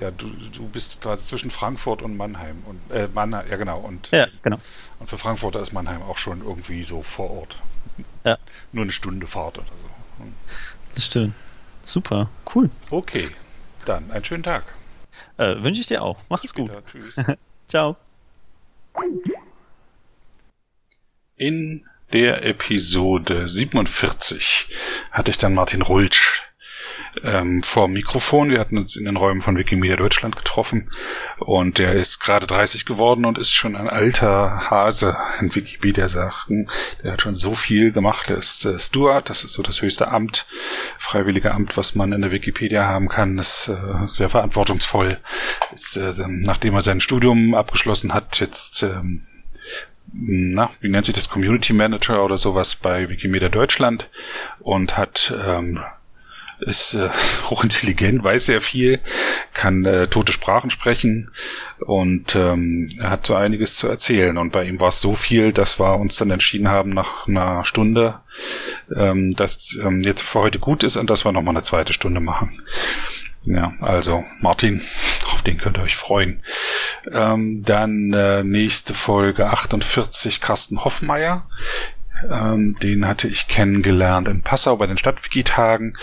[0.00, 4.10] ja, du, du bist quasi zwischen Frankfurt und Mannheim und äh, Mannheim, ja genau und
[4.10, 4.58] ja, genau.
[4.98, 7.56] Und für Frankfurter ist Mannheim auch schon irgendwie so vor Ort.
[8.24, 8.38] Ja.
[8.72, 9.88] Nur eine Stunde Fahrt oder so.
[10.94, 11.34] Das stimmt.
[11.84, 12.70] Super, cool.
[12.90, 13.28] Okay,
[13.84, 14.64] dann einen schönen Tag.
[15.38, 16.18] Äh, Wünsche ich dir auch.
[16.28, 16.70] Mach's gut.
[16.90, 17.16] Tschüss.
[17.68, 17.96] Ciao.
[21.36, 24.68] In der Episode 47
[25.12, 26.47] hatte ich dann Martin Rulsch
[27.24, 28.50] ähm, vor Mikrofon.
[28.50, 30.90] Wir hatten uns in den Räumen von Wikimedia Deutschland getroffen
[31.38, 36.68] und der ist gerade 30 geworden und ist schon ein alter Hase in Wikipedia-Sachen.
[37.02, 38.30] Der hat schon so viel gemacht.
[38.30, 40.46] Er ist äh, Steward, das ist so das höchste Amt,
[40.98, 43.36] freiwillige Amt, was man in der Wikipedia haben kann.
[43.36, 45.18] Das ist äh, sehr verantwortungsvoll.
[45.72, 49.26] Ist, äh, nachdem er sein Studium abgeschlossen hat, jetzt ähm,
[50.12, 54.08] na, wie nennt sich das, Community Manager oder sowas bei Wikimedia Deutschland
[54.60, 55.80] und hat ähm,
[56.60, 57.08] ist äh,
[57.50, 59.00] hochintelligent, weiß sehr viel,
[59.54, 61.30] kann äh, tote Sprachen sprechen
[61.80, 64.38] und ähm, hat so einiges zu erzählen.
[64.38, 67.64] Und bei ihm war es so viel, dass wir uns dann entschieden haben nach einer
[67.64, 68.20] Stunde,
[68.94, 72.20] ähm, dass ähm, jetzt für heute gut ist und dass wir nochmal eine zweite Stunde
[72.20, 72.60] machen.
[73.44, 74.82] Ja, also Martin,
[75.32, 76.42] auf den könnt ihr euch freuen.
[77.10, 81.42] Ähm, dann äh, nächste Folge 48 Carsten Hoffmeier.
[82.30, 85.96] Ähm, den hatte ich kennengelernt in Passau bei den Stadtwiki-Tagen.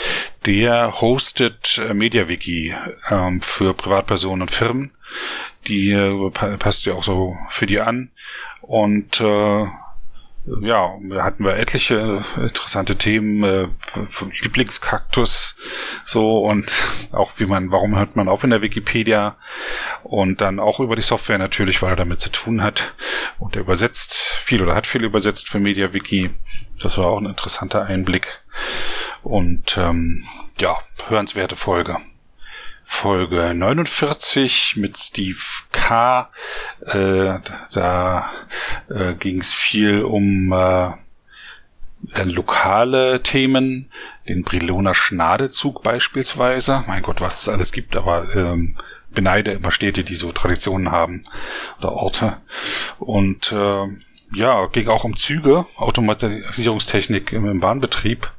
[0.45, 2.75] Der hostet äh, MediaWiki
[3.09, 4.91] ähm, für Privatpersonen und Firmen.
[5.67, 8.11] Die äh, passt ja auch so für die an.
[8.61, 9.65] Und äh,
[10.61, 13.67] ja, hatten wir etliche interessante Themen, äh,
[14.41, 15.57] Lieblingskaktus,
[16.05, 16.71] so und
[17.11, 19.37] auch wie man, warum hört man auf in der Wikipedia
[20.03, 22.93] und dann auch über die Software natürlich, weil er damit zu tun hat
[23.39, 26.31] und er übersetzt viel oder hat viel übersetzt für MediaWiki.
[26.81, 28.43] Das war auch ein interessanter Einblick
[29.23, 30.23] und ähm,
[30.59, 30.77] ja,
[31.07, 31.97] hörenswerte Folge.
[32.87, 35.39] Folge 49 mit Steve
[35.71, 36.29] K.
[36.85, 37.39] Äh,
[37.73, 38.31] da
[38.89, 40.91] äh, ging es viel um äh,
[42.13, 43.89] äh, lokale Themen,
[44.29, 46.83] den Brilloner Schnadezug beispielsweise.
[46.87, 48.77] Mein Gott, was es alles gibt, aber ähm,
[49.09, 51.23] beneide immer Städte, die so Traditionen haben
[51.79, 52.37] oder Orte.
[52.99, 53.87] Und äh,
[54.33, 58.31] ja, ging auch um Züge, Automatisierungstechnik im, im Bahnbetrieb,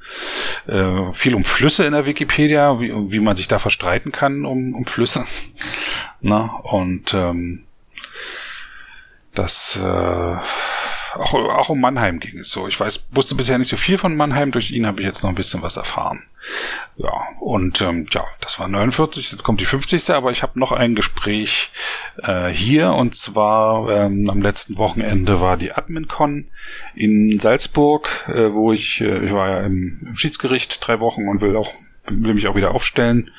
[0.66, 4.74] äh, viel um Flüsse in der Wikipedia, wie, wie man sich da verstreiten kann um,
[4.74, 5.24] um Flüsse.
[6.20, 7.64] Na, und ähm,
[9.34, 10.36] das äh,
[11.18, 12.68] auch, auch um Mannheim ging es so.
[12.68, 14.50] Ich weiß, wusste bisher nicht so viel von Mannheim.
[14.50, 16.22] Durch ihn habe ich jetzt noch ein bisschen was erfahren.
[16.96, 20.10] Ja, und ähm, ja, das war 49, jetzt kommt die 50.
[20.10, 21.70] Aber ich habe noch ein Gespräch
[22.22, 26.46] äh, hier und zwar ähm, am letzten Wochenende war die AdminCon
[26.94, 31.40] in Salzburg, äh, wo ich, äh, ich war ja im, im Schiedsgericht drei Wochen und
[31.40, 31.72] will auch
[32.08, 33.30] will mich auch wieder aufstellen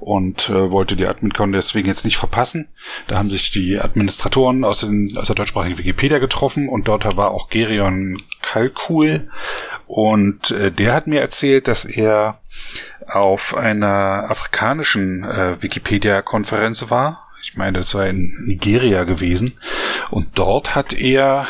[0.00, 2.68] und äh, wollte die AdminCon deswegen jetzt nicht verpassen.
[3.06, 7.30] Da haben sich die Administratoren aus, den, aus der deutschsprachigen Wikipedia getroffen und dort war
[7.30, 9.28] auch Gerion Kalkul
[9.86, 12.40] und äh, der hat mir erzählt, dass er
[13.08, 17.26] auf einer afrikanischen äh, Wikipedia-Konferenz war.
[17.42, 19.58] Ich meine, das war in Nigeria gewesen.
[20.10, 21.46] Und dort hat er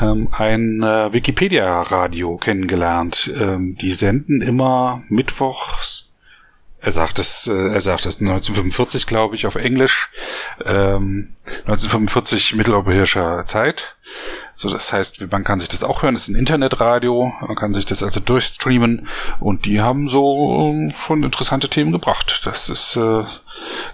[0.00, 3.32] ähm, ein äh, Wikipedia-Radio kennengelernt.
[3.34, 6.05] Ähm, die senden immer mittwochs
[6.80, 10.10] er sagt es, äh, er sagt es 1945, glaube ich, auf Englisch.
[10.64, 11.34] Ähm,
[11.66, 13.96] 1945 mitteleuropäischer Zeit.
[14.58, 16.14] So, das heißt, man kann sich das auch hören.
[16.14, 17.30] Das ist ein Internetradio.
[17.46, 19.06] Man kann sich das also durchstreamen.
[19.38, 22.40] Und die haben so ähm, schon interessante Themen gebracht.
[22.46, 23.24] Das ist äh,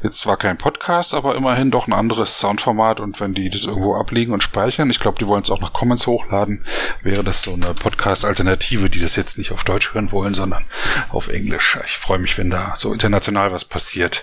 [0.04, 3.00] jetzt zwar kein Podcast, aber immerhin doch ein anderes Soundformat.
[3.00, 5.72] Und wenn die das irgendwo ablegen und speichern, ich glaube, die wollen es auch nach
[5.72, 6.64] Comments hochladen,
[7.02, 10.64] wäre das so eine Podcast-Alternative, die das jetzt nicht auf Deutsch hören wollen, sondern
[11.08, 11.76] auf Englisch.
[11.84, 14.22] Ich freue mich, wenn da so international was passiert.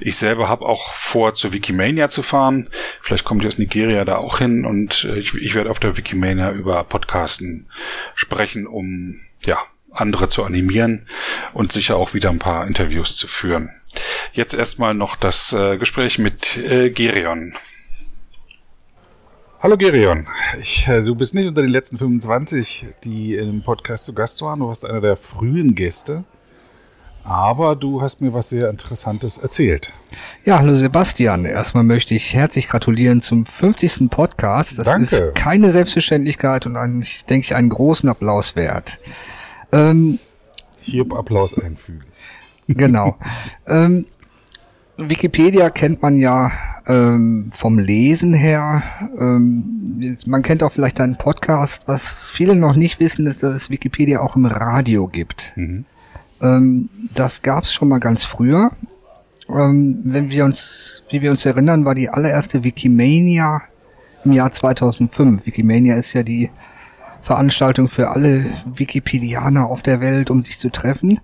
[0.00, 2.68] Ich selber habe auch vor, zur Wikimania zu fahren.
[3.00, 5.96] Vielleicht kommt ihr aus Nigeria da auch hin und äh, ich, ich werde auf der
[5.96, 7.68] Wikimania über Podcasten
[8.14, 9.58] sprechen, um ja
[9.90, 11.06] andere zu animieren
[11.54, 13.70] und sicher auch wieder ein paar Interviews zu führen.
[14.32, 17.54] Jetzt erstmal noch das äh, Gespräch mit äh, Gerion.
[19.60, 20.28] Hallo Gerion,
[20.60, 24.60] ich, äh, du bist nicht unter den letzten 25, die im Podcast zu Gast waren.
[24.60, 26.26] Du warst einer der frühen Gäste.
[27.28, 29.92] Aber du hast mir was sehr Interessantes erzählt.
[30.46, 31.44] Ja, hallo Sebastian.
[31.44, 34.08] Erstmal möchte ich herzlich gratulieren zum 50.
[34.08, 34.78] Podcast.
[34.78, 35.02] Das Danke.
[35.02, 38.98] ist keine Selbstverständlichkeit und ein, ich denke ich, einen großen Applaus wert.
[39.72, 40.18] Ähm,
[40.80, 42.00] Hier Applaus einfügen.
[42.66, 43.18] Genau.
[43.66, 44.06] ähm,
[44.96, 46.50] Wikipedia kennt man ja
[46.86, 48.82] ähm, vom Lesen her.
[49.20, 51.82] Ähm, man kennt auch vielleicht einen Podcast.
[51.84, 55.52] Was viele noch nicht wissen, ist, dass es Wikipedia auch im Radio gibt.
[55.56, 55.84] Mhm.
[56.40, 58.70] Ähm, das gab's schon mal ganz früher.
[59.48, 63.62] Ähm, wenn wir uns, wie wir uns erinnern, war die allererste Wikimania
[64.24, 65.46] im Jahr 2005.
[65.46, 66.50] Wikimania ist ja die
[67.22, 71.20] Veranstaltung für alle Wikipedianer auf der Welt, um sich zu treffen.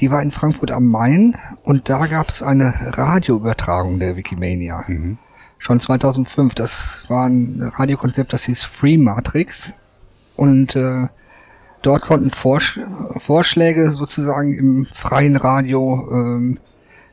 [0.00, 4.84] Die war in Frankfurt am Main und da gab es eine Radioübertragung der Wikimania.
[4.86, 5.18] Mhm.
[5.58, 6.54] Schon 2005.
[6.54, 9.74] Das war ein Radiokonzept, das hieß Free Matrix.
[10.36, 11.08] Und äh,
[11.82, 12.78] Dort konnten Vorsch
[13.16, 16.58] Vorschläge sozusagen im freien Radio ähm,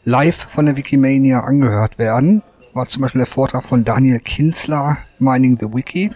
[0.03, 2.43] live von der Wikimania angehört werden.
[2.73, 6.11] War zum Beispiel der Vortrag von Daniel Kinsler, Mining the Wiki.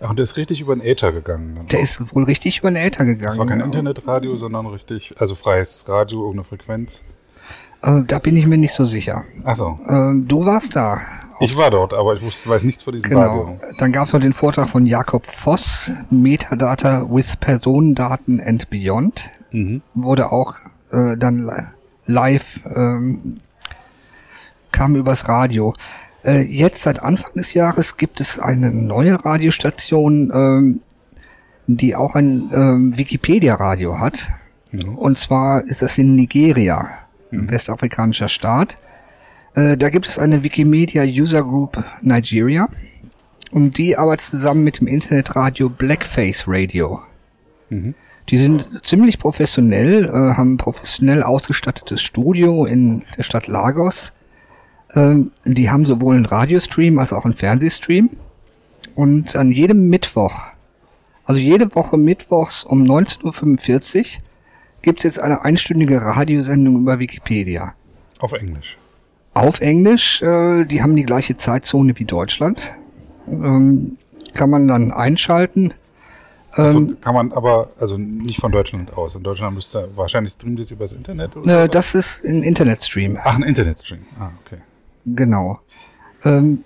[0.00, 1.54] Ach, und der ist richtig über den Äther gegangen.
[1.56, 1.84] Dann Der auch.
[1.84, 3.30] ist wohl richtig über den Äther gegangen.
[3.30, 7.20] Das war kein Internetradio, sondern richtig, also freies Radio ohne Frequenz.
[7.86, 9.24] Äh, da bin ich mir nicht so sicher.
[9.44, 9.78] Achso.
[9.88, 11.00] Ähm, du warst da.
[11.38, 13.20] Ich war dort, aber ich wusste, weiß nichts von diesem Genau.
[13.20, 13.60] Radio.
[13.78, 19.30] Dann gab es noch den Vortrag von Jakob Voss, Metadata with Personendaten and Beyond.
[19.52, 19.82] Mhm.
[19.94, 20.54] Wurde auch
[20.90, 21.52] äh, dann li
[22.06, 23.40] live, ähm,
[24.72, 25.74] kam übers Radio.
[26.24, 30.80] Äh, jetzt seit Anfang des Jahres gibt es eine neue Radiostation, ähm,
[31.66, 34.28] die auch ein ähm, Wikipedia-Radio hat.
[34.72, 34.96] Mhm.
[34.96, 38.76] Und zwar ist das in Nigeria, ein westafrikanischer Staat.
[39.54, 42.68] Äh, da gibt es eine Wikimedia User Group Nigeria
[43.50, 47.00] und die arbeitet zusammen mit dem Internetradio Blackface Radio.
[47.70, 47.94] Mhm.
[48.28, 54.12] Die sind ziemlich professionell, äh, haben ein professionell ausgestattetes Studio in der Stadt Lagos.
[54.94, 58.10] Ähm, die haben sowohl einen Radiostream als auch einen Fernsehstream.
[58.94, 60.50] Und an jedem Mittwoch,
[61.24, 64.22] also jede Woche mittwochs um 19.45 Uhr,
[64.86, 67.74] gibt es jetzt eine einstündige Radiosendung über Wikipedia.
[68.20, 68.78] Auf Englisch.
[69.34, 72.72] Auf Englisch, äh, die haben die gleiche Zeitzone wie Deutschland.
[73.26, 73.98] Ähm,
[74.34, 75.74] kann man dann einschalten.
[76.52, 79.16] Also kann man aber, also nicht von Deutschland aus.
[79.16, 81.64] In Deutschland müsste wahrscheinlich streamen das übers Internet oder?
[81.64, 83.18] Äh, das ist ein Internetstream.
[83.20, 84.06] Ach, ein Internetstream.
[84.20, 84.60] Ah, okay.
[85.04, 85.58] Genau.
[86.22, 86.62] Ähm,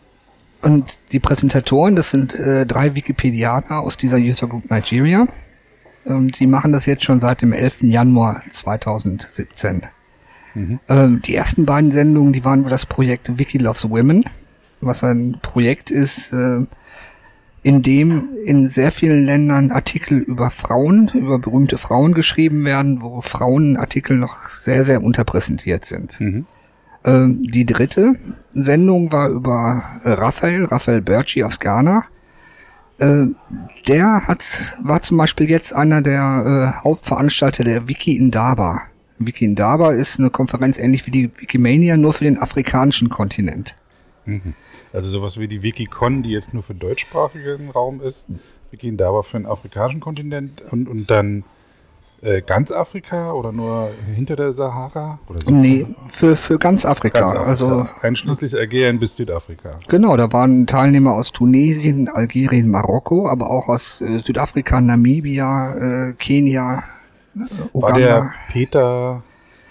[0.61, 5.27] und die Präsentatoren, das sind äh, drei Wikipedianer aus dieser User Group Nigeria.
[6.05, 7.83] Und die machen das jetzt schon seit dem 11.
[7.83, 9.83] Januar 2017.
[10.55, 10.81] Mhm.
[10.89, 14.25] Ähm, die ersten beiden Sendungen, die waren über das Projekt Wiki Loves Women,
[14.81, 16.65] was ein Projekt ist, äh,
[17.63, 23.21] in dem in sehr vielen Ländern Artikel über Frauen, über berühmte Frauen geschrieben werden, wo
[23.21, 26.19] Frauenartikel noch sehr, sehr unterpräsentiert sind.
[26.21, 26.47] Mhm.
[27.05, 28.15] Ähm, die dritte
[28.53, 32.05] Sendung war über Raphael, Raphael Berci aus Ghana.
[33.01, 33.29] Äh,
[33.89, 38.83] der hat, war zum Beispiel jetzt einer der äh, Hauptveranstalter der Wiki Indaba.
[39.19, 43.75] Wiki Indaba ist eine Konferenz ähnlich wie die Wikimania, nur für den afrikanischen Kontinent.
[44.25, 44.55] Mhm.
[44.93, 48.29] Also sowas wie die Wikicon, die jetzt nur für deutschsprachigen Raum ist.
[48.71, 51.45] Wir gehen da aber für den afrikanischen Kontinent und, und dann
[52.23, 55.19] äh, ganz Afrika oder nur hinter der Sahara?
[55.29, 57.21] Oder so nee, für, für ganz Afrika.
[57.21, 57.49] ganz Afrika.
[57.49, 59.71] Also, Einschließlich Algerien bis Südafrika.
[59.89, 66.13] Genau, da waren Teilnehmer aus Tunesien, Algerien, Marokko, aber auch aus äh, Südafrika, Namibia, äh,
[66.15, 66.85] Kenia,
[67.37, 67.41] äh,
[67.73, 67.73] Uganda.
[67.73, 69.23] War der Peter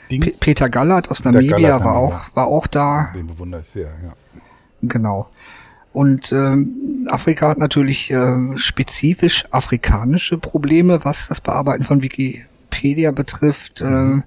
[0.10, 0.40] Dings?
[0.40, 3.12] P Peter Gallert aus Namibia Gallert, war, auch, war auch da.
[3.14, 4.14] Den bewundere ich sehr, ja.
[4.82, 5.28] Genau.
[5.92, 13.82] Und ähm, Afrika hat natürlich äh, spezifisch afrikanische Probleme, was das Bearbeiten von Wikipedia betrifft.
[13.82, 14.22] Äh,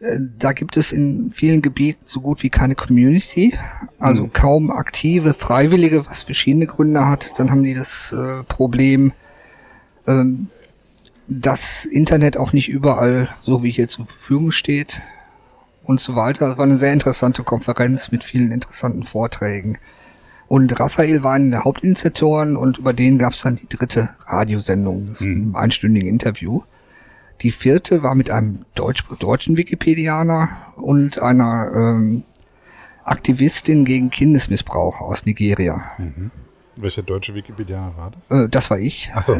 [0.00, 3.54] äh, da gibt es in vielen Gebieten so gut wie keine Community,
[3.98, 4.32] also mhm.
[4.32, 7.38] kaum aktive Freiwillige, was verschiedene Gründe hat.
[7.38, 9.12] Dann haben die das äh, Problem,
[10.06, 10.48] ähm,
[11.28, 15.02] dass Internet auch nicht überall so wie hier zur Verfügung steht
[15.84, 16.48] und so weiter.
[16.52, 19.78] Es war eine sehr interessante Konferenz mit vielen interessanten Vorträgen.
[20.50, 25.06] Und Raphael war einer der Hauptinitiatoren und über den gab es dann die dritte Radiosendung,
[25.06, 25.54] das mhm.
[25.54, 26.62] einstündige Interview.
[27.42, 32.24] Die vierte war mit einem Deutsch, deutschen Wikipedianer und einer ähm,
[33.04, 35.84] Aktivistin gegen Kindesmissbrauch aus Nigeria.
[35.98, 36.32] Mhm.
[36.74, 38.46] Welcher deutsche Wikipedia war das?
[38.46, 39.12] Äh, das war ich.
[39.14, 39.36] Ach so.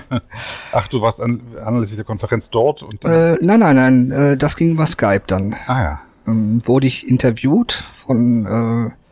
[0.72, 2.82] Ach, du warst an, anlässlich der Konferenz dort?
[2.82, 4.10] Und äh, nein, nein, nein.
[4.12, 5.54] Äh, das ging über Skype dann.
[5.66, 6.00] Ah ja.
[6.26, 9.07] Ähm, wurde ich interviewt von äh,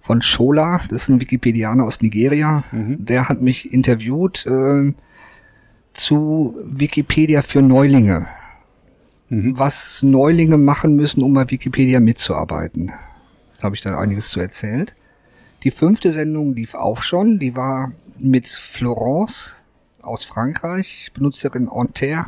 [0.00, 2.64] von Shola, das ist ein Wikipedianer aus Nigeria.
[2.72, 3.04] Mhm.
[3.04, 4.94] Der hat mich interviewt äh,
[5.92, 8.26] zu Wikipedia für Neulinge.
[9.28, 9.58] Mhm.
[9.58, 12.92] Was Neulinge machen müssen, um bei Wikipedia mitzuarbeiten.
[13.58, 14.94] Da habe ich dann einiges zu erzählt.
[15.62, 17.38] Die fünfte Sendung lief auch schon.
[17.38, 19.56] Die war mit Florence
[20.02, 22.26] aus Frankreich, Benutzerin Anterre.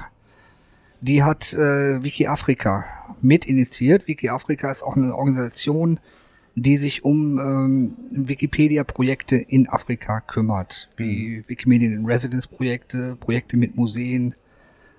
[1.01, 2.85] Die hat äh, Wiki Afrika
[3.23, 4.07] mit initiiert.
[4.07, 5.99] Wiki Afrika ist auch eine Organisation,
[6.55, 11.49] die sich um ähm, Wikipedia-Projekte in Afrika kümmert, wie mhm.
[11.49, 14.35] Wikimedia in Residence-Projekte, Projekte mit Museen,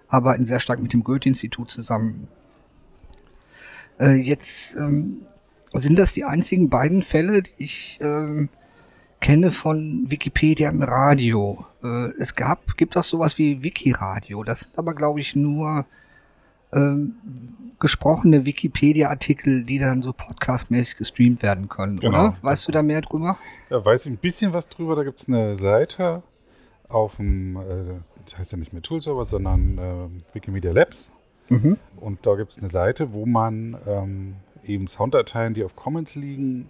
[0.07, 2.27] arbeiten sehr stark mit dem Goethe-Institut zusammen.
[3.99, 5.21] Äh, jetzt ähm,
[5.73, 8.49] sind das die einzigen beiden Fälle, die ich ähm,
[9.19, 11.65] kenne von Wikipedia im Radio.
[11.83, 14.43] Äh, es gab, gibt auch sowas wie Wikiradio.
[14.43, 15.85] Das sind aber, glaube ich, nur
[16.73, 17.15] ähm,
[17.79, 22.27] gesprochene Wikipedia-Artikel, die dann so podcastmäßig gestreamt werden können, genau.
[22.27, 22.37] oder?
[22.41, 23.37] Weißt du da mehr drüber?
[23.69, 24.95] Da weiß ich ein bisschen was drüber.
[24.95, 26.23] Da gibt es eine Seite
[26.87, 27.61] auf dem, äh,
[28.23, 31.11] das heißt ja nicht mehr Toolserver, sondern äh, Wikimedia Labs.
[31.49, 31.77] Mhm.
[31.97, 34.35] Und da gibt es eine Seite, wo man ähm,
[34.65, 36.69] eben Sounddateien, die auf Commons liegen,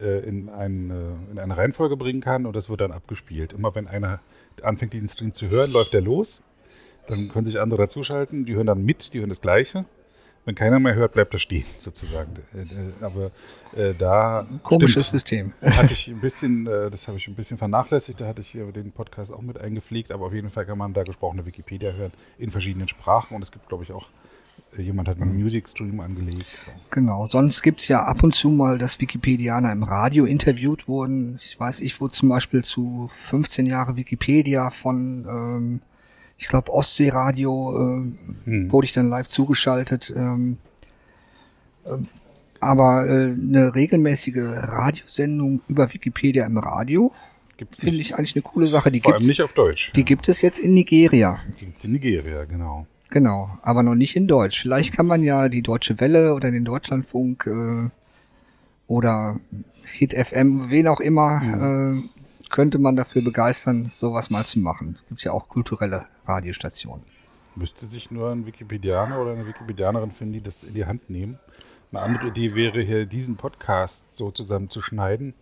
[0.00, 3.52] äh, in, eine, in eine Reihenfolge bringen kann und das wird dann abgespielt.
[3.52, 4.20] Immer wenn einer
[4.62, 6.42] anfängt, den Stream zu hören, läuft der los.
[7.06, 9.84] Dann können sich andere dazuschalten, die hören dann mit, die hören das Gleiche.
[10.44, 12.32] Wenn keiner mehr hört, bleibt er stehen, sozusagen.
[12.54, 13.30] Äh, äh, aber
[13.76, 14.46] äh, da.
[14.62, 15.52] Komisches stimmt, System.
[15.62, 18.90] Hatte ich ein bisschen, äh, das habe ich ein bisschen vernachlässigt, da hatte ich den
[18.92, 22.50] Podcast auch mit eingepflegt, aber auf jeden Fall kann man da gesprochene Wikipedia hören in
[22.50, 24.06] verschiedenen Sprachen und es gibt, glaube ich, auch
[24.76, 26.46] Jemand hat einen Music Stream angelegt.
[26.90, 31.38] Genau, sonst gibt's ja ab und zu mal, dass Wikipedianer im Radio interviewt wurden.
[31.44, 35.80] Ich weiß, ich wurde zum Beispiel zu 15 Jahre Wikipedia von, ähm,
[36.42, 38.72] ich glaube, Ostseeradio, äh, hm.
[38.72, 40.12] wurde ich dann live zugeschaltet.
[40.14, 40.58] Ähm,
[41.86, 42.08] ähm,
[42.58, 47.12] Aber äh, eine regelmäßige Radiosendung über Wikipedia im Radio
[47.70, 48.90] finde ich eigentlich eine coole Sache.
[48.90, 49.92] Die Vor allem nicht auf Deutsch.
[49.94, 51.38] Die gibt es jetzt in Nigeria.
[51.60, 52.86] Die gibt es in Nigeria, genau.
[53.08, 54.62] Genau, aber noch nicht in Deutsch.
[54.62, 57.88] Vielleicht kann man ja die Deutsche Welle oder den Deutschlandfunk äh,
[58.88, 59.38] oder
[59.84, 61.92] Hit FM, wen auch immer, ja.
[61.92, 62.02] äh,
[62.52, 64.98] könnte man dafür begeistern, sowas mal zu machen.
[65.08, 67.02] Gibt ja auch kulturelle Radiostationen.
[67.56, 71.38] Müsste sich nur ein Wikipedianer oder eine Wikipedianerin finden, die das in die Hand nehmen.
[71.90, 75.34] Eine andere Idee wäre hier, diesen Podcast so zusammenzuschneiden,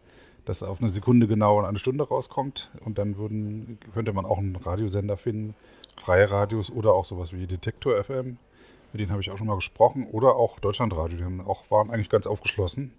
[0.44, 4.24] dass er auf eine Sekunde genau in eine Stunde rauskommt und dann würden, könnte man
[4.24, 5.54] auch einen Radiosender finden,
[5.96, 8.38] freie Radios oder auch sowas wie Detektor FM.
[8.92, 10.06] Mit denen habe ich auch schon mal gesprochen.
[10.10, 11.18] Oder auch Deutschlandradio.
[11.18, 12.92] Die auch, waren eigentlich ganz aufgeschlossen,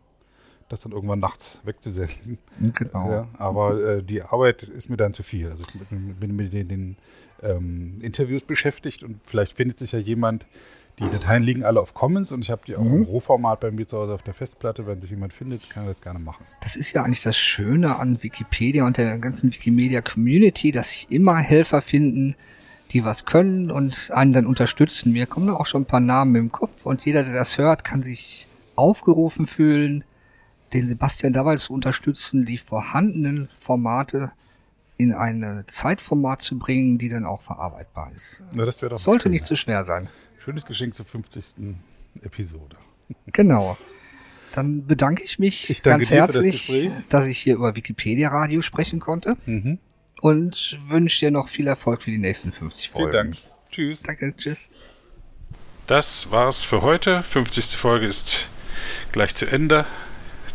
[0.71, 2.37] das dann irgendwann nachts wegzusenden.
[2.75, 3.11] Genau.
[3.11, 5.49] Ja, aber äh, die Arbeit ist mir dann zu viel.
[5.49, 5.89] Also ich
[6.19, 6.97] bin mit den, den
[7.43, 10.45] ähm, Interviews beschäftigt und vielleicht findet sich ja jemand,
[10.99, 12.97] die Dateien liegen alle auf Commons und ich habe die auch mhm.
[12.97, 14.85] im Rohformat bei mir zu Hause auf der Festplatte.
[14.85, 16.45] Wenn sich jemand findet, kann er das gerne machen.
[16.61, 21.37] Das ist ja eigentlich das Schöne an Wikipedia und der ganzen Wikimedia-Community, dass sich immer
[21.37, 22.35] Helfer finden,
[22.91, 25.13] die was können und einen dann unterstützen.
[25.13, 27.83] Mir kommen da auch schon ein paar Namen im Kopf und jeder, der das hört,
[27.83, 30.03] kann sich aufgerufen fühlen,
[30.73, 34.31] den Sebastian dabei zu unterstützen, die vorhandenen Formate
[34.97, 38.43] in ein Zeitformat zu bringen, die dann auch verarbeitbar ist.
[38.53, 39.31] Na, das doch Sollte schön.
[39.31, 40.07] nicht zu schwer sein.
[40.37, 41.75] Schönes Geschenk zur 50.
[42.21, 42.77] Episode.
[43.27, 43.77] Genau.
[44.53, 48.99] Dann bedanke ich mich ich ganz herzlich, das dass ich hier über Wikipedia Radio sprechen
[48.99, 49.37] konnte.
[49.45, 49.79] Mhm
[50.21, 53.11] und wünsche dir noch viel Erfolg für die nächsten 50 Folgen.
[53.11, 53.37] Vielen Dank.
[53.71, 54.03] Tschüss.
[54.03, 54.69] Danke, tschüss.
[55.87, 57.23] Das war's für heute.
[57.23, 57.75] 50.
[57.75, 58.47] Folge ist
[59.11, 59.85] gleich zu Ende.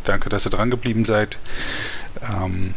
[0.07, 1.37] Danke, dass ihr dran geblieben seid.
[2.21, 2.75] Ähm,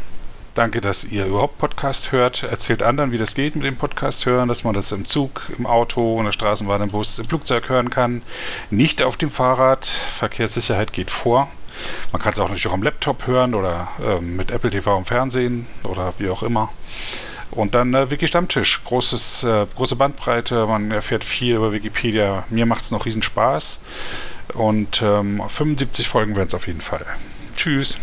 [0.55, 2.43] danke, dass ihr überhaupt Podcast hört.
[2.43, 5.65] Erzählt anderen, wie das geht mit dem Podcast hören, dass man das im Zug, im
[5.65, 8.23] Auto, in der Straßenbahn, im Bus, im Flugzeug hören kann.
[8.70, 9.86] Nicht auf dem Fahrrad.
[9.86, 11.48] Verkehrssicherheit geht vor.
[12.11, 15.05] Man kann es auch natürlich auch am Laptop hören oder ähm, mit Apple TV im
[15.05, 16.69] Fernsehen oder wie auch immer.
[17.52, 18.82] Und dann äh, Wiki Stammtisch.
[18.85, 22.44] Großes, äh, große Bandbreite, man erfährt viel über Wikipedia.
[22.51, 23.81] Mir macht es noch riesen Spaß.
[24.55, 27.05] Und ähm, 75 Folgen werden es auf jeden Fall.
[27.56, 27.98] Tschüss.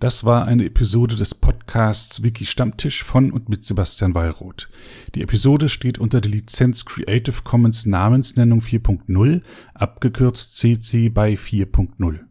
[0.00, 4.70] Das war eine Episode des Podcasts Wiki Stammtisch von und mit Sebastian Wallroth.
[5.16, 9.42] Die Episode steht unter der Lizenz Creative Commons Namensnennung 4.0,
[9.74, 12.27] abgekürzt CC by 4.0.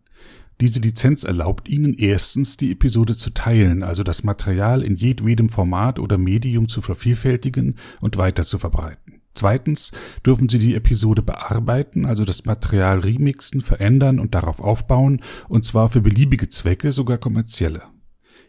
[0.59, 5.99] Diese Lizenz erlaubt Ihnen erstens, die Episode zu teilen, also das Material in jedwedem Format
[5.99, 9.21] oder Medium zu vervielfältigen und weiter zu verbreiten.
[9.35, 9.91] Zweitens
[10.25, 15.89] dürfen Sie die Episode bearbeiten, also das Material remixen, verändern und darauf aufbauen, und zwar
[15.89, 17.83] für beliebige Zwecke, sogar kommerzielle.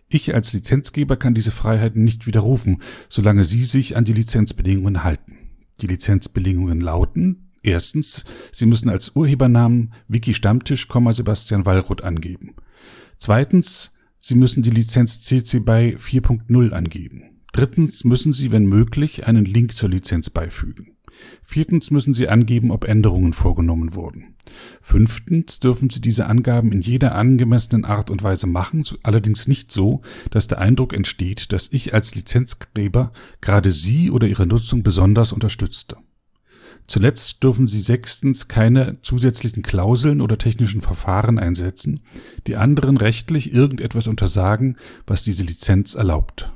[0.08, 2.80] Ich als Lizenzgeber kann diese Freiheiten nicht widerrufen,
[3.10, 5.36] solange Sie sich an die Lizenzbedingungen halten.
[5.82, 12.54] Die Lizenzbedingungen lauten, erstens, Sie müssen als Urhebernamen Wiki Stammtisch, Sebastian Wallroth angeben.
[13.16, 17.42] Zweitens, Sie müssen die Lizenz CC BY 4.0 angeben.
[17.52, 20.96] Drittens müssen Sie, wenn möglich, einen Link zur Lizenz beifügen.
[21.42, 24.36] Viertens müssen Sie angeben, ob Änderungen vorgenommen wurden.
[24.82, 30.02] Fünftens dürfen Sie diese Angaben in jeder angemessenen Art und Weise machen, allerdings nicht so,
[30.30, 35.96] dass der Eindruck entsteht, dass ich als Lizenzgeber gerade Sie oder Ihre Nutzung besonders unterstützte.
[36.88, 42.00] Zuletzt dürfen Sie sechstens keine zusätzlichen Klauseln oder technischen Verfahren einsetzen,
[42.46, 46.50] die anderen rechtlich irgendetwas untersagen, was diese Lizenz erlaubt.